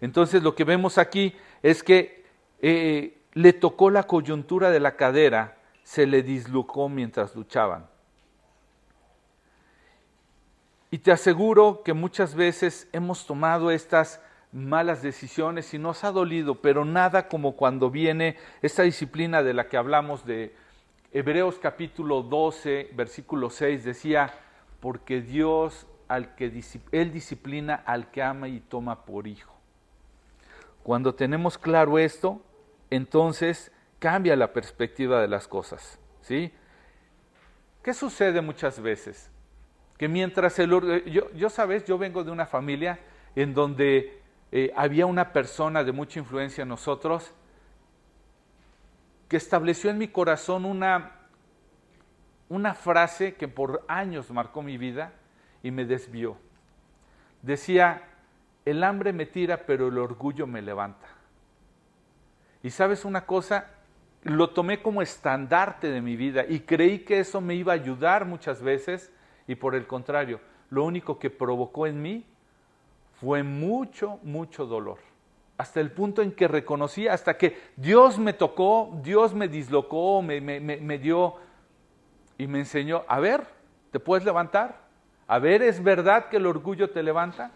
Entonces 0.00 0.42
lo 0.42 0.54
que 0.54 0.64
vemos 0.64 0.98
aquí 0.98 1.34
es 1.62 1.82
que 1.82 2.24
eh, 2.62 3.18
le 3.32 3.52
tocó 3.52 3.90
la 3.90 4.04
coyuntura 4.04 4.70
de 4.70 4.80
la 4.80 4.96
cadera 4.96 5.56
se 5.82 6.06
le 6.06 6.22
dislocó 6.22 6.88
mientras 6.88 7.34
luchaban. 7.34 7.88
Y 10.92 10.98
te 10.98 11.10
aseguro 11.10 11.82
que 11.84 11.92
muchas 11.92 12.34
veces 12.36 12.88
hemos 12.92 13.26
tomado 13.26 13.70
estas 13.72 14.20
malas 14.52 15.02
decisiones 15.02 15.72
y 15.74 15.78
nos 15.78 16.04
ha 16.04 16.10
dolido, 16.10 16.60
pero 16.60 16.84
nada 16.84 17.28
como 17.28 17.56
cuando 17.56 17.90
viene 17.90 18.36
esta 18.62 18.82
disciplina 18.82 19.42
de 19.42 19.54
la 19.54 19.68
que 19.68 19.76
hablamos 19.76 20.24
de 20.24 20.54
Hebreos 21.12 21.58
capítulo 21.60 22.22
12, 22.22 22.90
versículo 22.94 23.50
6, 23.50 23.84
decía, 23.84 24.32
porque 24.80 25.20
Dios 25.20 25.86
al 26.08 26.34
que 26.34 26.52
él 26.92 27.12
disciplina 27.12 27.74
al 27.86 28.10
que 28.10 28.22
ama 28.22 28.48
y 28.48 28.60
toma 28.60 29.04
por 29.04 29.28
hijo. 29.28 29.54
Cuando 30.82 31.14
tenemos 31.14 31.56
claro 31.58 31.98
esto, 31.98 32.42
entonces 32.90 33.70
cambia 33.98 34.34
la 34.34 34.52
perspectiva 34.52 35.20
de 35.20 35.28
las 35.28 35.46
cosas. 35.46 36.00
¿sí? 36.20 36.52
¿Qué 37.82 37.94
sucede 37.94 38.40
muchas 38.40 38.80
veces? 38.80 39.30
Que 39.96 40.08
mientras 40.08 40.58
el... 40.58 40.70
Yo, 41.06 41.30
yo 41.32 41.50
sabes, 41.50 41.84
yo 41.84 41.98
vengo 41.98 42.24
de 42.24 42.30
una 42.30 42.46
familia 42.46 42.98
en 43.36 43.54
donde 43.54 44.19
eh, 44.52 44.72
había 44.76 45.06
una 45.06 45.32
persona 45.32 45.84
de 45.84 45.92
mucha 45.92 46.18
influencia 46.18 46.62
en 46.62 46.68
nosotros 46.68 47.32
que 49.28 49.36
estableció 49.36 49.90
en 49.90 49.98
mi 49.98 50.08
corazón 50.08 50.64
una, 50.64 51.12
una 52.48 52.74
frase 52.74 53.34
que 53.34 53.46
por 53.46 53.84
años 53.86 54.30
marcó 54.30 54.62
mi 54.62 54.76
vida 54.76 55.12
y 55.62 55.70
me 55.70 55.84
desvió. 55.84 56.36
Decía 57.42 58.10
el 58.64 58.84
hambre 58.84 59.12
me 59.12 59.26
tira, 59.26 59.66
pero 59.66 59.88
el 59.88 59.98
orgullo 59.98 60.46
me 60.46 60.62
levanta. 60.62 61.06
Y 62.62 62.70
sabes 62.70 63.04
una 63.04 63.24
cosa, 63.24 63.70
lo 64.22 64.50
tomé 64.50 64.82
como 64.82 65.00
estandarte 65.00 65.90
de 65.90 66.02
mi 66.02 66.16
vida 66.16 66.44
y 66.46 66.60
creí 66.60 67.00
que 67.00 67.20
eso 67.20 67.40
me 67.40 67.54
iba 67.54 67.72
a 67.72 67.76
ayudar 67.76 68.26
muchas 68.26 68.60
veces 68.60 69.10
y 69.46 69.54
por 69.54 69.74
el 69.74 69.86
contrario, 69.86 70.40
lo 70.68 70.84
único 70.84 71.18
que 71.18 71.30
provocó 71.30 71.86
en 71.86 72.02
mí 72.02 72.26
fue 73.20 73.42
mucho, 73.42 74.18
mucho 74.22 74.66
dolor. 74.66 74.98
Hasta 75.58 75.80
el 75.80 75.92
punto 75.92 76.22
en 76.22 76.32
que 76.32 76.48
reconocí, 76.48 77.06
hasta 77.06 77.36
que 77.36 77.58
Dios 77.76 78.18
me 78.18 78.32
tocó, 78.32 78.98
Dios 79.02 79.34
me 79.34 79.46
dislocó, 79.46 80.22
me, 80.22 80.40
me, 80.40 80.58
me, 80.60 80.98
dio 80.98 81.34
y 82.38 82.46
me 82.46 82.60
enseñó, 82.60 83.04
a 83.06 83.20
ver, 83.20 83.46
¿te 83.90 84.00
puedes 84.00 84.24
levantar? 84.24 84.80
A 85.26 85.38
ver, 85.38 85.60
¿es 85.62 85.82
verdad 85.82 86.30
que 86.30 86.38
el 86.38 86.46
orgullo 86.46 86.88
te 86.88 87.02
levanta? 87.02 87.50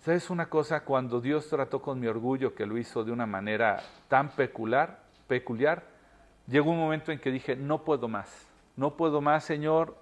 ¿Sabes 0.00 0.30
una 0.30 0.46
cosa? 0.46 0.84
Cuando 0.84 1.20
Dios 1.20 1.48
trató 1.48 1.82
con 1.82 2.00
mi 2.00 2.06
orgullo, 2.06 2.54
que 2.54 2.64
lo 2.64 2.78
hizo 2.78 3.04
de 3.04 3.12
una 3.12 3.26
manera 3.26 3.82
tan 4.08 4.30
peculiar, 4.30 5.02
peculiar, 5.26 5.84
llegó 6.46 6.70
un 6.70 6.78
momento 6.78 7.12
en 7.12 7.18
que 7.18 7.30
dije, 7.30 7.56
no 7.56 7.84
puedo 7.84 8.08
más, 8.08 8.48
no 8.74 8.96
puedo 8.96 9.20
más, 9.20 9.44
Señor, 9.44 9.96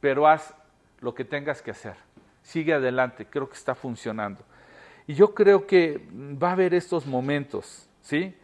pero 0.00 0.26
haz 0.26 0.54
lo 1.02 1.14
que 1.14 1.24
tengas 1.24 1.60
que 1.60 1.72
hacer. 1.72 1.96
Sigue 2.42 2.72
adelante, 2.72 3.26
creo 3.26 3.48
que 3.48 3.56
está 3.56 3.74
funcionando. 3.74 4.42
Y 5.06 5.14
yo 5.14 5.34
creo 5.34 5.66
que 5.66 6.08
va 6.42 6.50
a 6.50 6.52
haber 6.52 6.72
estos 6.72 7.06
momentos, 7.06 7.88
¿sí? 8.00 8.34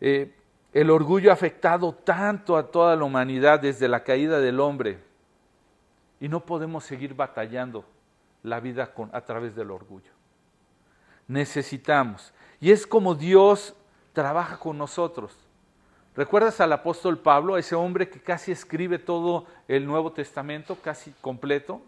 Eh, 0.00 0.34
el 0.72 0.90
orgullo 0.90 1.30
ha 1.30 1.34
afectado 1.34 1.92
tanto 1.92 2.56
a 2.56 2.70
toda 2.70 2.96
la 2.96 3.04
humanidad 3.04 3.60
desde 3.60 3.88
la 3.88 4.02
caída 4.02 4.40
del 4.40 4.58
hombre 4.60 4.98
y 6.20 6.28
no 6.28 6.44
podemos 6.44 6.84
seguir 6.84 7.14
batallando 7.14 7.84
la 8.42 8.60
vida 8.60 8.92
a 9.12 9.20
través 9.20 9.54
del 9.54 9.70
orgullo. 9.70 10.10
Necesitamos. 11.28 12.32
Y 12.60 12.70
es 12.70 12.86
como 12.86 13.14
Dios 13.14 13.74
trabaja 14.12 14.58
con 14.58 14.78
nosotros. 14.78 15.36
¿Recuerdas 16.16 16.60
al 16.60 16.72
apóstol 16.72 17.18
Pablo, 17.18 17.56
ese 17.56 17.74
hombre 17.74 18.08
que 18.08 18.20
casi 18.20 18.52
escribe 18.52 18.98
todo 18.98 19.46
el 19.66 19.86
Nuevo 19.86 20.12
Testamento, 20.12 20.76
casi 20.80 21.12
completo? 21.20 21.82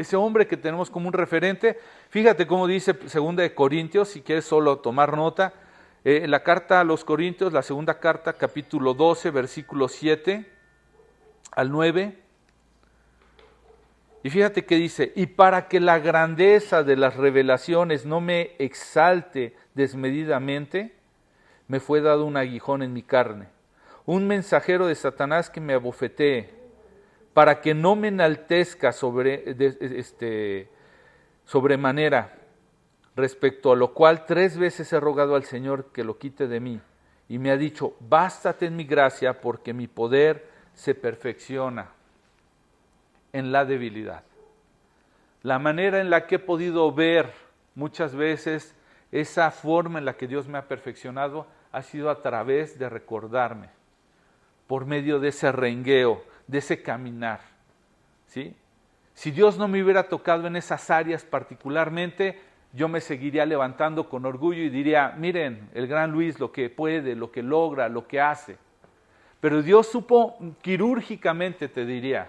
Ese 0.00 0.16
hombre 0.16 0.46
que 0.46 0.56
tenemos 0.56 0.88
como 0.88 1.08
un 1.08 1.12
referente. 1.12 1.78
Fíjate 2.08 2.46
cómo 2.46 2.66
dice 2.66 2.96
segunda 3.04 3.42
de 3.42 3.54
Corintios, 3.54 4.08
si 4.08 4.22
quieres 4.22 4.46
solo 4.46 4.78
tomar 4.78 5.14
nota. 5.14 5.52
Eh, 6.04 6.24
la 6.26 6.42
carta 6.42 6.80
a 6.80 6.84
los 6.84 7.04
Corintios, 7.04 7.52
la 7.52 7.60
segunda 7.60 8.00
carta, 8.00 8.32
capítulo 8.32 8.94
12, 8.94 9.30
versículo 9.30 9.88
7 9.88 10.50
al 11.50 11.70
9. 11.70 12.18
Y 14.22 14.30
fíjate 14.30 14.64
que 14.64 14.76
dice, 14.76 15.12
y 15.14 15.26
para 15.26 15.68
que 15.68 15.80
la 15.80 15.98
grandeza 15.98 16.82
de 16.82 16.96
las 16.96 17.16
revelaciones 17.16 18.06
no 18.06 18.22
me 18.22 18.52
exalte 18.58 19.54
desmedidamente, 19.74 20.94
me 21.68 21.78
fue 21.78 22.00
dado 22.00 22.24
un 22.24 22.38
aguijón 22.38 22.82
en 22.82 22.94
mi 22.94 23.02
carne, 23.02 23.48
un 24.06 24.26
mensajero 24.26 24.86
de 24.86 24.94
Satanás 24.94 25.50
que 25.50 25.60
me 25.60 25.74
abofetee, 25.74 26.59
para 27.34 27.60
que 27.60 27.74
no 27.74 27.96
me 27.96 28.08
enaltezca 28.08 28.92
sobre, 28.92 29.44
este, 29.98 30.68
sobremanera, 31.44 32.36
respecto 33.16 33.72
a 33.72 33.76
lo 33.76 33.92
cual 33.92 34.24
tres 34.26 34.56
veces 34.56 34.92
he 34.92 35.00
rogado 35.00 35.34
al 35.34 35.44
Señor 35.44 35.92
que 35.92 36.04
lo 36.04 36.18
quite 36.18 36.48
de 36.48 36.60
mí, 36.60 36.80
y 37.28 37.38
me 37.38 37.50
ha 37.50 37.56
dicho, 37.56 37.94
bástate 38.00 38.66
en 38.66 38.76
mi 38.76 38.84
gracia, 38.84 39.40
porque 39.40 39.72
mi 39.72 39.86
poder 39.86 40.48
se 40.74 40.94
perfecciona 40.94 41.90
en 43.32 43.52
la 43.52 43.64
debilidad. 43.64 44.24
La 45.42 45.58
manera 45.58 46.00
en 46.00 46.10
la 46.10 46.26
que 46.26 46.36
he 46.36 46.40
podido 46.40 46.92
ver 46.92 47.32
muchas 47.74 48.14
veces 48.14 48.74
esa 49.12 49.50
forma 49.50 49.98
en 49.98 50.04
la 50.04 50.16
que 50.16 50.26
Dios 50.26 50.48
me 50.48 50.58
ha 50.58 50.68
perfeccionado 50.68 51.46
ha 51.72 51.82
sido 51.82 52.10
a 52.10 52.20
través 52.22 52.78
de 52.78 52.88
recordarme, 52.88 53.70
por 54.66 54.86
medio 54.86 55.20
de 55.20 55.28
ese 55.28 55.52
rengueo, 55.52 56.22
de 56.50 56.58
ese 56.58 56.82
caminar. 56.82 57.40
¿sí? 58.26 58.54
Si 59.14 59.30
Dios 59.30 59.56
no 59.56 59.68
me 59.68 59.82
hubiera 59.82 60.04
tocado 60.04 60.46
en 60.46 60.56
esas 60.56 60.90
áreas 60.90 61.24
particularmente, 61.24 62.40
yo 62.72 62.88
me 62.88 63.00
seguiría 63.00 63.46
levantando 63.46 64.08
con 64.08 64.24
orgullo 64.26 64.62
y 64.62 64.68
diría, 64.68 65.14
miren, 65.16 65.68
el 65.74 65.86
gran 65.86 66.10
Luis 66.10 66.38
lo 66.38 66.52
que 66.52 66.70
puede, 66.70 67.14
lo 67.14 67.30
que 67.30 67.42
logra, 67.42 67.88
lo 67.88 68.06
que 68.06 68.20
hace. 68.20 68.56
Pero 69.40 69.62
Dios 69.62 69.86
supo 69.88 70.36
quirúrgicamente, 70.60 71.68
te 71.68 71.84
diría, 71.84 72.28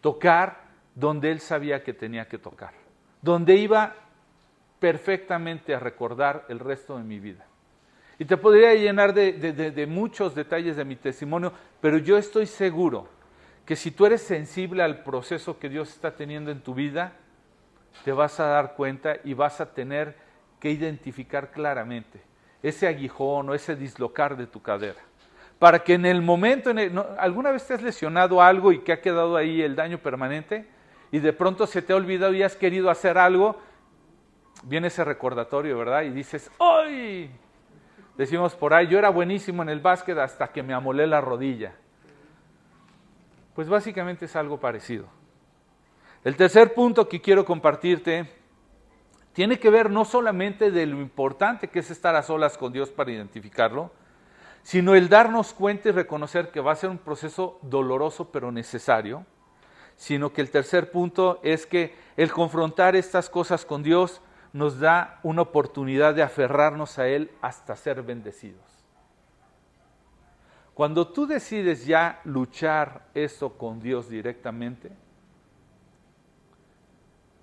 tocar 0.00 0.68
donde 0.94 1.30
él 1.30 1.40
sabía 1.40 1.82
que 1.82 1.92
tenía 1.92 2.28
que 2.28 2.38
tocar, 2.38 2.72
donde 3.22 3.56
iba 3.56 3.94
perfectamente 4.78 5.74
a 5.74 5.80
recordar 5.80 6.44
el 6.48 6.58
resto 6.58 6.96
de 6.96 7.04
mi 7.04 7.18
vida. 7.18 7.46
Y 8.18 8.24
te 8.24 8.36
podría 8.36 8.74
llenar 8.74 9.14
de, 9.14 9.86
muchos 9.88 10.34
detalles 10.34 10.76
de 10.76 10.84
mi 10.84 10.96
testimonio, 10.96 11.52
pero 11.80 11.98
yo 11.98 12.18
estoy 12.18 12.46
seguro 12.46 13.17
que 13.68 13.76
si 13.76 13.90
tú 13.90 14.06
eres 14.06 14.22
sensible 14.22 14.82
al 14.82 15.02
proceso 15.02 15.58
que 15.58 15.68
Dios 15.68 15.90
está 15.90 16.16
teniendo 16.16 16.50
en 16.50 16.62
tu 16.62 16.72
vida, 16.72 17.12
te 18.02 18.12
vas 18.12 18.40
a 18.40 18.46
dar 18.46 18.76
cuenta 18.76 19.16
y 19.24 19.34
vas 19.34 19.60
a 19.60 19.74
tener 19.74 20.16
que 20.58 20.70
identificar 20.70 21.50
claramente 21.50 22.22
ese 22.62 22.88
aguijón 22.88 23.50
o 23.50 23.52
ese 23.52 23.76
dislocar 23.76 24.38
de 24.38 24.46
tu 24.46 24.62
cadera 24.62 25.02
para 25.58 25.80
que 25.80 25.92
en 25.92 26.06
el 26.06 26.22
momento, 26.22 26.70
en 26.70 26.98
¿alguna 27.18 27.50
vez 27.50 27.66
te 27.66 27.74
has 27.74 27.82
lesionado 27.82 28.40
algo 28.40 28.72
y 28.72 28.78
que 28.78 28.92
ha 28.92 29.02
quedado 29.02 29.36
ahí 29.36 29.60
el 29.60 29.76
daño 29.76 29.98
permanente? 29.98 30.66
Y 31.12 31.18
de 31.18 31.34
pronto 31.34 31.66
se 31.66 31.82
te 31.82 31.92
ha 31.92 31.96
olvidado 31.96 32.32
y 32.32 32.42
has 32.42 32.56
querido 32.56 32.88
hacer 32.88 33.18
algo, 33.18 33.60
viene 34.62 34.86
ese 34.86 35.04
recordatorio, 35.04 35.76
¿verdad? 35.76 36.04
Y 36.04 36.10
dices, 36.10 36.50
¡ay! 36.58 37.30
Decimos 38.16 38.54
por 38.54 38.72
ahí, 38.72 38.86
yo 38.86 38.98
era 38.98 39.10
buenísimo 39.10 39.62
en 39.62 39.68
el 39.68 39.80
básquet 39.80 40.16
hasta 40.16 40.48
que 40.48 40.62
me 40.62 40.72
amolé 40.72 41.06
la 41.06 41.20
rodilla. 41.20 41.74
Pues 43.58 43.68
básicamente 43.68 44.26
es 44.26 44.36
algo 44.36 44.60
parecido. 44.60 45.06
El 46.22 46.36
tercer 46.36 46.74
punto 46.74 47.08
que 47.08 47.20
quiero 47.20 47.44
compartirte 47.44 48.30
tiene 49.32 49.58
que 49.58 49.68
ver 49.68 49.90
no 49.90 50.04
solamente 50.04 50.70
de 50.70 50.86
lo 50.86 51.00
importante 51.00 51.66
que 51.66 51.80
es 51.80 51.90
estar 51.90 52.14
a 52.14 52.22
solas 52.22 52.56
con 52.56 52.72
Dios 52.72 52.90
para 52.90 53.10
identificarlo, 53.10 53.90
sino 54.62 54.94
el 54.94 55.08
darnos 55.08 55.54
cuenta 55.54 55.88
y 55.88 55.90
reconocer 55.90 56.52
que 56.52 56.60
va 56.60 56.70
a 56.70 56.76
ser 56.76 56.88
un 56.88 56.98
proceso 56.98 57.58
doloroso 57.62 58.30
pero 58.30 58.52
necesario, 58.52 59.26
sino 59.96 60.32
que 60.32 60.40
el 60.40 60.52
tercer 60.52 60.92
punto 60.92 61.40
es 61.42 61.66
que 61.66 61.96
el 62.16 62.30
confrontar 62.30 62.94
estas 62.94 63.28
cosas 63.28 63.64
con 63.64 63.82
Dios 63.82 64.20
nos 64.52 64.78
da 64.78 65.18
una 65.24 65.42
oportunidad 65.42 66.14
de 66.14 66.22
aferrarnos 66.22 67.00
a 67.00 67.08
Él 67.08 67.32
hasta 67.40 67.74
ser 67.74 68.02
bendecidos. 68.04 68.77
Cuando 70.78 71.08
tú 71.08 71.26
decides 71.26 71.86
ya 71.86 72.20
luchar 72.22 73.08
eso 73.12 73.58
con 73.58 73.80
Dios 73.80 74.08
directamente, 74.08 74.92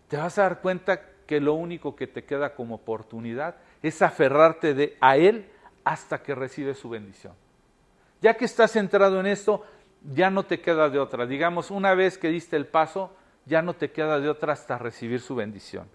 te 0.07 0.15
vas 0.15 0.39
a 0.39 0.43
dar 0.43 0.61
cuenta 0.61 1.01
que 1.27 1.41
lo 1.41 1.53
único 1.55 1.97
que 1.97 2.07
te 2.07 2.23
queda 2.23 2.55
como 2.55 2.75
oportunidad 2.75 3.57
es 3.83 4.01
aferrarte 4.01 4.73
de, 4.73 4.95
a 5.01 5.17
Él 5.17 5.49
hasta 5.83 6.23
que 6.23 6.33
recibe 6.33 6.75
su 6.75 6.87
bendición. 6.87 7.33
Ya 8.21 8.35
que 8.35 8.45
estás 8.45 8.71
centrado 8.71 9.19
en 9.19 9.25
esto, 9.25 9.65
ya 10.13 10.29
no 10.29 10.43
te 10.43 10.61
queda 10.61 10.89
de 10.89 10.99
otra. 10.99 11.25
Digamos, 11.25 11.71
una 11.71 11.93
vez 11.93 12.17
que 12.17 12.29
diste 12.29 12.55
el 12.55 12.67
paso, 12.67 13.11
ya 13.45 13.61
no 13.61 13.73
te 13.73 13.91
queda 13.91 14.21
de 14.21 14.29
otra 14.29 14.53
hasta 14.53 14.77
recibir 14.77 15.19
su 15.19 15.35
bendición. 15.35 15.89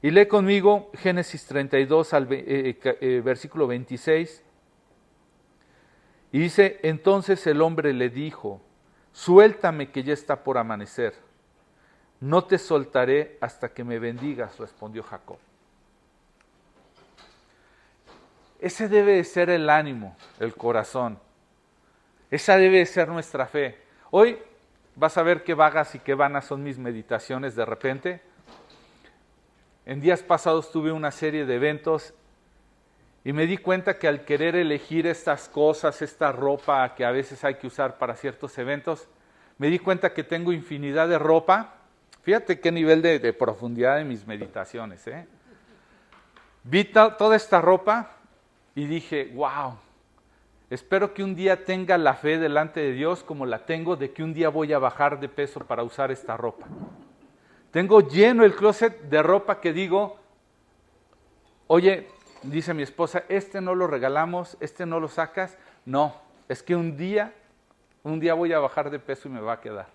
Y 0.00 0.12
lee 0.12 0.26
conmigo 0.26 0.92
Génesis 0.94 1.44
32 1.46 2.14
al 2.14 2.32
eh, 2.32 2.44
eh, 2.46 2.98
eh, 3.00 3.20
versículo 3.24 3.66
26. 3.66 4.44
Y 6.34 6.40
dice, 6.40 6.80
entonces 6.82 7.46
el 7.46 7.62
hombre 7.62 7.92
le 7.92 8.10
dijo, 8.10 8.60
suéltame 9.12 9.92
que 9.92 10.02
ya 10.02 10.12
está 10.14 10.42
por 10.42 10.58
amanecer. 10.58 11.14
No 12.18 12.42
te 12.42 12.58
soltaré 12.58 13.38
hasta 13.40 13.68
que 13.68 13.84
me 13.84 14.00
bendigas, 14.00 14.58
respondió 14.58 15.04
Jacob. 15.04 15.38
Ese 18.58 18.88
debe 18.88 19.12
de 19.12 19.22
ser 19.22 19.48
el 19.48 19.70
ánimo, 19.70 20.16
el 20.40 20.56
corazón. 20.56 21.20
Esa 22.32 22.56
debe 22.56 22.78
de 22.78 22.86
ser 22.86 23.06
nuestra 23.06 23.46
fe. 23.46 23.78
Hoy 24.10 24.36
vas 24.96 25.16
a 25.16 25.22
ver 25.22 25.44
qué 25.44 25.54
vagas 25.54 25.94
y 25.94 26.00
qué 26.00 26.14
vanas 26.14 26.46
son 26.46 26.64
mis 26.64 26.78
meditaciones 26.78 27.54
de 27.54 27.64
repente. 27.64 28.20
En 29.86 30.00
días 30.00 30.24
pasados 30.24 30.72
tuve 30.72 30.90
una 30.90 31.12
serie 31.12 31.46
de 31.46 31.54
eventos 31.54 32.12
y 33.24 33.32
me 33.32 33.46
di 33.46 33.56
cuenta 33.56 33.98
que 33.98 34.06
al 34.06 34.26
querer 34.26 34.54
elegir 34.54 35.06
estas 35.06 35.48
cosas, 35.48 36.02
esta 36.02 36.30
ropa 36.30 36.94
que 36.94 37.06
a 37.06 37.10
veces 37.10 37.42
hay 37.42 37.54
que 37.54 37.66
usar 37.66 37.96
para 37.96 38.14
ciertos 38.16 38.56
eventos, 38.58 39.08
me 39.56 39.68
di 39.68 39.78
cuenta 39.78 40.12
que 40.12 40.22
tengo 40.22 40.52
infinidad 40.52 41.08
de 41.08 41.18
ropa. 41.18 41.76
Fíjate 42.20 42.60
qué 42.60 42.70
nivel 42.70 43.00
de, 43.00 43.32
profundidad 43.32 43.96
de 43.96 44.04
mis 44.04 44.26
meditaciones. 44.26 45.06
¿eh? 45.06 45.26
Vi 46.64 46.84
toda 46.84 47.34
esta 47.34 47.62
ropa 47.62 48.10
y 48.74 48.84
dije, 48.86 49.30
wow, 49.34 49.78
espero 50.68 51.14
que 51.14 51.22
un 51.22 51.34
día 51.34 51.64
tenga 51.64 51.96
la 51.96 52.14
fe 52.14 52.38
delante 52.38 52.80
de 52.80 52.92
Dios 52.92 53.22
como 53.22 53.46
la 53.46 53.64
tengo 53.64 53.96
de 53.96 54.12
que 54.12 54.22
un 54.22 54.34
día 54.34 54.50
voy 54.50 54.74
a 54.74 54.78
bajar 54.78 55.18
de 55.18 55.30
peso 55.30 55.60
para 55.60 55.82
usar 55.82 56.10
esta 56.10 56.36
ropa. 56.36 56.66
Tengo 57.70 58.06
lleno 58.06 58.44
el 58.44 58.54
closet 58.54 59.00
de 59.02 59.22
ropa 59.22 59.60
que 59.60 59.72
digo, 59.72 60.18
oye, 61.68 62.08
dice 62.44 62.74
mi 62.74 62.82
esposa, 62.82 63.24
este 63.28 63.60
no 63.60 63.74
lo 63.74 63.86
regalamos, 63.86 64.56
este 64.60 64.86
no 64.86 65.00
lo 65.00 65.08
sacas. 65.08 65.56
No, 65.84 66.14
es 66.48 66.62
que 66.62 66.76
un 66.76 66.96
día, 66.96 67.32
un 68.02 68.20
día 68.20 68.34
voy 68.34 68.52
a 68.52 68.58
bajar 68.58 68.90
de 68.90 68.98
peso 68.98 69.28
y 69.28 69.32
me 69.32 69.40
va 69.40 69.54
a 69.54 69.60
quedar. 69.60 69.86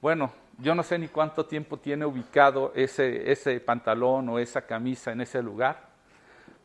Bueno, 0.00 0.32
yo 0.58 0.74
no 0.74 0.82
sé 0.82 0.98
ni 0.98 1.08
cuánto 1.08 1.46
tiempo 1.46 1.78
tiene 1.78 2.04
ubicado 2.04 2.72
ese, 2.74 3.30
ese 3.30 3.58
pantalón 3.60 4.28
o 4.28 4.38
esa 4.38 4.62
camisa 4.62 5.12
en 5.12 5.20
ese 5.20 5.42
lugar, 5.42 5.88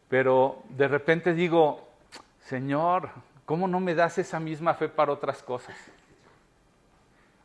pero 0.09 0.63
de 0.69 0.87
repente 0.87 1.33
digo, 1.33 1.87
Señor, 2.41 3.09
¿cómo 3.45 3.67
no 3.67 3.79
me 3.79 3.95
das 3.95 4.17
esa 4.17 4.39
misma 4.39 4.73
fe 4.73 4.89
para 4.89 5.11
otras 5.11 5.43
cosas? 5.43 5.75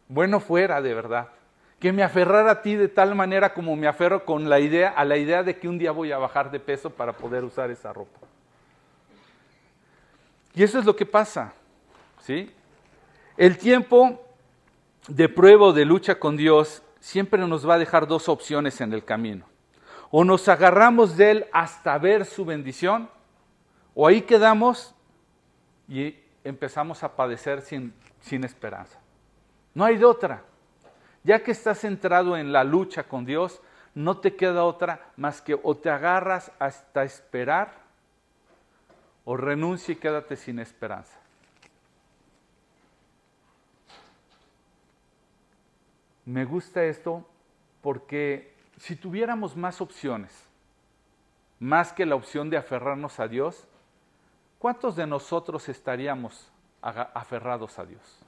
Bueno 0.09 0.41
fuera, 0.41 0.81
de 0.81 0.95
verdad 0.95 1.29
que 1.83 1.93
me 1.93 2.05
aferrara 2.05 2.53
a 2.53 2.63
ti 2.63 2.77
de 2.77 2.87
tal 2.87 3.13
manera 3.17 3.53
como 3.53 3.75
me 3.75 3.89
aferro 3.89 4.25
con 4.25 4.49
la 4.49 4.61
idea, 4.61 4.91
a 4.91 5.05
la 5.05 5.17
idea 5.17 5.43
de 5.43 5.59
que 5.59 5.67
un 5.67 5.79
día 5.79 5.91
voy 5.91 6.13
a 6.13 6.17
bajar 6.17 6.49
de 6.53 6.61
peso 6.61 6.91
para 6.91 7.13
poder 7.13 7.43
usar 7.43 7.73
esa 7.73 7.93
ropa. 7.93 8.21
Y 10.55 10.63
eso 10.63 10.79
es 10.79 10.85
lo 10.85 10.95
que 10.95 11.07
pasa, 11.07 11.55
¿sí? 12.21 12.49
El 13.37 13.59
tiempo 13.59 14.25
de 15.09 15.29
prueba 15.29 15.67
o 15.67 15.73
de 15.73 15.85
lucha 15.85 16.21
con 16.21 16.37
Dios 16.37 16.85
siempre 17.01 17.45
nos 17.49 17.69
va 17.69 17.75
a 17.75 17.79
dejar 17.79 18.07
dos 18.07 18.29
opciones 18.29 18.81
en 18.81 18.93
el 18.93 19.05
camino. 19.05 19.45
O 20.13 20.23
nos 20.23 20.49
agarramos 20.49 21.17
de 21.17 21.33
Él 21.33 21.47
hasta 21.51 21.99
ver 21.99 22.27
su 22.27 22.45
bendición, 22.45 23.11
o 23.97 24.07
ahí 24.07 24.23
quedamos 24.23 24.95
y 25.89 26.15
empezamos 26.45 27.03
a 27.03 27.17
padecer 27.17 27.61
sin, 27.61 27.93
sin 28.21 28.45
esperanza. 28.45 29.01
No 29.75 29.85
hay 29.85 29.97
de 29.97 30.05
otra. 30.05 30.45
Ya 31.25 31.43
que 31.43 31.53
estás 31.53 31.81
centrado 31.81 32.37
en 32.37 32.53
la 32.53 32.65
lucha 32.65 33.05
con 33.05 33.25
Dios, 33.25 33.61
no 33.95 34.19
te 34.19 34.35
queda 34.35 34.65
otra 34.65 35.13
más 35.17 35.41
que 35.41 35.59
o 35.63 35.77
te 35.77 35.91
agarras 35.91 36.51
hasta 36.59 37.05
esperar 37.05 37.83
o 39.25 39.37
renuncia 39.37 39.93
y 39.93 39.97
quédate 39.97 40.37
sin 40.37 40.59
esperanza. 40.59 41.19
Me 46.25 46.45
gusta 46.45 46.85
esto 46.85 47.27
porque 47.83 48.55
si 48.79 48.97
tuviéramos 48.97 49.57
más 49.57 49.81
opciones, 49.81 50.33
más 51.59 51.93
que 51.93 52.07
la 52.07 52.15
opción 52.15 52.51
de 52.51 52.57
aferrarnos 52.57 53.21
a 53.21 53.29
Dios, 53.29 53.67
¿cuántos 54.59 54.97
de 54.97 55.07
nosotros 55.07 55.69
estaríamos 55.69 56.51
aferrados 56.81 57.79
a 57.79 57.85
Dios? 57.85 58.22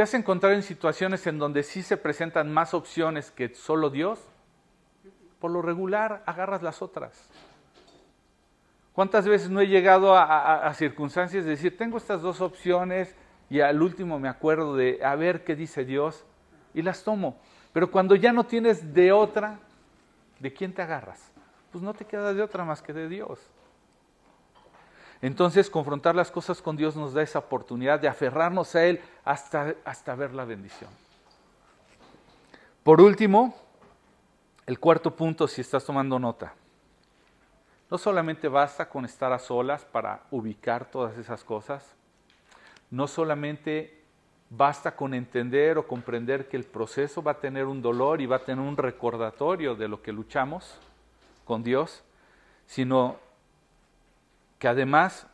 ¿Te 0.00 0.04
has 0.04 0.14
encontrado 0.14 0.54
en 0.54 0.62
situaciones 0.62 1.26
en 1.26 1.38
donde 1.38 1.62
sí 1.62 1.82
se 1.82 1.98
presentan 1.98 2.50
más 2.50 2.72
opciones 2.72 3.30
que 3.30 3.54
solo 3.54 3.90
Dios? 3.90 4.18
Por 5.38 5.50
lo 5.50 5.60
regular, 5.60 6.22
agarras 6.24 6.62
las 6.62 6.80
otras. 6.80 7.28
¿Cuántas 8.94 9.28
veces 9.28 9.50
no 9.50 9.60
he 9.60 9.66
llegado 9.66 10.16
a, 10.16 10.72
circunstancias 10.72 11.44
de 11.44 11.50
decir, 11.50 11.76
tengo 11.76 11.98
estas 11.98 12.22
dos 12.22 12.40
opciones 12.40 13.14
y 13.50 13.60
al 13.60 13.82
último 13.82 14.18
me 14.18 14.30
acuerdo 14.30 14.74
de 14.74 15.04
a 15.04 15.16
ver 15.16 15.44
qué 15.44 15.54
dice 15.54 15.84
Dios 15.84 16.24
y 16.72 16.80
las 16.80 17.04
tomo? 17.04 17.38
Pero 17.74 17.90
cuando 17.90 18.14
ya 18.14 18.32
no 18.32 18.44
tienes 18.44 18.94
de 18.94 19.12
otra, 19.12 19.58
¿de 20.38 20.50
quién 20.50 20.72
te 20.72 20.80
agarras? 20.80 21.30
Pues 21.72 21.84
no 21.84 21.92
te 21.92 22.06
queda 22.06 22.32
de 22.32 22.40
otra 22.40 22.64
más 22.64 22.80
que 22.80 22.94
de 22.94 23.06
Dios. 23.06 23.38
Entonces, 25.22 25.68
confrontar 25.68 26.14
las 26.14 26.30
cosas 26.30 26.62
con 26.62 26.76
Dios 26.76 26.96
nos 26.96 27.12
da 27.12 27.22
esa 27.22 27.40
oportunidad 27.40 28.00
de 28.00 28.08
aferrarnos 28.08 28.74
a 28.74 28.86
Él 28.86 29.00
hasta, 29.24 29.74
hasta 29.84 30.14
ver 30.14 30.32
la 30.32 30.44
bendición. 30.44 30.90
Por 32.82 33.00
último, 33.00 33.54
el 34.66 34.78
cuarto 34.78 35.14
punto, 35.14 35.46
si 35.46 35.60
estás 35.60 35.84
tomando 35.84 36.18
nota. 36.18 36.54
No 37.90 37.98
solamente 37.98 38.48
basta 38.48 38.88
con 38.88 39.04
estar 39.04 39.32
a 39.32 39.38
solas 39.38 39.84
para 39.84 40.22
ubicar 40.30 40.90
todas 40.90 41.18
esas 41.18 41.44
cosas, 41.44 41.94
no 42.90 43.06
solamente 43.06 44.00
basta 44.48 44.96
con 44.96 45.12
entender 45.12 45.76
o 45.76 45.86
comprender 45.86 46.48
que 46.48 46.56
el 46.56 46.64
proceso 46.64 47.22
va 47.22 47.32
a 47.32 47.40
tener 47.40 47.66
un 47.66 47.82
dolor 47.82 48.20
y 48.20 48.26
va 48.26 48.36
a 48.36 48.44
tener 48.44 48.64
un 48.64 48.76
recordatorio 48.76 49.74
de 49.74 49.88
lo 49.88 50.02
que 50.02 50.12
luchamos 50.12 50.78
con 51.44 51.62
Dios, 51.62 52.02
sino 52.66 53.16
que 54.60 54.68
además 54.68 55.26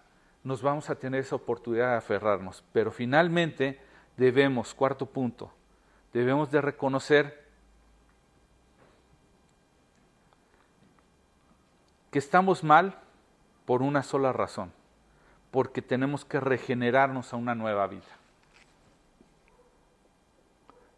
nos 0.44 0.62
vamos 0.62 0.88
a 0.88 0.94
tener 0.94 1.20
esa 1.20 1.34
oportunidad 1.34 1.90
de 1.90 1.96
aferrarnos. 1.96 2.64
Pero 2.72 2.92
finalmente 2.92 3.78
debemos, 4.16 4.72
cuarto 4.72 5.04
punto, 5.04 5.52
debemos 6.12 6.50
de 6.52 6.60
reconocer 6.60 7.44
que 12.12 12.20
estamos 12.20 12.62
mal 12.62 13.00
por 13.66 13.82
una 13.82 14.04
sola 14.04 14.32
razón, 14.32 14.72
porque 15.50 15.82
tenemos 15.82 16.24
que 16.24 16.38
regenerarnos 16.38 17.32
a 17.32 17.36
una 17.36 17.56
nueva 17.56 17.88
vida. 17.88 18.04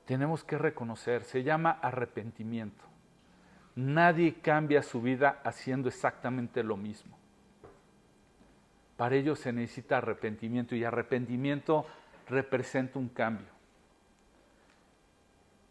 Tenemos 0.04 0.44
que 0.44 0.58
reconocer, 0.58 1.24
se 1.24 1.42
llama 1.42 1.78
arrepentimiento. 1.80 2.84
Nadie 3.74 4.34
cambia 4.34 4.82
su 4.82 5.00
vida 5.00 5.40
haciendo 5.44 5.88
exactamente 5.88 6.62
lo 6.62 6.76
mismo. 6.76 7.16
Para 8.98 9.14
ello 9.14 9.36
se 9.36 9.52
necesita 9.52 9.98
arrepentimiento 9.98 10.74
y 10.74 10.82
arrepentimiento 10.82 11.86
representa 12.28 12.98
un 12.98 13.08
cambio. 13.08 13.46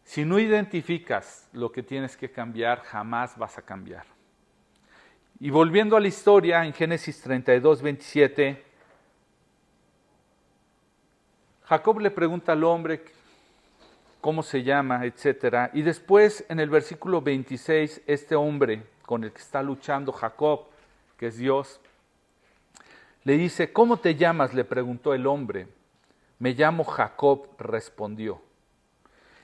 Si 0.02 0.24
no 0.24 0.38
identificas 0.38 1.46
lo 1.52 1.70
que 1.70 1.82
tienes 1.82 2.16
que 2.16 2.30
cambiar, 2.30 2.80
jamás 2.84 3.36
vas 3.36 3.58
a 3.58 3.62
cambiar. 3.62 4.06
Y 5.40 5.50
volviendo 5.50 5.94
a 5.94 6.00
la 6.00 6.08
historia, 6.08 6.64
en 6.64 6.72
Génesis 6.72 7.20
32, 7.20 7.82
27, 7.82 8.64
Jacob 11.64 12.00
le 12.00 12.10
pregunta 12.10 12.52
al 12.52 12.64
hombre 12.64 13.04
cómo 14.22 14.42
se 14.42 14.62
llama, 14.62 15.04
etc. 15.04 15.68
Y 15.74 15.82
después, 15.82 16.46
en 16.48 16.60
el 16.60 16.70
versículo 16.70 17.20
26, 17.20 18.04
este 18.06 18.34
hombre 18.34 18.86
con 19.02 19.22
el 19.22 19.32
que 19.32 19.42
está 19.42 19.62
luchando 19.62 20.12
Jacob, 20.12 20.64
que 21.18 21.26
es 21.26 21.36
Dios, 21.36 21.78
le 23.24 23.36
dice, 23.36 23.72
¿cómo 23.72 23.98
te 23.98 24.14
llamas? 24.14 24.54
le 24.54 24.64
preguntó 24.64 25.14
el 25.14 25.26
hombre. 25.26 25.68
Me 26.38 26.52
llamo 26.52 26.84
Jacob, 26.84 27.48
respondió. 27.58 28.40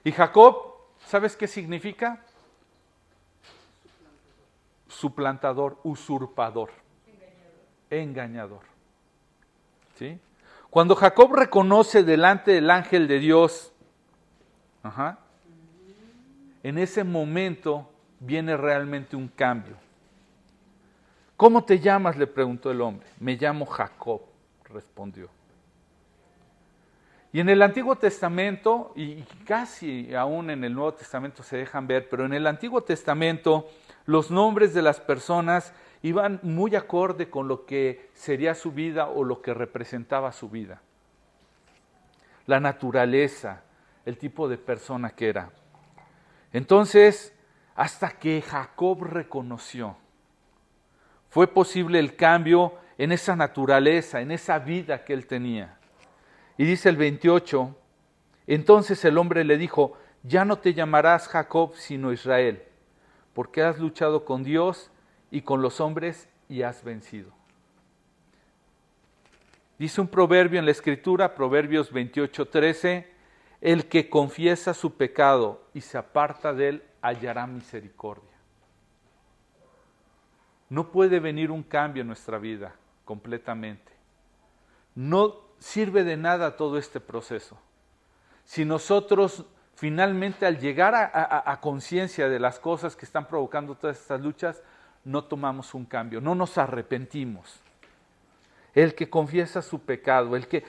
Y 0.05 0.13
Jacob, 0.13 0.75
¿sabes 1.07 1.37
qué 1.37 1.47
significa? 1.47 2.25
Suplantador, 4.89 5.79
usurpador, 5.83 6.71
engañador. 7.91 8.63
¿Sí? 9.99 10.19
Cuando 10.71 10.95
Jacob 10.97 11.33
reconoce 11.35 12.03
delante 12.03 12.53
del 12.53 12.71
ángel 12.71 13.07
de 13.09 13.19
Dios, 13.19 13.73
en 16.63 16.79
ese 16.79 17.05
momento 17.05 17.89
viene 18.21 18.57
realmente 18.57 19.17
un 19.17 19.29
cambio. 19.29 19.77
¿Cómo 21.37 21.65
te 21.65 21.81
llamas? 21.81 22.17
le 22.17 22.27
preguntó 22.27 22.71
el 22.71 22.81
hombre. 22.81 23.07
Me 23.19 23.37
llamo 23.37 23.67
Jacob, 23.67 24.23
respondió. 24.65 25.29
Y 27.33 27.41
en 27.41 27.49
el 27.49 27.63
Antiguo 27.63 27.97
Testamento, 27.97 28.93
y 28.95 29.23
casi 29.45 30.15
aún 30.15 30.51
en 30.51 30.63
el 30.63 30.73
Nuevo 30.73 30.95
Testamento 30.95 31.43
se 31.43 31.57
dejan 31.57 31.89
ver, 31.89 32.09
pero 32.09 32.25
en 32.25 32.33
el 32.33 32.47
Antiguo 32.47 32.83
Testamento 32.83 33.69
los 34.07 34.31
nombres 34.31 34.73
de 34.73 34.83
las 34.83 35.01
personas 35.01 35.73
iban 36.03 36.39
muy 36.45 36.77
acorde 36.77 37.31
con 37.31 37.49
lo 37.49 37.67
que 37.67 38.11
sería 38.15 38.55
su 38.55 38.71
vida 38.71 39.09
o 39.09 39.25
lo 39.25 39.43
que 39.43 39.53
representaba 39.53 40.31
su 40.31 40.49
vida. 40.49 40.81
La 42.47 42.61
naturaleza, 42.61 43.65
el 44.05 44.17
tipo 44.17 44.49
de 44.49 44.59
persona 44.59 45.11
que 45.11 45.29
era. 45.29 45.51
Entonces, 46.53 47.35
hasta 47.75 48.11
que 48.11 48.43
Jacob 48.43 49.03
reconoció 49.03 49.97
fue 51.35 51.49
posible 51.49 51.99
el 51.99 52.15
cambio 52.15 52.75
en 52.97 53.11
esa 53.11 53.35
naturaleza, 53.35 54.21
en 54.21 54.31
esa 54.31 54.61
vida 54.61 55.03
que 55.03 55.13
él 55.13 55.27
tenía. 55.27 55.77
Y 56.57 56.65
dice 56.65 56.89
el 56.89 56.97
28, 56.97 57.77
entonces 58.47 59.05
el 59.05 59.19
hombre 59.19 59.43
le 59.43 59.59
dijo, 59.59 59.99
ya 60.23 60.45
no 60.45 60.61
te 60.61 60.75
llamarás 60.75 61.27
Jacob 61.27 61.75
sino 61.75 62.13
Israel, 62.13 62.63
porque 63.33 63.65
has 63.65 63.81
luchado 63.81 64.25
con 64.25 64.45
Dios 64.45 64.93
y 65.33 65.43
con 65.43 65.61
los 65.61 65.81
hombres 65.81 66.29
y 66.49 66.63
has 66.63 66.85
vencido. 66.85 67.33
Dice 69.77 70.01
un 70.01 70.07
proverbio 70.07 70.61
en 70.61 70.67
la 70.67 70.71
escritura, 70.71 71.35
Proverbios 71.35 71.91
28, 71.91 72.47
13, 72.47 73.13
el 73.61 73.87
que 73.87 74.09
confiesa 74.09 74.73
su 74.73 74.97
pecado 74.97 75.65
y 75.75 75.81
se 75.81 75.99
aparta 75.99 76.53
de 76.53 76.69
él 76.69 76.83
hallará 77.03 77.45
misericordia. 77.49 78.34
No 80.75 80.91
puede 80.91 81.21
venir 81.21 81.53
un 81.53 81.63
cambio 81.63 82.01
en 82.01 82.09
nuestra 82.09 82.37
vida 82.37 82.75
completamente. 83.05 83.93
No 84.97 85.37
sirve 85.61 86.03
de 86.03 86.17
nada 86.17 86.57
todo 86.57 86.79
este 86.79 86.99
proceso. 86.99 87.57
si 88.45 88.65
nosotros 88.65 89.45
finalmente 89.77 90.47
al 90.47 90.59
llegar 90.59 90.95
a, 90.97 91.61
conciencia 91.61 92.29
de 92.29 92.41
las 92.41 92.59
cosas 92.59 92.97
que 92.97 93.05
están 93.05 93.29
provocando 93.29 93.77
todas 93.77 94.01
estas 94.01 94.21
luchas, 94.21 94.65
no 95.05 95.23
tomamos 95.23 95.75
un 95.75 95.85
cambio, 95.85 96.21
no 96.21 96.35
nos 96.35 96.59
arrepentimos. 96.59 97.61
El 98.75 98.97
que 98.97 99.09
confiesa 99.09 99.63
su 99.63 99.79
pecado, 99.81 100.35
el 100.35 100.49
que... 100.49 100.65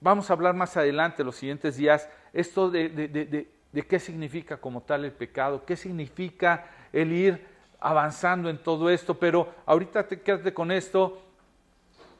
Vamos 0.00 0.28
a 0.28 0.32
hablar 0.32 0.54
más 0.54 0.76
adelante, 0.76 1.22
los 1.22 1.36
siguientes 1.36 1.76
días, 1.76 2.08
esto 2.32 2.68
de, 2.68 3.48
qué 3.88 4.00
significa 4.00 4.56
como 4.56 4.80
tal 4.80 5.04
el 5.04 5.12
pecado, 5.12 5.64
qué 5.64 5.76
significa 5.76 6.66
el 6.92 7.12
ir 7.12 7.57
avanzando 7.80 8.50
en 8.50 8.58
todo 8.58 8.90
esto, 8.90 9.18
pero 9.18 9.52
ahorita 9.66 10.08
te 10.08 10.20
quédate 10.20 10.52
con 10.52 10.70
esto. 10.70 11.22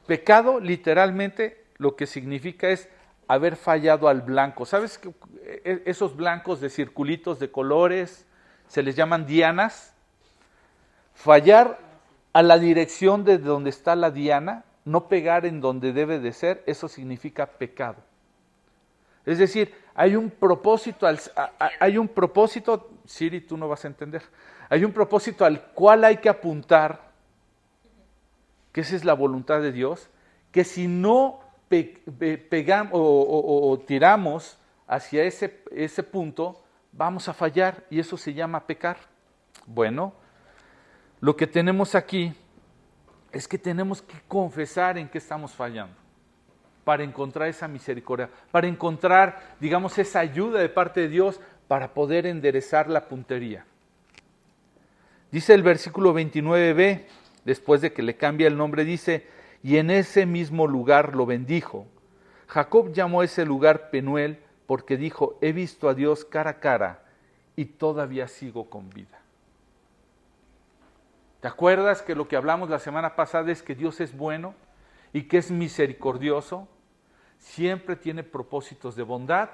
Pecado 0.05 0.59
literalmente 0.59 1.65
lo 1.77 1.95
que 1.95 2.07
significa 2.07 2.69
es 2.69 2.89
haber 3.27 3.55
fallado 3.55 4.07
al 4.07 4.21
blanco. 4.21 4.65
¿Sabes 4.65 4.97
que 4.97 5.13
e, 5.43 5.83
esos 5.85 6.15
blancos 6.15 6.59
de 6.61 6.69
circulitos 6.69 7.39
de 7.39 7.51
colores 7.51 8.25
se 8.67 8.83
les 8.83 8.95
llaman 8.95 9.25
dianas? 9.25 9.93
Fallar 11.13 11.79
a 12.33 12.41
la 12.41 12.57
dirección 12.57 13.23
de 13.25 13.37
donde 13.37 13.69
está 13.69 13.95
la 13.95 14.11
diana, 14.11 14.65
no 14.85 15.07
pegar 15.07 15.45
en 15.45 15.61
donde 15.61 15.93
debe 15.93 16.19
de 16.19 16.33
ser, 16.33 16.63
eso 16.65 16.87
significa 16.87 17.45
pecado. 17.45 17.97
Es 19.25 19.37
decir, 19.37 19.73
hay 19.93 20.15
un 20.15 20.29
propósito, 20.29 21.05
hay 21.79 21.97
un 21.97 22.07
propósito, 22.07 22.89
Siri, 23.05 23.41
tú 23.41 23.57
no 23.57 23.67
vas 23.67 23.83
a 23.85 23.89
entender, 23.89 24.23
hay 24.69 24.85
un 24.85 24.91
propósito 24.91 25.45
al 25.45 25.61
cual 25.73 26.03
hay 26.03 26.17
que 26.17 26.29
apuntar, 26.29 27.09
que 28.71 28.81
esa 28.81 28.95
es 28.95 29.03
la 29.03 29.13
voluntad 29.13 29.61
de 29.61 29.71
Dios, 29.71 30.09
que 30.51 30.63
si 30.63 30.87
no 30.87 31.39
pegamos 31.67 32.91
o, 32.93 33.83
tiramos 33.85 34.57
hacia 34.87 35.23
ese, 35.23 35.63
ese 35.71 36.03
punto, 36.03 36.61
vamos 36.91 37.27
a 37.27 37.33
fallar 37.33 37.83
y 37.89 37.99
eso 37.99 38.17
se 38.17 38.33
llama 38.33 38.65
pecar. 38.65 38.97
Bueno, 39.65 40.13
lo 41.19 41.35
que 41.35 41.47
tenemos 41.47 41.95
aquí 41.95 42.33
es 43.31 43.47
que 43.47 43.57
tenemos 43.57 44.01
que 44.01 44.17
confesar 44.27 44.97
en 44.97 45.09
qué 45.09 45.17
estamos 45.17 45.51
fallando 45.51 45.95
para 46.83 47.03
encontrar 47.03 47.47
esa 47.47 47.67
misericordia, 47.67 48.29
para 48.51 48.67
encontrar, 48.67 49.55
digamos, 49.59 49.97
esa 49.99 50.19
ayuda 50.19 50.59
de 50.59 50.69
parte 50.69 51.01
de 51.01 51.09
Dios 51.09 51.39
para 51.67 51.93
poder 51.93 52.25
enderezar 52.25 52.89
la 52.89 53.07
puntería. 53.07 53.65
Dice 55.31 55.53
el 55.53 55.61
versículo 55.61 56.13
29b, 56.13 57.03
después 57.45 57.81
de 57.81 57.93
que 57.93 58.01
le 58.01 58.17
cambia 58.17 58.47
el 58.47 58.57
nombre, 58.57 58.83
dice, 58.83 59.27
y 59.61 59.77
en 59.77 59.91
ese 59.91 60.25
mismo 60.25 60.65
lugar 60.65 61.15
lo 61.15 61.25
bendijo. 61.25 61.85
Jacob 62.47 62.91
llamó 62.93 63.21
ese 63.21 63.45
lugar 63.45 63.91
Penuel 63.91 64.39
porque 64.65 64.97
dijo, 64.97 65.37
he 65.41 65.51
visto 65.51 65.87
a 65.87 65.93
Dios 65.93 66.25
cara 66.25 66.51
a 66.51 66.59
cara 66.59 67.03
y 67.55 67.65
todavía 67.65 68.27
sigo 68.27 68.69
con 68.69 68.89
vida. 68.89 69.19
¿Te 71.41 71.47
acuerdas 71.47 72.01
que 72.01 72.15
lo 72.15 72.27
que 72.27 72.35
hablamos 72.35 72.69
la 72.69 72.79
semana 72.79 73.15
pasada 73.15 73.51
es 73.51 73.61
que 73.61 73.75
Dios 73.75 74.01
es 74.01 74.17
bueno 74.17 74.55
y 75.13 75.23
que 75.23 75.37
es 75.37 75.51
misericordioso? 75.51 76.67
Siempre 77.37 77.95
tiene 77.95 78.23
propósitos 78.23 78.95
de 78.95 79.03
bondad 79.03 79.49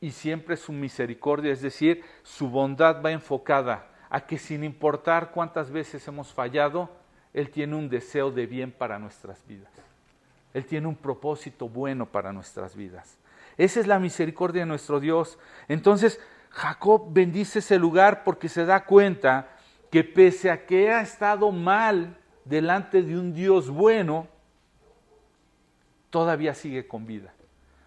y 0.00 0.10
siempre 0.10 0.56
su 0.56 0.72
misericordia, 0.72 1.52
es 1.52 1.62
decir, 1.62 2.04
su 2.22 2.50
bondad 2.50 3.02
va 3.02 3.12
enfocada 3.12 3.95
a 4.10 4.26
que 4.26 4.38
sin 4.38 4.64
importar 4.64 5.30
cuántas 5.32 5.70
veces 5.70 6.06
hemos 6.08 6.32
fallado, 6.32 6.90
Él 7.32 7.50
tiene 7.50 7.76
un 7.76 7.88
deseo 7.88 8.30
de 8.30 8.46
bien 8.46 8.72
para 8.72 8.98
nuestras 8.98 9.46
vidas. 9.46 9.70
Él 10.54 10.64
tiene 10.64 10.86
un 10.86 10.96
propósito 10.96 11.68
bueno 11.68 12.06
para 12.06 12.32
nuestras 12.32 12.74
vidas. 12.74 13.18
Esa 13.58 13.80
es 13.80 13.86
la 13.86 13.98
misericordia 13.98 14.62
de 14.62 14.66
nuestro 14.66 15.00
Dios. 15.00 15.38
Entonces, 15.68 16.20
Jacob 16.50 17.08
bendice 17.10 17.58
ese 17.58 17.78
lugar 17.78 18.24
porque 18.24 18.48
se 18.48 18.64
da 18.64 18.84
cuenta 18.84 19.48
que 19.90 20.04
pese 20.04 20.50
a 20.50 20.66
que 20.66 20.90
ha 20.90 21.00
estado 21.00 21.52
mal 21.52 22.16
delante 22.44 23.02
de 23.02 23.18
un 23.18 23.34
Dios 23.34 23.68
bueno, 23.70 24.28
todavía 26.10 26.54
sigue 26.54 26.86
con 26.86 27.06
vida. 27.06 27.34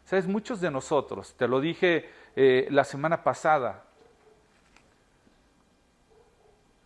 Sabes, 0.06 0.28
muchos 0.28 0.62
de 0.62 0.72
nosotros, 0.72 1.36
te 1.38 1.48
lo 1.48 1.60
dije 1.60 2.10
eh, 2.36 2.68
la 2.72 2.84
semana 2.84 3.24
pasada, 3.24 3.86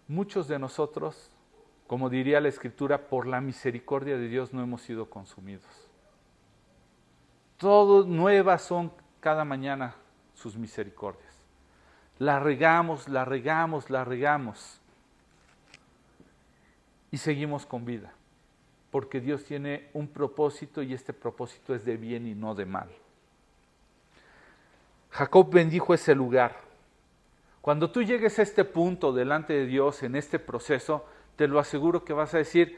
Muchos 0.07 0.47
de 0.47 0.59
nosotros, 0.59 1.31
como 1.87 2.09
diría 2.09 2.41
la 2.41 2.49
Escritura, 2.49 3.07
por 3.07 3.25
la 3.27 3.41
misericordia 3.41 4.17
de 4.17 4.27
Dios 4.27 4.53
no 4.53 4.61
hemos 4.61 4.81
sido 4.81 5.09
consumidos. 5.09 5.89
Todo 7.57 8.05
nuevas 8.05 8.61
son 8.63 8.91
cada 9.19 9.45
mañana 9.45 9.95
sus 10.33 10.57
misericordias. 10.57 11.33
La 12.19 12.39
regamos, 12.39 13.07
la 13.07 13.25
regamos, 13.25 13.89
la 13.89 14.03
regamos. 14.03 14.81
Y 17.11 17.17
seguimos 17.17 17.65
con 17.65 17.85
vida. 17.85 18.13
Porque 18.91 19.21
Dios 19.21 19.45
tiene 19.45 19.89
un 19.93 20.07
propósito 20.07 20.81
y 20.81 20.93
este 20.93 21.13
propósito 21.13 21.73
es 21.73 21.85
de 21.85 21.97
bien 21.97 22.27
y 22.27 22.35
no 22.35 22.53
de 22.53 22.65
mal. 22.65 22.89
Jacob 25.09 25.49
bendijo 25.51 25.93
ese 25.93 26.13
lugar 26.13 26.72
cuando 27.64 27.91
tú 27.91 28.03
llegues 28.03 28.39
a 28.39 28.41
este 28.41 28.66
punto 28.66 29.14
delante 29.14 29.53
de 29.53 29.66
Dios 29.66 30.03
en 30.03 30.18
este 30.18 30.38
proceso, 30.38 31.05
te 31.38 31.47
lo 31.47 31.59
aseguro 31.59 32.03
que 32.03 32.11
vas 32.11 32.34
a 32.34 32.39
decir, 32.39 32.78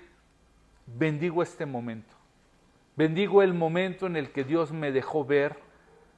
bendigo 0.85 1.41
este 1.41 1.65
momento. 1.65 2.15
Bendigo 2.95 3.41
el 3.41 3.55
momento 3.55 4.05
en 4.05 4.15
el 4.15 4.31
que 4.31 4.43
Dios 4.43 4.71
me 4.71 4.91
dejó 4.91 5.25
ver 5.25 5.57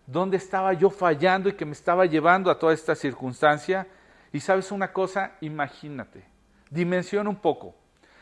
dónde 0.06 0.36
estaba 0.36 0.74
yo 0.74 0.90
fallando 0.90 1.48
y 1.48 1.54
que 1.54 1.64
me 1.64 1.72
estaba 1.72 2.08
llevando 2.08 2.52
a 2.52 2.60
toda 2.60 2.74
esta 2.74 2.94
circunstancia. 2.94 3.88
Y 4.34 4.42
sabes 4.42 4.70
una 4.74 4.92
cosa, 4.92 5.38
imagínate, 5.40 6.26
dimensiona 6.70 7.30
un 7.30 7.38
poco. 7.38 7.74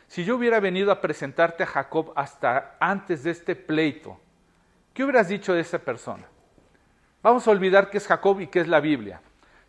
Si 0.05 0.25
yo 0.25 0.35
hubiera 0.35 0.59
venido 0.59 0.91
a 0.91 1.01
presentarte 1.01 1.63
a 1.63 1.65
Jacob 1.65 2.13
hasta 2.15 2.77
antes 2.79 3.23
de 3.23 3.31
este 3.31 3.55
pleito, 3.55 4.19
¿qué 4.93 5.05
hubieras 5.05 5.27
dicho 5.27 5.55
de 5.55 5.61
esa 5.61 5.79
persona? 5.79 6.27
Vamos 7.23 7.47
a 7.47 7.49
olvidar 7.49 7.89
que 7.89 7.97
es 7.97 8.05
Jacob 8.05 8.41
y 8.41 8.45
que 8.45 8.59
es 8.59 8.67
la 8.67 8.79
Biblia. 8.79 9.23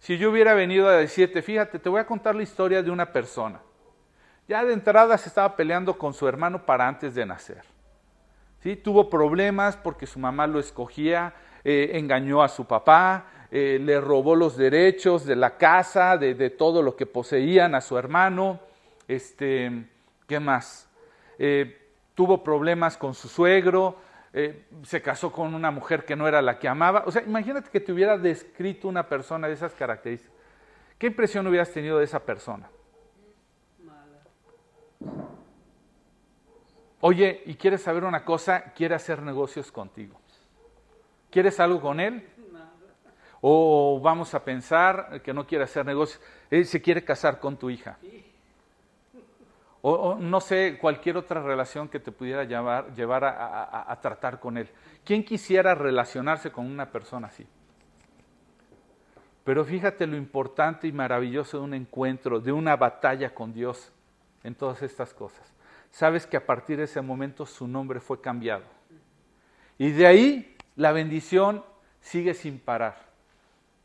Si 0.06 0.18
yo 0.18 0.30
hubiera 0.30 0.54
venido 0.54 0.86
a 0.86 0.92
decirte, 0.92 1.42
fíjate, 1.42 1.80
te 1.80 1.88
voy 1.88 1.98
a 1.98 2.06
contar 2.06 2.36
la 2.36 2.44
historia 2.44 2.80
de 2.80 2.92
una 2.92 3.12
persona. 3.12 3.60
Ya 4.46 4.64
de 4.64 4.72
entrada 4.72 5.18
se 5.18 5.28
estaba 5.28 5.56
peleando 5.56 5.98
con 5.98 6.14
su 6.14 6.28
hermano 6.28 6.64
para 6.64 6.86
antes 6.86 7.16
de 7.16 7.26
nacer. 7.26 7.64
¿Sí? 8.62 8.76
Tuvo 8.76 9.10
problemas 9.10 9.76
porque 9.76 10.06
su 10.06 10.20
mamá 10.20 10.46
lo 10.46 10.60
escogía, 10.60 11.34
eh, 11.64 11.90
engañó 11.94 12.40
a 12.40 12.48
su 12.48 12.66
papá, 12.66 13.26
eh, 13.50 13.80
le 13.82 14.00
robó 14.00 14.36
los 14.36 14.56
derechos 14.56 15.26
de 15.26 15.34
la 15.34 15.56
casa, 15.58 16.16
de, 16.16 16.50
todo 16.50 16.82
lo 16.82 16.94
que 16.94 17.06
poseían 17.06 17.74
a 17.74 17.80
su 17.80 17.98
hermano. 17.98 18.60
Este, 19.08 19.88
¿Qué 20.28 20.38
más? 20.38 20.88
Eh, 21.36 21.84
tuvo 22.14 22.44
problemas 22.44 22.96
con 22.96 23.12
su 23.12 23.26
suegro, 23.26 23.96
eh, 24.38 24.66
se 24.82 25.00
casó 25.00 25.32
con 25.32 25.54
una 25.54 25.70
mujer 25.70 26.04
que 26.04 26.14
no 26.14 26.28
era 26.28 26.42
la 26.42 26.58
que 26.58 26.68
amaba. 26.68 27.04
O 27.06 27.10
sea, 27.10 27.22
imagínate 27.22 27.70
que 27.70 27.80
te 27.80 27.90
hubiera 27.90 28.18
descrito 28.18 28.86
una 28.86 29.08
persona 29.08 29.48
de 29.48 29.54
esas 29.54 29.72
características. 29.72 30.36
¿Qué 30.98 31.06
impresión 31.06 31.46
hubieras 31.46 31.72
tenido 31.72 31.96
de 31.96 32.04
esa 32.04 32.20
persona? 32.20 32.68
Oye, 37.00 37.44
¿y 37.46 37.54
quieres 37.54 37.80
saber 37.80 38.04
una 38.04 38.26
cosa? 38.26 38.74
Quiere 38.74 38.94
hacer 38.94 39.22
negocios 39.22 39.72
contigo. 39.72 40.20
¿Quieres 41.30 41.58
algo 41.58 41.80
con 41.80 41.98
él? 41.98 42.28
O 43.40 43.98
vamos 44.02 44.34
a 44.34 44.44
pensar 44.44 45.22
que 45.22 45.32
no 45.32 45.46
quiere 45.46 45.64
hacer 45.64 45.86
negocios. 45.86 46.20
Él 46.50 46.66
se 46.66 46.82
quiere 46.82 47.02
casar 47.02 47.40
con 47.40 47.56
tu 47.56 47.70
hija 47.70 47.96
o, 49.88 50.16
no 50.16 50.40
sé, 50.40 50.78
cualquier 50.80 51.16
otra 51.16 51.40
relación 51.40 51.88
que 51.88 52.00
te 52.00 52.10
pudiera 52.10 52.42
llevar, 52.42 52.92
llevar 52.96 53.24
a, 53.24 53.96
tratar 54.02 54.40
con 54.40 54.58
Él. 54.58 54.68
¿Quién 55.04 55.24
quisiera 55.24 55.76
relacionarse 55.76 56.50
con 56.50 56.66
una 56.66 56.90
persona 56.90 57.28
así? 57.28 57.46
Pero 59.44 59.64
fíjate 59.64 60.08
lo 60.08 60.16
importante 60.16 60.88
y 60.88 60.92
maravilloso 60.92 61.58
de 61.58 61.64
un 61.64 61.74
encuentro, 61.74 62.40
de 62.40 62.50
una 62.50 62.74
batalla 62.74 63.32
con 63.32 63.52
Dios 63.52 63.92
en 64.42 64.56
todas 64.56 64.82
estas 64.82 65.14
cosas. 65.14 65.54
Sabes 65.92 66.26
que 66.26 66.36
a 66.36 66.44
partir 66.44 66.78
de 66.78 66.84
ese 66.84 67.00
momento 67.00 67.46
su 67.46 67.68
nombre 67.68 68.00
fue 68.00 68.20
cambiado. 68.20 68.64
Y 69.78 69.92
de 69.92 70.08
ahí 70.08 70.56
la 70.74 70.90
bendición 70.90 71.64
sigue 72.00 72.34
sin 72.34 72.58
parar. 72.58 73.06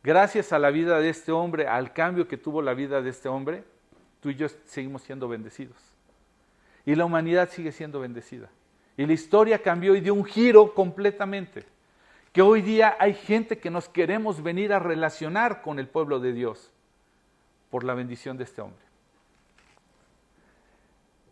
Gracias 0.02 0.52
a 0.52 0.58
la 0.58 0.72
vida 0.72 1.00
de 1.00 1.10
este 1.10 1.32
hombre, 1.32 1.68
al 1.68 1.94
cambio 1.94 2.28
que 2.28 2.38
tuvo 2.38 2.64
la 2.64 2.74
vida 2.74 3.04
de 3.04 3.12
este 3.12 3.30
hombre, 3.30 3.64
tú 4.20 4.32
y 4.32 4.36
yo 4.36 4.48
seguimos 4.66 5.04
siendo 5.04 5.28
bendecidos 5.28 5.91
y 6.86 6.96
la 6.96 7.06
humanidad 7.06 7.50
sigue 7.50 7.72
siendo 7.72 8.00
bendecida. 8.00 8.50
Y 8.98 9.06
la 9.06 9.14
historia 9.14 9.62
cambió 9.62 9.96
y 9.96 10.02
dio 10.02 10.14
un 10.14 10.26
giro 10.26 10.74
completamente. 10.74 11.66
Que 12.32 12.42
hoy 12.42 12.62
día 12.62 12.96
hay 13.00 13.14
gente 13.14 13.58
que 13.58 13.70
nos 13.70 13.90
queremos 13.90 14.42
venir 14.42 14.74
a 14.74 14.80
relacionar 14.80 15.62
con 15.62 15.80
el 15.80 15.88
pueblo 15.88 16.20
de 16.20 16.34
Dios 16.34 16.72
por 17.70 17.84
la 17.84 17.94
bendición 17.94 18.38
de 18.38 18.46
este 18.46 18.62
hombre. 18.62 18.84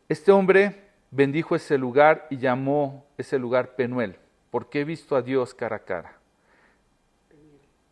Este 0.10 0.32
hombre 0.32 0.90
bendijo 1.12 1.56
ese 1.56 1.78
lugar 1.78 2.28
y 2.30 2.38
llamó 2.38 3.06
ese 3.18 3.40
lugar 3.40 3.76
Penuel, 3.76 4.18
porque 4.52 4.82
he 4.82 4.84
visto 4.84 5.16
a 5.16 5.22
Dios 5.22 5.54
cara 5.54 5.78
a 5.78 5.80
cara. 5.80 6.14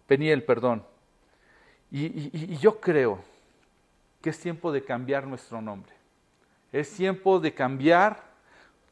Peniel, 0.07 0.43
perdón. 0.43 0.83
y 1.91 2.57
yo 2.57 2.79
creo 2.81 3.19
que 4.21 4.31
es 4.31 4.39
tiempo 4.39 4.71
de 4.71 4.83
cambiar 4.83 5.27
nuestro 5.27 5.61
nombre. 5.61 5.96
Es 6.71 6.91
tiempo 6.91 7.39
de 7.39 7.53
cambiar. 7.53 8.23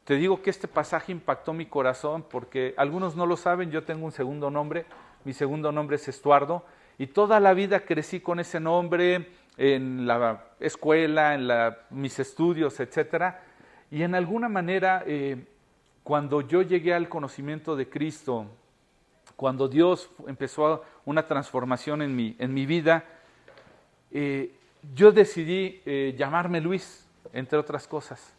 Te 0.04 0.14
digo 0.14 0.40
que 0.40 0.50
este 0.50 0.68
pasaje 0.68 1.12
impactó 1.12 1.52
mi 1.52 1.66
corazón 1.66 2.24
porque 2.28 2.74
algunos 2.76 3.16
no 3.16 3.26
lo 3.26 3.36
saben, 3.36 3.70
yo 3.70 3.84
tengo 3.84 4.06
un 4.06 4.12
segundo 4.12 4.50
nombre, 4.50 4.86
mi 5.24 5.32
segundo 5.32 5.72
nombre 5.72 5.96
es 5.96 6.08
Estuardo, 6.08 6.64
y 6.98 7.08
toda 7.08 7.40
la 7.40 7.52
vida 7.54 7.80
crecí 7.80 8.20
con 8.20 8.40
ese 8.40 8.60
nombre 8.60 9.28
en 9.56 10.06
la 10.06 10.44
escuela, 10.60 11.34
en 11.34 11.48
mis 11.90 12.18
estudios, 12.18 12.78
etc. 12.80 13.34
Y 13.90 14.02
en 14.02 14.14
alguna 14.14 14.48
manera, 14.48 15.02
eh, 15.06 15.44
cuando 16.02 16.40
yo 16.40 16.62
llegué 16.62 16.94
al 16.94 17.08
conocimiento 17.08 17.76
de 17.76 17.88
Cristo, 17.88 18.46
cuando 19.34 19.68
Dios 19.68 20.10
empezó 20.26 20.82
una 21.04 21.26
transformación 21.26 22.02
en 22.02 22.14
mi, 22.14 22.36
en 22.38 22.54
mi 22.54 22.64
vida, 22.64 23.04
eh, 24.12 24.54
yo 24.94 25.12
decidí 25.12 25.82
eh, 25.84 26.14
llamarme 26.16 26.60
Luis, 26.60 27.05
entre 27.32 27.58
otras 27.58 27.86
cosas. 27.86 28.34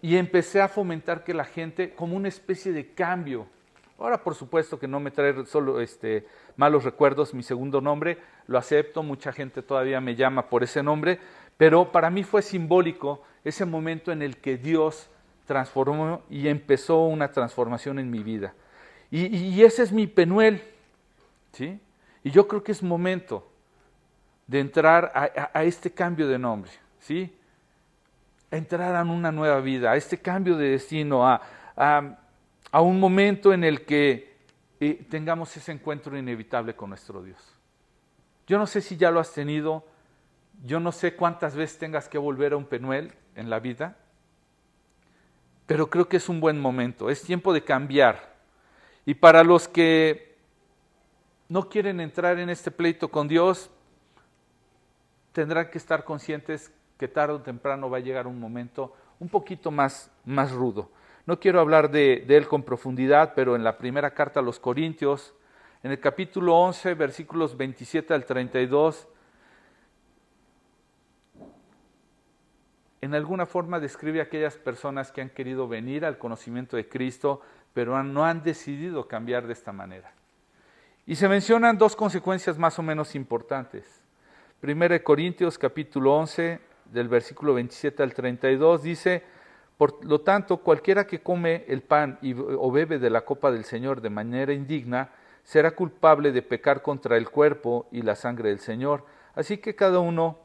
Y 0.00 0.16
empecé 0.16 0.60
a 0.60 0.68
fomentar 0.68 1.24
que 1.24 1.34
la 1.34 1.44
gente, 1.44 1.94
como 1.94 2.16
una 2.16 2.28
especie 2.28 2.72
de 2.72 2.92
cambio, 2.92 3.46
ahora 3.98 4.22
por 4.22 4.34
supuesto 4.34 4.78
que 4.78 4.88
no 4.88 4.98
me 4.98 5.10
trae 5.10 5.46
solo 5.46 5.80
este, 5.80 6.26
malos 6.56 6.84
recuerdos, 6.84 7.34
mi 7.34 7.42
segundo 7.42 7.80
nombre, 7.80 8.18
lo 8.46 8.58
acepto, 8.58 9.02
mucha 9.02 9.32
gente 9.32 9.62
todavía 9.62 10.00
me 10.00 10.16
llama 10.16 10.48
por 10.48 10.64
ese 10.64 10.82
nombre, 10.82 11.20
pero 11.56 11.92
para 11.92 12.10
mí 12.10 12.24
fue 12.24 12.42
simbólico 12.42 13.22
ese 13.44 13.64
momento 13.64 14.10
en 14.10 14.22
el 14.22 14.38
que 14.38 14.56
Dios 14.56 15.08
transformó 15.46 16.22
y 16.30 16.48
empezó 16.48 17.04
una 17.04 17.30
transformación 17.30 17.98
en 17.98 18.10
mi 18.10 18.22
vida. 18.22 18.54
Y, 19.10 19.62
ese 19.62 19.82
es 19.82 19.92
mi 19.92 20.06
penuel, 20.06 20.62
¿sí? 21.52 21.78
Y 22.24 22.30
yo 22.30 22.48
creo 22.48 22.62
que 22.62 22.72
es 22.72 22.82
momento 22.82 23.46
de 24.46 24.60
entrar 24.60 25.12
a, 25.14 25.64
este 25.64 25.90
cambio 25.90 26.26
de 26.28 26.38
nombre, 26.38 26.70
¿sí? 26.98 27.36
Entrar 28.52 28.94
a 28.94 29.02
una 29.02 29.32
nueva 29.32 29.60
vida, 29.60 29.92
a 29.92 29.96
este 29.96 30.18
cambio 30.18 30.56
de 30.56 30.70
destino, 30.70 31.26
a, 31.26 31.40
a, 31.74 32.80
un 32.80 33.00
momento 33.00 33.52
en 33.52 33.64
el 33.64 33.84
que 33.84 34.36
eh, 34.78 35.06
tengamos 35.08 35.56
ese 35.56 35.72
encuentro 35.72 36.16
inevitable 36.16 36.76
con 36.76 36.90
nuestro 36.90 37.22
Dios. 37.22 37.40
Yo 38.46 38.58
no 38.58 38.66
sé 38.66 38.80
si 38.80 38.96
ya 38.96 39.10
lo 39.10 39.20
has 39.20 39.32
tenido, 39.32 39.84
yo 40.64 40.80
no 40.80 40.92
sé 40.92 41.14
cuántas 41.16 41.56
veces 41.56 41.78
tengas 41.78 42.08
que 42.08 42.18
volver 42.18 42.52
a 42.52 42.56
un 42.56 42.66
penuel 42.66 43.12
en 43.34 43.48
la 43.48 43.58
vida, 43.58 43.96
pero 45.66 45.88
creo 45.88 46.08
que 46.08 46.18
es 46.18 46.28
un 46.28 46.40
buen 46.40 46.60
momento, 46.60 47.08
es 47.08 47.22
tiempo 47.22 47.54
de 47.54 47.64
cambiar. 47.64 48.32
Y 49.06 49.14
para 49.14 49.42
los 49.42 49.66
que 49.66 50.36
no 51.48 51.68
quieren 51.68 52.00
entrar 52.00 52.38
en 52.38 52.50
este 52.50 52.70
pleito 52.70 53.08
con 53.08 53.28
Dios, 53.28 53.70
tendrán 55.32 55.70
que 55.70 55.78
estar 55.78 56.04
conscientes 56.04 56.70
que 57.02 57.08
tarde 57.08 57.34
o 57.34 57.40
temprano 57.42 57.90
va 57.90 57.96
a 57.96 58.00
llegar 58.00 58.28
un 58.28 58.38
momento 58.38 58.94
un 59.18 59.28
poquito 59.28 59.72
más, 59.72 60.08
más 60.24 60.52
rudo. 60.52 60.88
No 61.26 61.40
quiero 61.40 61.58
hablar 61.58 61.90
de, 61.90 62.24
él 62.28 62.46
con 62.46 62.62
profundidad, 62.62 63.32
pero 63.34 63.56
en 63.56 63.64
la 63.64 63.76
primera 63.76 64.14
carta 64.14 64.38
a 64.38 64.42
los 64.42 64.60
Corintios, 64.60 65.34
en 65.82 65.90
el 65.90 65.98
capítulo 65.98 66.56
11, 66.58 66.94
versículos 66.94 67.56
27 67.56 68.14
al 68.14 68.24
32, 68.24 69.08
en 73.00 73.14
alguna 73.16 73.44
forma 73.44 73.80
describe 73.80 74.20
a 74.20 74.22
aquellas 74.22 74.56
personas 74.56 75.10
que 75.10 75.22
han 75.22 75.30
querido 75.30 75.66
venir 75.66 76.04
al 76.04 76.18
conocimiento 76.18 76.76
de 76.76 76.88
Cristo, 76.88 77.40
pero 77.74 78.00
no 78.04 78.24
han 78.24 78.44
decidido 78.44 79.08
cambiar 79.08 79.48
de 79.48 79.54
esta 79.54 79.72
manera. 79.72 80.12
Y 81.04 81.16
se 81.16 81.28
mencionan 81.28 81.78
dos 81.78 81.96
consecuencias 81.96 82.58
más 82.58 82.78
o 82.78 82.82
menos 82.84 83.16
importantes. 83.16 84.04
1 84.62 85.02
Corintios 85.02 85.58
capítulo 85.58 86.14
11, 86.14 86.70
del 86.92 87.08
versículo 87.08 87.54
27 87.54 88.02
al 88.02 88.14
32, 88.14 88.82
dice, 88.82 89.22
por 89.76 90.04
lo 90.04 90.20
tanto, 90.20 90.58
cualquiera 90.58 91.06
que 91.06 91.20
come 91.20 91.64
el 91.68 91.82
pan 91.82 92.18
y, 92.22 92.34
o 92.34 92.70
bebe 92.70 92.98
de 92.98 93.10
la 93.10 93.22
copa 93.22 93.50
del 93.50 93.64
Señor 93.64 94.00
de 94.00 94.10
manera 94.10 94.52
indigna, 94.52 95.10
será 95.42 95.72
culpable 95.72 96.32
de 96.32 96.42
pecar 96.42 96.82
contra 96.82 97.16
el 97.16 97.28
cuerpo 97.30 97.88
y 97.90 98.02
la 98.02 98.14
sangre 98.14 98.50
del 98.50 98.60
Señor. 98.60 99.04
Así 99.34 99.58
que 99.58 99.74
cada 99.74 99.98
uno 99.98 100.38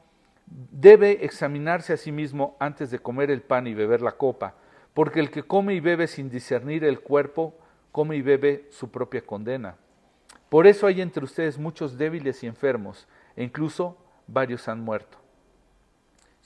debe 0.46 1.24
examinarse 1.24 1.92
a 1.92 1.96
sí 1.96 2.10
mismo 2.10 2.56
antes 2.58 2.90
de 2.90 2.98
comer 2.98 3.30
el 3.30 3.42
pan 3.42 3.66
y 3.66 3.74
beber 3.74 4.00
la 4.00 4.12
copa, 4.12 4.54
porque 4.94 5.20
el 5.20 5.30
que 5.30 5.42
come 5.42 5.74
y 5.74 5.80
bebe 5.80 6.06
sin 6.06 6.30
discernir 6.30 6.84
el 6.84 7.00
cuerpo, 7.00 7.54
come 7.92 8.16
y 8.16 8.22
bebe 8.22 8.66
su 8.70 8.90
propia 8.90 9.24
condena. 9.24 9.76
Por 10.48 10.66
eso 10.66 10.86
hay 10.86 11.00
entre 11.02 11.24
ustedes 11.24 11.58
muchos 11.58 11.98
débiles 11.98 12.42
y 12.42 12.46
enfermos, 12.46 13.06
e 13.36 13.44
incluso 13.44 13.98
varios 14.26 14.66
han 14.66 14.80
muerto. 14.80 15.18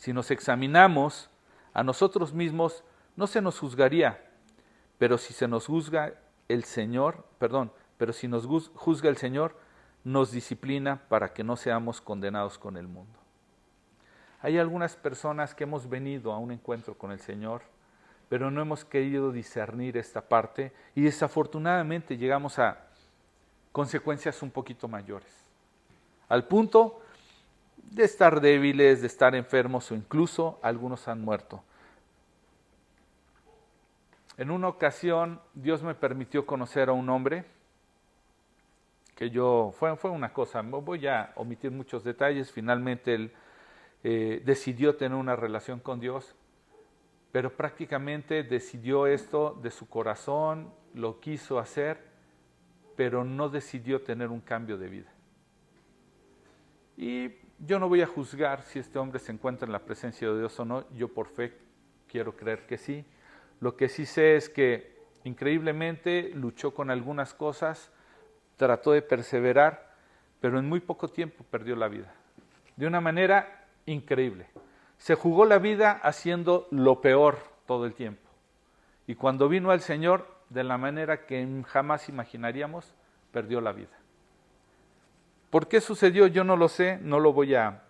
Si 0.02 0.12
nos 0.12 0.32
examinamos 0.32 1.30
a 1.72 1.84
nosotros 1.84 2.34
mismos, 2.34 2.82
no 3.14 3.28
se 3.28 3.40
nos 3.40 3.60
juzgaría, 3.60 4.20
pero 4.98 5.16
si 5.16 5.32
se 5.32 5.46
nos 5.46 5.68
juzga 5.68 6.14
el 6.48 6.64
Señor, 6.64 7.24
perdón, 7.38 7.70
pero 7.98 8.12
si 8.12 8.26
nos 8.26 8.44
juzga 8.74 9.08
el 9.08 9.16
Señor, 9.16 9.56
nos 10.02 10.32
disciplina 10.32 11.04
para 11.08 11.32
que 11.32 11.44
no 11.44 11.56
seamos 11.56 12.00
condenados 12.00 12.58
con 12.58 12.76
el 12.76 12.88
mundo. 12.88 13.16
Hay 14.40 14.58
algunas 14.58 14.96
personas 14.96 15.54
que 15.54 15.62
hemos 15.62 15.88
venido 15.88 16.32
a 16.32 16.38
un 16.38 16.50
encuentro 16.50 16.98
con 16.98 17.12
el 17.12 17.20
Señor, 17.20 17.62
pero 18.28 18.50
no 18.50 18.60
hemos 18.60 18.84
querido 18.84 19.30
discernir 19.30 19.96
esta 19.96 20.22
parte 20.22 20.72
y 20.96 21.02
desafortunadamente 21.02 22.16
llegamos 22.16 22.58
a 22.58 22.88
consecuencias 23.70 24.42
un 24.42 24.50
poquito 24.50 24.88
mayores. 24.88 25.32
Al 26.28 26.48
punto 26.48 27.01
de 27.90 28.04
estar 28.04 28.40
débiles, 28.40 29.00
de 29.00 29.06
estar 29.06 29.34
enfermos 29.34 29.90
o 29.90 29.94
incluso 29.94 30.58
algunos 30.62 31.08
han 31.08 31.20
muerto. 31.20 31.62
En 34.38 34.50
una 34.50 34.68
ocasión 34.68 35.40
Dios 35.54 35.82
me 35.82 35.94
permitió 35.94 36.46
conocer 36.46 36.88
a 36.88 36.92
un 36.92 37.08
hombre 37.10 37.44
que 39.14 39.30
yo, 39.30 39.72
fue, 39.78 39.94
fue 39.96 40.10
una 40.10 40.32
cosa, 40.32 40.62
voy 40.62 41.06
a 41.06 41.32
omitir 41.36 41.70
muchos 41.70 42.02
detalles, 42.02 42.50
finalmente 42.50 43.14
él 43.14 43.32
eh, 44.04 44.42
decidió 44.44 44.96
tener 44.96 45.16
una 45.16 45.36
relación 45.36 45.80
con 45.80 46.00
Dios, 46.00 46.34
pero 47.30 47.54
prácticamente 47.54 48.42
decidió 48.42 49.06
esto 49.06 49.58
de 49.62 49.70
su 49.70 49.88
corazón, 49.88 50.72
lo 50.94 51.20
quiso 51.20 51.58
hacer, 51.58 52.00
pero 52.96 53.22
no 53.24 53.48
decidió 53.48 54.02
tener 54.02 54.28
un 54.28 54.40
cambio 54.40 54.76
de 54.76 54.88
vida. 54.88 55.12
Y 56.96 57.28
yo 57.64 57.78
no 57.78 57.88
voy 57.88 58.02
a 58.02 58.06
juzgar 58.06 58.62
si 58.62 58.80
este 58.80 58.98
hombre 58.98 59.20
se 59.20 59.30
encuentra 59.30 59.66
en 59.66 59.72
la 59.72 59.84
presencia 59.84 60.28
de 60.28 60.38
Dios 60.38 60.58
o 60.58 60.64
no, 60.64 60.84
yo 60.90 61.08
por 61.08 61.28
fe 61.28 61.56
quiero 62.08 62.34
creer 62.36 62.66
que 62.66 62.76
sí. 62.76 63.04
Lo 63.60 63.76
que 63.76 63.88
sí 63.88 64.04
sé 64.04 64.34
es 64.34 64.48
que 64.48 64.96
increíblemente 65.22 66.30
luchó 66.34 66.74
con 66.74 66.90
algunas 66.90 67.34
cosas, 67.34 67.92
trató 68.56 68.90
de 68.90 69.02
perseverar, 69.02 69.94
pero 70.40 70.58
en 70.58 70.68
muy 70.68 70.80
poco 70.80 71.08
tiempo 71.08 71.44
perdió 71.48 71.76
la 71.76 71.86
vida. 71.86 72.12
De 72.76 72.88
una 72.88 73.00
manera 73.00 73.68
increíble. 73.86 74.48
Se 74.98 75.14
jugó 75.14 75.44
la 75.44 75.58
vida 75.58 75.92
haciendo 75.92 76.66
lo 76.72 77.00
peor 77.00 77.38
todo 77.66 77.86
el 77.86 77.94
tiempo. 77.94 78.28
Y 79.06 79.14
cuando 79.14 79.48
vino 79.48 79.70
al 79.70 79.80
Señor, 79.80 80.26
de 80.50 80.64
la 80.64 80.78
manera 80.78 81.26
que 81.26 81.62
jamás 81.68 82.08
imaginaríamos, 82.08 82.94
perdió 83.30 83.60
la 83.60 83.72
vida. 83.72 84.01
¿Por 85.52 85.68
qué 85.68 85.82
sucedió? 85.82 86.28
Yo 86.28 86.44
no 86.44 86.56
lo 86.56 86.70
sé, 86.70 86.98
no 87.02 87.20
lo 87.20 87.34
voy 87.34 87.54
a, 87.54 87.82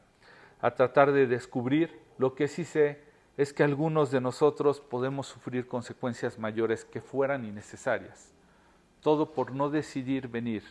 tratar 0.74 1.12
de 1.12 1.28
descubrir. 1.28 1.96
Lo 2.18 2.34
que 2.34 2.48
sí 2.48 2.64
sé 2.64 3.00
es 3.36 3.52
que 3.52 3.62
algunos 3.62 4.10
de 4.10 4.20
nosotros 4.20 4.80
podemos 4.80 5.28
sufrir 5.28 5.68
consecuencias 5.68 6.40
mayores 6.40 6.84
que 6.84 7.00
fueran 7.00 7.44
innecesarias. 7.44 8.32
Todo 9.00 9.32
por 9.32 9.52
no 9.52 9.70
decidir 9.70 10.26
venir 10.26 10.64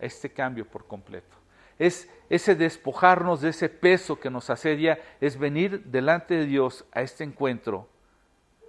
a 0.00 0.04
este 0.04 0.32
cambio 0.32 0.64
por 0.64 0.86
completo. 0.86 1.36
Es 1.76 2.08
ese 2.30 2.54
despojarnos 2.54 3.40
de 3.40 3.48
ese 3.48 3.68
peso 3.68 4.20
que 4.20 4.30
nos 4.30 4.48
asedia, 4.48 5.00
es 5.20 5.40
venir 5.40 5.86
delante 5.86 6.34
de 6.34 6.46
Dios 6.46 6.84
a 6.92 7.02
este 7.02 7.24
encuentro, 7.24 7.88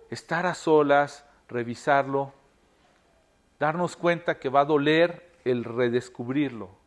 estar 0.09 0.47
a 0.47 0.55
solas, 0.55 1.23
revisarlo, 1.47 2.33
darnos 3.59 3.95
cuenta 3.95 4.39
que 4.39 4.49
va 4.49 4.61
a 4.61 4.65
doler 4.65 5.29
el 5.45 5.63
redescubrirlo, 5.63 6.78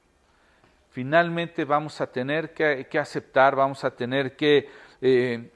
finalmente 0.92 1.64
vamos 1.64 2.00
a 2.00 2.06
tener 2.06 2.52
que, 2.52 2.98
aceptar, 2.98 3.56
vamos 3.56 3.82
a 3.82 3.90
tener 3.90 4.36
que 4.36 4.68
eh, 5.00 5.50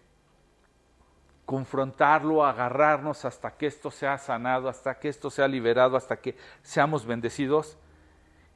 confrontarlo, 1.45 2.45
agarrarnos 2.45 3.25
hasta 3.25 3.51
que 3.53 3.67
esto 3.67 3.91
sea 3.91 4.19
sanado, 4.19 4.69
hasta 4.69 4.99
que 4.99 5.09
esto 5.09 5.31
sea 5.31 5.47
liberado, 5.47 5.97
hasta 5.97 6.17
que 6.17 6.37
seamos 6.63 7.07
bendecidos. 7.07 7.77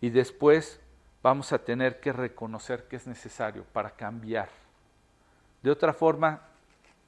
Y 0.00 0.08
después 0.08 0.80
vamos 1.22 1.52
a 1.52 1.58
tener 1.58 2.00
que 2.00 2.12
reconocer 2.12 2.84
que 2.88 2.96
es 2.96 3.06
necesario 3.06 3.64
para 3.72 3.90
cambiar. 3.90 4.48
De 5.62 5.70
otra 5.70 5.92
forma, 5.92 6.40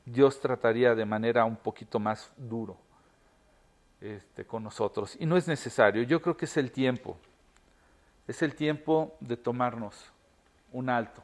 Dios 0.04 0.38
trataría 0.38 0.94
de 0.94 1.06
manera 1.06 1.46
un 1.46 1.56
poquito 1.56 1.98
más 1.98 2.30
duro 2.36 2.76
este, 4.02 4.44
con 4.44 4.62
nosotros. 4.62 5.16
Y 5.18 5.24
no 5.24 5.38
es 5.38 5.48
necesario, 5.48 6.02
yo 6.02 6.20
creo 6.20 6.36
que 6.36 6.44
es 6.44 6.56
el 6.58 6.70
tiempo 6.70 7.16
Es 8.28 8.42
el 8.42 8.54
tiempo 8.54 9.16
de 9.20 9.36
tomarnos 9.36 10.12
un 10.72 10.88
alto. 10.88 11.22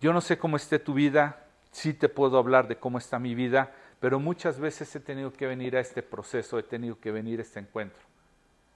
Yo 0.00 0.12
no 0.12 0.20
sé 0.20 0.38
cómo 0.38 0.56
esté 0.56 0.78
tu 0.78 0.94
vida, 0.94 1.44
sí 1.70 1.94
te 1.94 2.08
puedo 2.08 2.38
hablar 2.38 2.68
de 2.68 2.76
cómo 2.76 2.98
está 2.98 3.18
mi 3.18 3.34
vida, 3.34 3.72
pero 4.00 4.18
muchas 4.18 4.58
veces 4.58 4.94
he 4.96 5.00
tenido 5.00 5.32
que 5.32 5.46
venir 5.46 5.76
a 5.76 5.80
este 5.80 6.02
proceso, 6.02 6.58
he 6.58 6.62
tenido 6.62 6.98
que 6.98 7.12
venir 7.12 7.38
a 7.38 7.42
este 7.42 7.60
encuentro, 7.60 8.02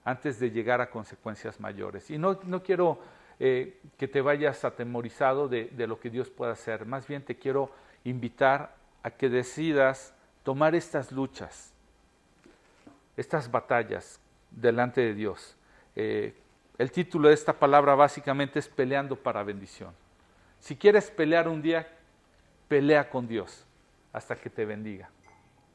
antes 0.03 0.39
de 0.39 0.51
llegar 0.51 0.81
a 0.81 0.89
consecuencias 0.89 1.59
mayores. 1.59 2.09
Y 2.11 2.17
no, 2.17 2.39
no 2.43 2.61
quiero 2.61 2.99
eh, 3.39 3.79
que 3.97 4.07
te 4.07 4.21
vayas 4.21 4.63
atemorizado 4.63 5.47
de, 5.47 5.65
de 5.65 5.87
lo 5.87 5.99
que 5.99 6.09
Dios 6.09 6.29
pueda 6.29 6.51
hacer, 6.51 6.85
más 6.85 7.07
bien 7.07 7.23
te 7.23 7.35
quiero 7.35 7.71
invitar 8.03 8.75
a 9.01 9.09
que 9.09 9.29
decidas 9.29 10.13
tomar 10.43 10.75
estas 10.75 11.11
luchas, 11.11 11.73
estas 13.17 13.49
batallas 13.49 14.19
delante 14.51 15.01
de 15.01 15.13
Dios. 15.15 15.57
Eh, 15.95 16.35
el 16.77 16.91
título 16.91 17.29
de 17.29 17.33
esta 17.33 17.53
palabra 17.53 17.95
básicamente 17.95 18.59
es 18.59 18.67
peleando 18.67 19.15
para 19.15 19.43
bendición. 19.43 19.93
Si 20.59 20.75
quieres 20.75 21.09
pelear 21.09 21.47
un 21.47 21.61
día, 21.61 21.87
pelea 22.67 23.09
con 23.09 23.27
Dios 23.27 23.65
hasta 24.11 24.35
que 24.35 24.49
te 24.49 24.65
bendiga. 24.65 25.09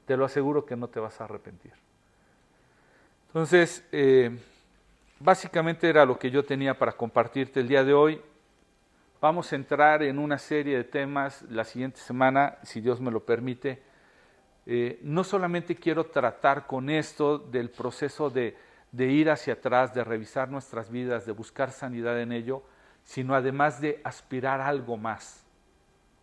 Te 0.07 0.17
lo 0.17 0.25
aseguro 0.25 0.67
que 0.67 0.77
no 0.77 0.89
te 0.89 1.01
vas 1.01 1.21
a 1.21 1.25
arrepentir. 1.25 1.73
Entonces, 3.29 3.87
eh, 3.93 4.37
básicamente 5.21 5.89
era 5.89 6.05
lo 6.05 6.19
que 6.19 6.31
yo 6.31 6.45
tenía 6.45 6.77
para 6.77 6.93
compartirte 6.93 7.61
el 7.61 7.69
día 7.69 7.85
de 7.85 7.95
hoy. 7.95 8.21
Vamos 9.21 9.53
a 9.53 9.57
entrar 9.57 10.03
en 10.03 10.19
una 10.19 10.39
serie 10.39 10.77
de 10.77 10.85
temas 10.85 11.43
la 11.43 11.65
siguiente 11.65 12.01
semana, 12.01 12.57
si 12.63 12.81
Dios 12.81 13.01
me 13.01 13.11
lo 13.11 13.21
permite. 13.21 13.83
Eh, 14.67 14.99
no 15.03 15.25
solamente 15.25 15.77
quiero 15.77 16.07
tratar 16.07 16.67
con 16.67 16.91
esto 16.91 17.39
del 17.39 17.71
proceso 17.71 18.31
de, 18.31 18.57
de 18.93 19.07
ir 19.07 19.31
hacia 19.31 19.55
atrás, 19.55 19.95
de 19.95 20.05
revisar 20.05 20.51
nuestras 20.51 20.91
vidas, 20.91 21.27
de 21.27 21.33
buscar 21.33 21.71
sanidad 21.71 22.21
en 22.21 22.33
ello, 22.33 22.63
sino 23.05 23.35
además 23.35 23.81
de 23.81 24.01
aspirar 24.05 24.61
algo 24.61 24.97
más, 24.97 25.45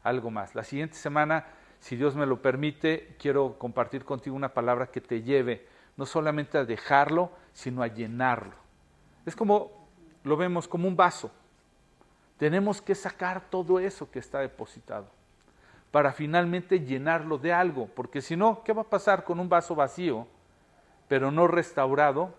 algo 0.03 0.31
más. 0.31 0.55
La 0.55 0.63
siguiente 0.63 0.95
semana, 0.95 1.45
si 1.79 1.95
Dios 1.95 2.15
me 2.15 2.25
lo 2.25 2.41
permite, 2.41 3.15
quiero 3.19 3.57
compartir 3.57 4.03
contigo 4.05 4.35
una 4.35 4.53
palabra 4.53 4.87
que 4.87 5.01
te 5.01 5.21
lleve 5.21 5.67
no 5.95 6.05
solamente 6.05 6.57
a 6.57 6.65
dejarlo, 6.65 7.31
sino 7.53 7.81
a 7.81 7.87
llenarlo. 7.87 8.53
Es 9.25 9.35
como, 9.35 9.87
lo 10.23 10.37
vemos 10.37 10.67
como 10.67 10.87
un 10.87 10.95
vaso. 10.95 11.31
Tenemos 12.37 12.81
que 12.81 12.93
sacar 12.93 13.49
todo 13.49 13.79
eso 13.79 14.09
que 14.11 14.19
está 14.19 14.39
depositado 14.39 15.17
para 15.91 16.11
finalmente 16.11 16.81
llenarlo 16.81 17.37
de 17.37 17.53
algo, 17.53 17.87
porque 17.87 18.21
si 18.21 18.35
no, 18.35 18.61
¿qué 18.63 18.73
va 18.73 18.83
a 18.83 18.89
pasar 18.89 19.23
con 19.23 19.39
un 19.39 19.49
vaso 19.49 19.73
vacío, 19.73 20.27
pero 21.07 21.31
no 21.31 21.47
restaurado? 21.47 22.35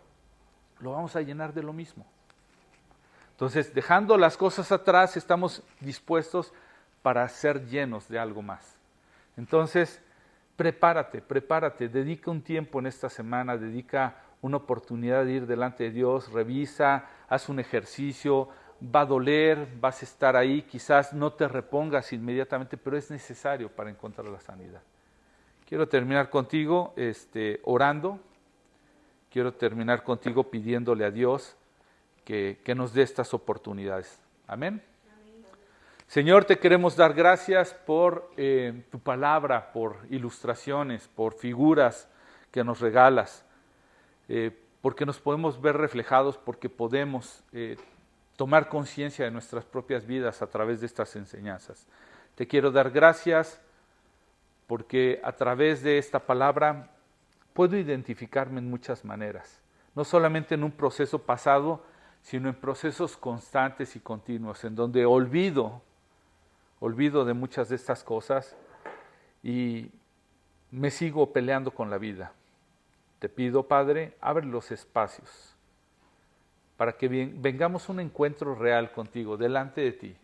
Lo 0.81 0.93
vamos 0.93 1.17
a 1.17 1.23
llenar 1.23 1.53
de 1.53 1.63
lo 1.63 1.73
mismo. 1.73 2.07
Entonces, 3.33 3.73
dejando 3.73 4.17
las 4.19 4.37
cosas 4.37 4.73
atrás, 4.73 5.17
estamos 5.17 5.63
dispuestos 5.81 6.53
para 7.03 7.29
ser 7.29 7.67
llenos 7.67 8.09
de 8.09 8.19
algo 8.19 8.43
más. 8.43 8.77
Entonces, 9.37 10.03
prepárate, 10.57 11.23
prepárate, 11.23 11.89
dedica 11.89 12.31
un 12.31 12.43
tiempo 12.43 12.81
en 12.81 12.87
esta 12.87 13.09
semana, 13.09 13.57
dedica 13.57 14.17
una 14.43 14.57
oportunidad 14.57 15.25
de 15.25 15.33
ir 15.33 15.47
delante 15.47 15.85
de 15.85 15.91
Dios, 15.91 16.33
revisa, 16.33 17.07
haz 17.29 17.49
un 17.49 17.61
ejercicio, 17.61 18.49
va 18.83 19.03
a 19.03 19.07
doler, 19.07 19.69
vas 19.81 20.03
a 20.03 20.05
estar 20.05 20.37
ahí, 20.37 20.63
quizás 20.63 21.13
no 21.13 21.33
te 21.33 21.47
repongas 21.47 22.13
inmediatamente, 22.13 22.77
pero 22.77 22.97
es 22.97 23.11
necesario 23.11 23.69
para 23.69 23.91
encontrar 23.91 24.27
la 24.27 24.41
sanidad. 24.41 24.83
Quiero 25.65 25.89
terminar 25.89 26.31
contigo 26.31 26.93
este, 26.97 27.61
orando, 27.65 28.21
quiero 29.31 29.53
terminar 29.53 30.03
contigo 30.03 30.51
pidiéndole 30.51 31.05
a 31.05 31.11
Dios 31.11 31.57
que, 32.25 32.59
nos 32.77 32.93
dé 32.93 33.03
estas 33.03 33.33
oportunidades. 33.33 34.21
Amén. 34.47 34.83
Señor, 36.07 36.45
te 36.45 36.59
queremos 36.59 36.97
dar 36.97 37.15
gracias 37.15 37.75
por 37.75 38.31
eh, 38.37 38.85
tu 38.91 38.99
palabra, 38.99 39.73
por 39.73 39.97
ilustraciones, 40.11 41.09
por 41.09 41.35
figuras 41.35 42.09
que 42.51 42.65
nos 42.65 42.81
regalas, 42.81 43.45
eh, 44.29 44.51
porque 44.81 45.05
nos 45.05 45.21
podemos 45.21 45.61
ver 45.61 45.77
reflejados, 45.77 46.39
porque 46.39 46.69
podemos 46.69 47.43
eh, 47.53 47.77
tomar 48.37 48.69
conciencia 48.69 49.25
de 49.25 49.31
nuestras 49.31 49.65
propias 49.65 50.07
vidas 50.07 50.41
a 50.41 50.47
través 50.47 50.81
de 50.81 50.87
estas 50.87 51.17
enseñanzas. 51.17 51.87
Te 52.35 52.47
quiero 52.47 52.71
dar 52.71 52.91
gracias 52.91 53.61
porque 54.67 55.21
a 55.25 55.33
través 55.33 55.83
de 55.83 55.99
esta 55.99 56.21
palabra 56.21 56.91
puedo 57.59 57.77
identificarme 57.77 58.61
en 58.61 58.71
muchas 58.71 59.05
maneras, 59.05 59.61
no 59.97 60.05
solamente 60.05 60.55
en 60.55 60.63
un 60.63 60.71
proceso 60.71 61.19
pasado, 61.19 61.83
sino 62.23 62.49
en 62.49 62.55
procesos 62.55 63.17
constantes 63.17 63.97
y 63.97 63.99
continuos, 63.99 64.63
en 64.63 64.77
donde 64.77 65.05
olvido, 65.05 65.83
olvido 66.79 67.25
de 67.25 67.35
muchas 67.35 67.69
de 67.69 67.75
estas 67.75 68.05
cosas 68.05 68.55
y 69.43 69.91
me 70.71 70.93
sigo 70.93 71.33
peleando 71.33 71.73
con 71.73 71.91
la 71.91 71.99
vida. 71.99 72.31
Te 73.19 73.29
pido, 73.29 73.65
Padre, 73.65 74.17
abre 74.21 74.47
los 74.47 74.71
espacios 74.71 75.57
para 76.77 76.93
que 76.93 77.09
vengamos 77.09 77.89
un 77.89 77.99
encuentro 77.99 78.55
real 78.55 78.93
contigo, 78.93 79.37
delante 79.37 79.81
de 79.81 79.93
ti, 79.95 80.17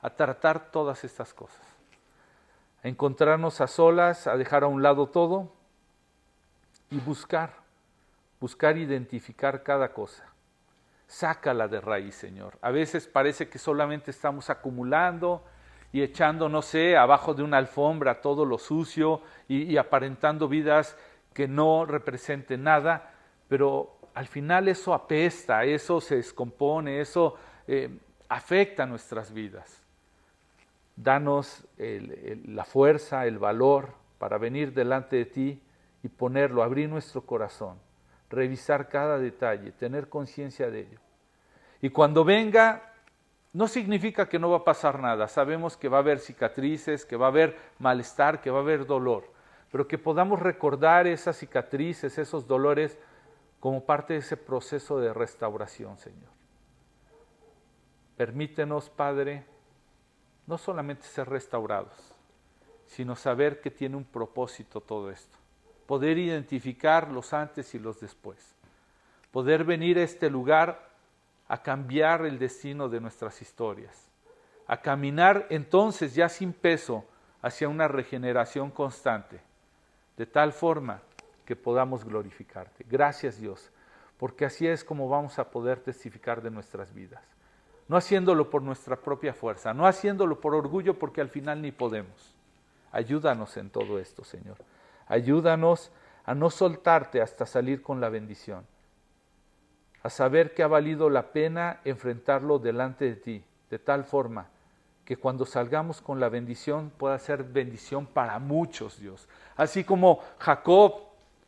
a 0.00 0.08
tratar 0.08 0.70
todas 0.70 1.04
estas 1.04 1.34
cosas, 1.34 1.66
a 2.82 2.88
encontrarnos 2.88 3.60
a 3.60 3.66
solas, 3.66 4.26
a 4.26 4.38
dejar 4.38 4.64
a 4.64 4.68
un 4.68 4.82
lado 4.82 5.08
todo 5.08 5.54
y 6.90 6.98
buscar, 7.00 7.52
buscar 8.40 8.76
identificar 8.76 9.62
cada 9.62 9.92
cosa 9.92 10.24
sácala 11.06 11.68
de 11.68 11.80
raíz, 11.80 12.14
Señor. 12.14 12.58
A 12.60 12.70
veces 12.70 13.06
parece 13.06 13.48
que 13.48 13.58
solamente 13.58 14.10
estamos 14.10 14.50
acumulando 14.50 15.42
y 15.92 16.02
echando, 16.02 16.48
no 16.48 16.62
sé, 16.62 16.96
abajo 16.96 17.32
de 17.34 17.42
una 17.42 17.58
alfombra 17.58 18.20
todo 18.20 18.44
lo 18.44 18.58
sucio 18.58 19.22
y, 19.48 19.76
aparentando 19.76 20.48
vidas 20.48 20.96
que 21.32 21.46
no 21.48 21.84
representen 21.86 22.64
nada, 22.64 23.12
pero 23.48 23.96
al 24.14 24.26
final 24.26 24.68
eso 24.68 24.94
apesta, 24.94 25.64
eso 25.64 26.00
se 26.00 26.16
descompone, 26.16 27.00
eso 27.00 27.36
eh, 27.66 27.98
afecta 28.28 28.86
nuestras 28.86 29.32
vidas. 29.32 29.82
Danos 30.96 31.66
la 31.76 32.64
fuerza, 32.64 33.26
el 33.26 33.38
valor 33.38 33.90
para 34.18 34.38
venir 34.38 34.72
delante 34.72 35.16
de 35.16 35.24
ti 35.26 35.60
y 36.02 36.08
ponerlo, 36.08 36.62
abrir 36.62 36.88
nuestro 36.88 37.22
corazón 37.22 37.78
revisar 38.30 38.88
cada 38.88 39.18
detalle, 39.18 39.72
tener 39.72 40.08
conciencia 40.08 40.70
de 40.70 40.80
ello. 40.80 40.98
Y 41.80 41.90
cuando 41.90 42.24
venga, 42.24 42.92
no 43.52 43.68
significa 43.68 44.28
que 44.28 44.38
no 44.38 44.50
va 44.50 44.58
a 44.58 44.64
pasar 44.64 45.00
nada. 45.00 45.28
Sabemos 45.28 45.76
que 45.76 45.88
va 45.88 45.98
a 45.98 46.00
haber 46.00 46.18
cicatrices, 46.18 47.04
que 47.04 47.16
va 47.16 47.26
a 47.26 47.30
haber 47.30 47.56
malestar, 47.78 48.40
que 48.40 48.50
va 48.50 48.58
a 48.58 48.62
haber 48.62 48.86
dolor, 48.86 49.30
pero 49.70 49.86
que 49.86 49.98
podamos 49.98 50.40
recordar 50.40 51.06
esas 51.06 51.36
cicatrices, 51.36 52.18
esos 52.18 52.46
dolores, 52.46 52.98
como 53.60 53.84
parte 53.84 54.14
de 54.14 54.20
ese 54.20 54.36
proceso 54.36 54.98
de 55.00 55.12
restauración, 55.12 55.96
Señor. 55.96 56.30
Permítenos, 58.16 58.90
Padre, 58.90 59.44
no 60.46 60.58
solamente 60.58 61.02
ser 61.04 61.28
restaurados, 61.28 62.14
sino 62.86 63.16
saber 63.16 63.60
que 63.60 63.70
tiene 63.70 63.96
un 63.96 64.04
propósito 64.04 64.80
todo 64.80 65.10
esto 65.10 65.36
poder 65.86 66.18
identificar 66.18 67.10
los 67.10 67.32
antes 67.32 67.74
y 67.74 67.78
los 67.78 68.00
después, 68.00 68.54
poder 69.30 69.64
venir 69.64 69.98
a 69.98 70.02
este 70.02 70.28
lugar 70.28 70.88
a 71.48 71.62
cambiar 71.62 72.26
el 72.26 72.38
destino 72.38 72.88
de 72.88 73.00
nuestras 73.00 73.40
historias, 73.40 74.08
a 74.66 74.80
caminar 74.80 75.46
entonces 75.50 76.14
ya 76.14 76.28
sin 76.28 76.52
peso 76.52 77.04
hacia 77.40 77.68
una 77.68 77.86
regeneración 77.86 78.70
constante, 78.70 79.40
de 80.16 80.26
tal 80.26 80.52
forma 80.52 81.00
que 81.44 81.54
podamos 81.54 82.04
glorificarte. 82.04 82.84
Gracias 82.88 83.38
Dios, 83.38 83.70
porque 84.18 84.44
así 84.44 84.66
es 84.66 84.82
como 84.82 85.08
vamos 85.08 85.38
a 85.38 85.50
poder 85.50 85.78
testificar 85.78 86.42
de 86.42 86.50
nuestras 86.50 86.92
vidas. 86.92 87.22
No 87.88 87.96
haciéndolo 87.96 88.50
por 88.50 88.62
nuestra 88.62 88.96
propia 88.96 89.32
fuerza, 89.32 89.72
no 89.72 89.86
haciéndolo 89.86 90.40
por 90.40 90.56
orgullo, 90.56 90.98
porque 90.98 91.20
al 91.20 91.28
final 91.28 91.62
ni 91.62 91.70
podemos. 91.70 92.34
Ayúdanos 92.90 93.56
en 93.56 93.70
todo 93.70 94.00
esto, 94.00 94.24
Señor. 94.24 94.56
Ayúdanos 95.06 95.92
a 96.24 96.34
no 96.34 96.50
soltarte 96.50 97.22
hasta 97.22 97.46
salir 97.46 97.82
con 97.82 98.00
la 98.00 98.08
bendición, 98.08 98.66
a 100.02 100.10
saber 100.10 100.54
que 100.54 100.62
ha 100.62 100.66
valido 100.66 101.08
la 101.08 101.32
pena 101.32 101.80
enfrentarlo 101.84 102.58
delante 102.58 103.04
de 103.04 103.16
ti, 103.16 103.44
de 103.70 103.78
tal 103.78 104.04
forma 104.04 104.48
que 105.04 105.16
cuando 105.16 105.46
salgamos 105.46 106.02
con 106.02 106.18
la 106.18 106.28
bendición 106.28 106.90
pueda 106.96 107.16
ser 107.20 107.44
bendición 107.44 108.06
para 108.06 108.40
muchos, 108.40 108.98
Dios. 108.98 109.28
Así 109.56 109.84
como 109.84 110.18
Jacob 110.38 110.94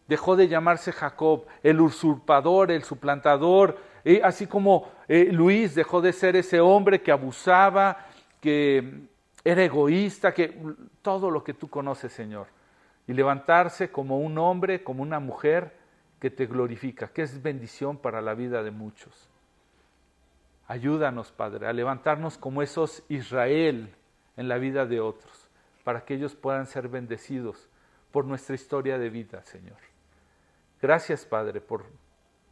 dejó 0.07 0.37
de 0.37 0.47
llamarse 0.47 0.93
Jacob, 0.93 1.45
el 1.65 1.81
usurpador, 1.81 2.71
el 2.71 2.85
suplantador, 2.85 3.79
así 4.23 4.47
como 4.47 4.89
eh, 5.09 5.31
Luis 5.33 5.75
dejó 5.75 6.01
de 6.01 6.13
ser 6.13 6.37
ese 6.37 6.61
hombre 6.61 7.03
que 7.03 7.11
abusaba, 7.11 8.07
que 8.41 9.09
era 9.43 9.65
egoísta, 9.65 10.33
que 10.33 10.57
todo 11.03 11.29
lo 11.29 11.43
que 11.43 11.55
tú 11.55 11.69
conoces, 11.69 12.13
Señor 12.13 12.58
y 13.09 13.15
levantarse 13.15 13.91
como 13.91 14.19
un 14.19 14.39
hombre, 14.39 14.85
como 14.85 15.03
una 15.03 15.19
mujer 15.19 15.73
que 16.21 16.31
te 16.31 16.47
glorifica, 16.47 17.09
que 17.09 17.23
es 17.23 17.43
bendición 17.43 17.97
para 17.97 18.21
la 18.21 18.35
vida 18.35 18.63
de 18.63 18.71
muchos. 18.71 19.29
Ayúdanos, 20.67 21.33
Padre, 21.33 21.67
a 21.67 21.73
levantarnos 21.73 22.37
como 22.37 22.61
esos 22.61 23.03
Israel 23.09 23.95
en 24.37 24.49
la 24.49 24.59
vida 24.59 24.85
de 24.85 25.01
otros, 25.01 25.49
para 25.85 26.05
que 26.05 26.15
ellos 26.15 26.35
puedan 26.35 26.67
ser 26.67 26.89
bendecidos 26.89 27.71
por 28.13 28.27
nuestra 28.27 28.55
historia 28.55 28.99
de 28.99 29.09
vida, 29.09 29.43
Señor. 29.43 29.79
Gracias, 30.83 31.25
Padre, 31.25 31.63
por, 31.63 31.87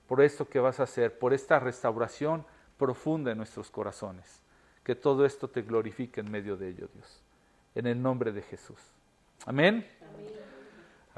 por 0.09 0.23
esto 0.23 0.49
que 0.49 0.59
vas 0.59 0.81
a 0.81 0.85
hacer, 0.85 1.19
por 1.19 1.35
esta 1.35 1.59
restauración 1.59 2.47
profunda 2.79 3.31
en 3.31 3.39
nuestros 3.39 3.71
corazones. 3.71 4.41
Que 4.83 4.95
todo 4.95 5.27
esto 5.27 5.49
te 5.49 5.61
glorifique 5.61 6.21
en 6.21 6.31
medio 6.31 6.57
de 6.57 6.71
ello, 6.71 6.89
Dios. 6.95 7.23
En 7.75 7.87
el 7.87 8.01
nombre 8.01 8.33
de 8.33 8.41
Jesús. 8.41 8.81
Amén. 9.45 9.87
Amén. 10.01 10.46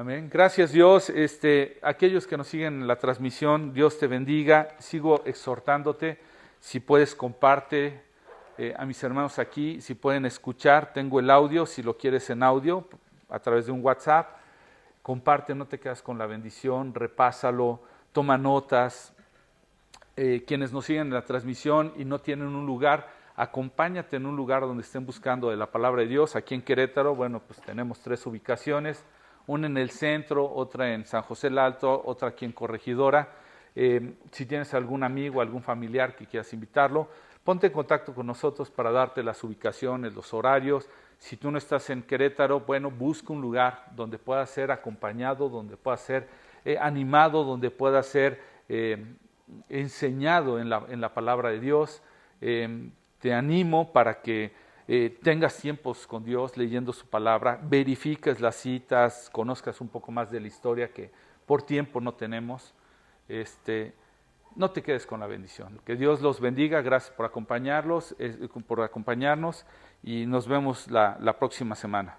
Gracias 0.00 0.70
Dios. 0.70 1.10
Este, 1.10 1.76
aquellos 1.82 2.28
que 2.28 2.36
nos 2.36 2.46
siguen 2.46 2.82
en 2.82 2.86
la 2.86 3.00
transmisión, 3.00 3.72
Dios 3.72 3.98
te 3.98 4.06
bendiga. 4.06 4.76
Sigo 4.78 5.24
exhortándote. 5.24 6.20
Si 6.60 6.78
puedes, 6.78 7.16
comparte 7.16 8.00
eh, 8.58 8.72
a 8.78 8.86
mis 8.86 9.02
hermanos 9.02 9.40
aquí. 9.40 9.80
Si 9.80 9.94
pueden 9.94 10.24
escuchar, 10.24 10.92
tengo 10.92 11.18
el 11.18 11.28
audio. 11.30 11.66
Si 11.66 11.82
lo 11.82 11.98
quieres 11.98 12.30
en 12.30 12.44
audio, 12.44 12.86
a 13.28 13.40
través 13.40 13.66
de 13.66 13.72
un 13.72 13.84
WhatsApp, 13.84 14.36
comparte, 15.02 15.52
no 15.56 15.66
te 15.66 15.80
quedas 15.80 16.00
con 16.00 16.16
la 16.16 16.26
bendición, 16.26 16.94
repásalo, 16.94 17.80
toma 18.12 18.38
notas. 18.38 19.12
Eh, 20.16 20.44
quienes 20.46 20.72
nos 20.72 20.84
siguen 20.84 21.08
en 21.08 21.14
la 21.14 21.24
transmisión 21.24 21.92
y 21.96 22.04
no 22.04 22.20
tienen 22.20 22.46
un 22.46 22.66
lugar, 22.66 23.08
acompáñate 23.34 24.14
en 24.14 24.26
un 24.26 24.36
lugar 24.36 24.62
donde 24.62 24.84
estén 24.84 25.04
buscando 25.04 25.50
de 25.50 25.56
la 25.56 25.72
palabra 25.72 26.02
de 26.02 26.08
Dios. 26.08 26.36
Aquí 26.36 26.54
en 26.54 26.62
Querétaro, 26.62 27.16
bueno, 27.16 27.42
pues 27.44 27.60
tenemos 27.62 27.98
tres 27.98 28.24
ubicaciones 28.26 29.04
una 29.48 29.66
en 29.66 29.76
el 29.78 29.90
centro, 29.90 30.48
otra 30.54 30.94
en 30.94 31.04
San 31.04 31.22
José 31.22 31.48
el 31.48 31.58
Alto, 31.58 32.02
otra 32.04 32.28
aquí 32.28 32.44
en 32.44 32.52
Corregidora. 32.52 33.28
Eh, 33.74 34.14
si 34.30 34.44
tienes 34.44 34.74
algún 34.74 35.02
amigo, 35.02 35.40
algún 35.40 35.62
familiar 35.62 36.14
que 36.14 36.26
quieras 36.26 36.52
invitarlo, 36.52 37.08
ponte 37.44 37.68
en 37.68 37.72
contacto 37.72 38.14
con 38.14 38.26
nosotros 38.26 38.70
para 38.70 38.92
darte 38.92 39.22
las 39.22 39.42
ubicaciones, 39.42 40.14
los 40.14 40.34
horarios. 40.34 40.88
Si 41.18 41.38
tú 41.38 41.50
no 41.50 41.56
estás 41.56 41.88
en 41.88 42.02
Querétaro, 42.02 42.60
bueno, 42.60 42.90
busca 42.90 43.32
un 43.32 43.40
lugar 43.40 43.86
donde 43.96 44.18
pueda 44.18 44.44
ser 44.44 44.70
acompañado, 44.70 45.48
donde 45.48 45.78
pueda 45.78 45.96
ser 45.96 46.28
eh, 46.66 46.76
animado, 46.78 47.42
donde 47.42 47.70
pueda 47.70 48.02
ser 48.02 48.40
eh, 48.68 49.02
enseñado 49.70 50.60
en 50.60 50.68
la, 50.68 50.84
en 50.90 51.00
la, 51.00 51.14
palabra 51.14 51.48
de 51.48 51.60
Dios. 51.60 52.02
te 52.38 53.32
animo 53.32 53.92
para 53.92 54.20
que 54.20 54.52
eh, 54.90 55.18
tengas 55.22 55.58
tiempos 55.58 56.06
con 56.06 56.24
Dios 56.24 56.56
leyendo 56.56 56.94
su 56.94 57.06
palabra, 57.06 57.60
verifiques 57.62 58.40
las 58.40 58.56
citas, 58.56 59.28
conozcas 59.30 59.82
un 59.82 59.88
poco 59.88 60.10
más 60.10 60.30
de 60.30 60.40
la 60.40 60.46
historia 60.46 60.92
que 60.92 61.10
por 61.44 61.62
tiempo 61.62 62.00
no 62.00 62.14
tenemos. 62.14 62.74
Este, 63.28 63.92
no 64.56 64.70
te 64.70 64.82
quedes 64.82 65.06
con 65.06 65.20
la 65.20 65.26
bendición. 65.26 65.78
Que 65.84 65.94
Dios 65.94 66.22
los 66.22 66.40
bendiga. 66.40 66.80
Gracias 66.80 67.14
por 67.14 67.26
acompañarlos, 67.26 68.16
por 68.66 68.80
acompañarnos 68.80 69.66
y 70.02 70.24
nos 70.24 70.48
vemos 70.48 70.90
la 70.90 71.36
próxima 71.38 71.74
semana. 71.74 72.18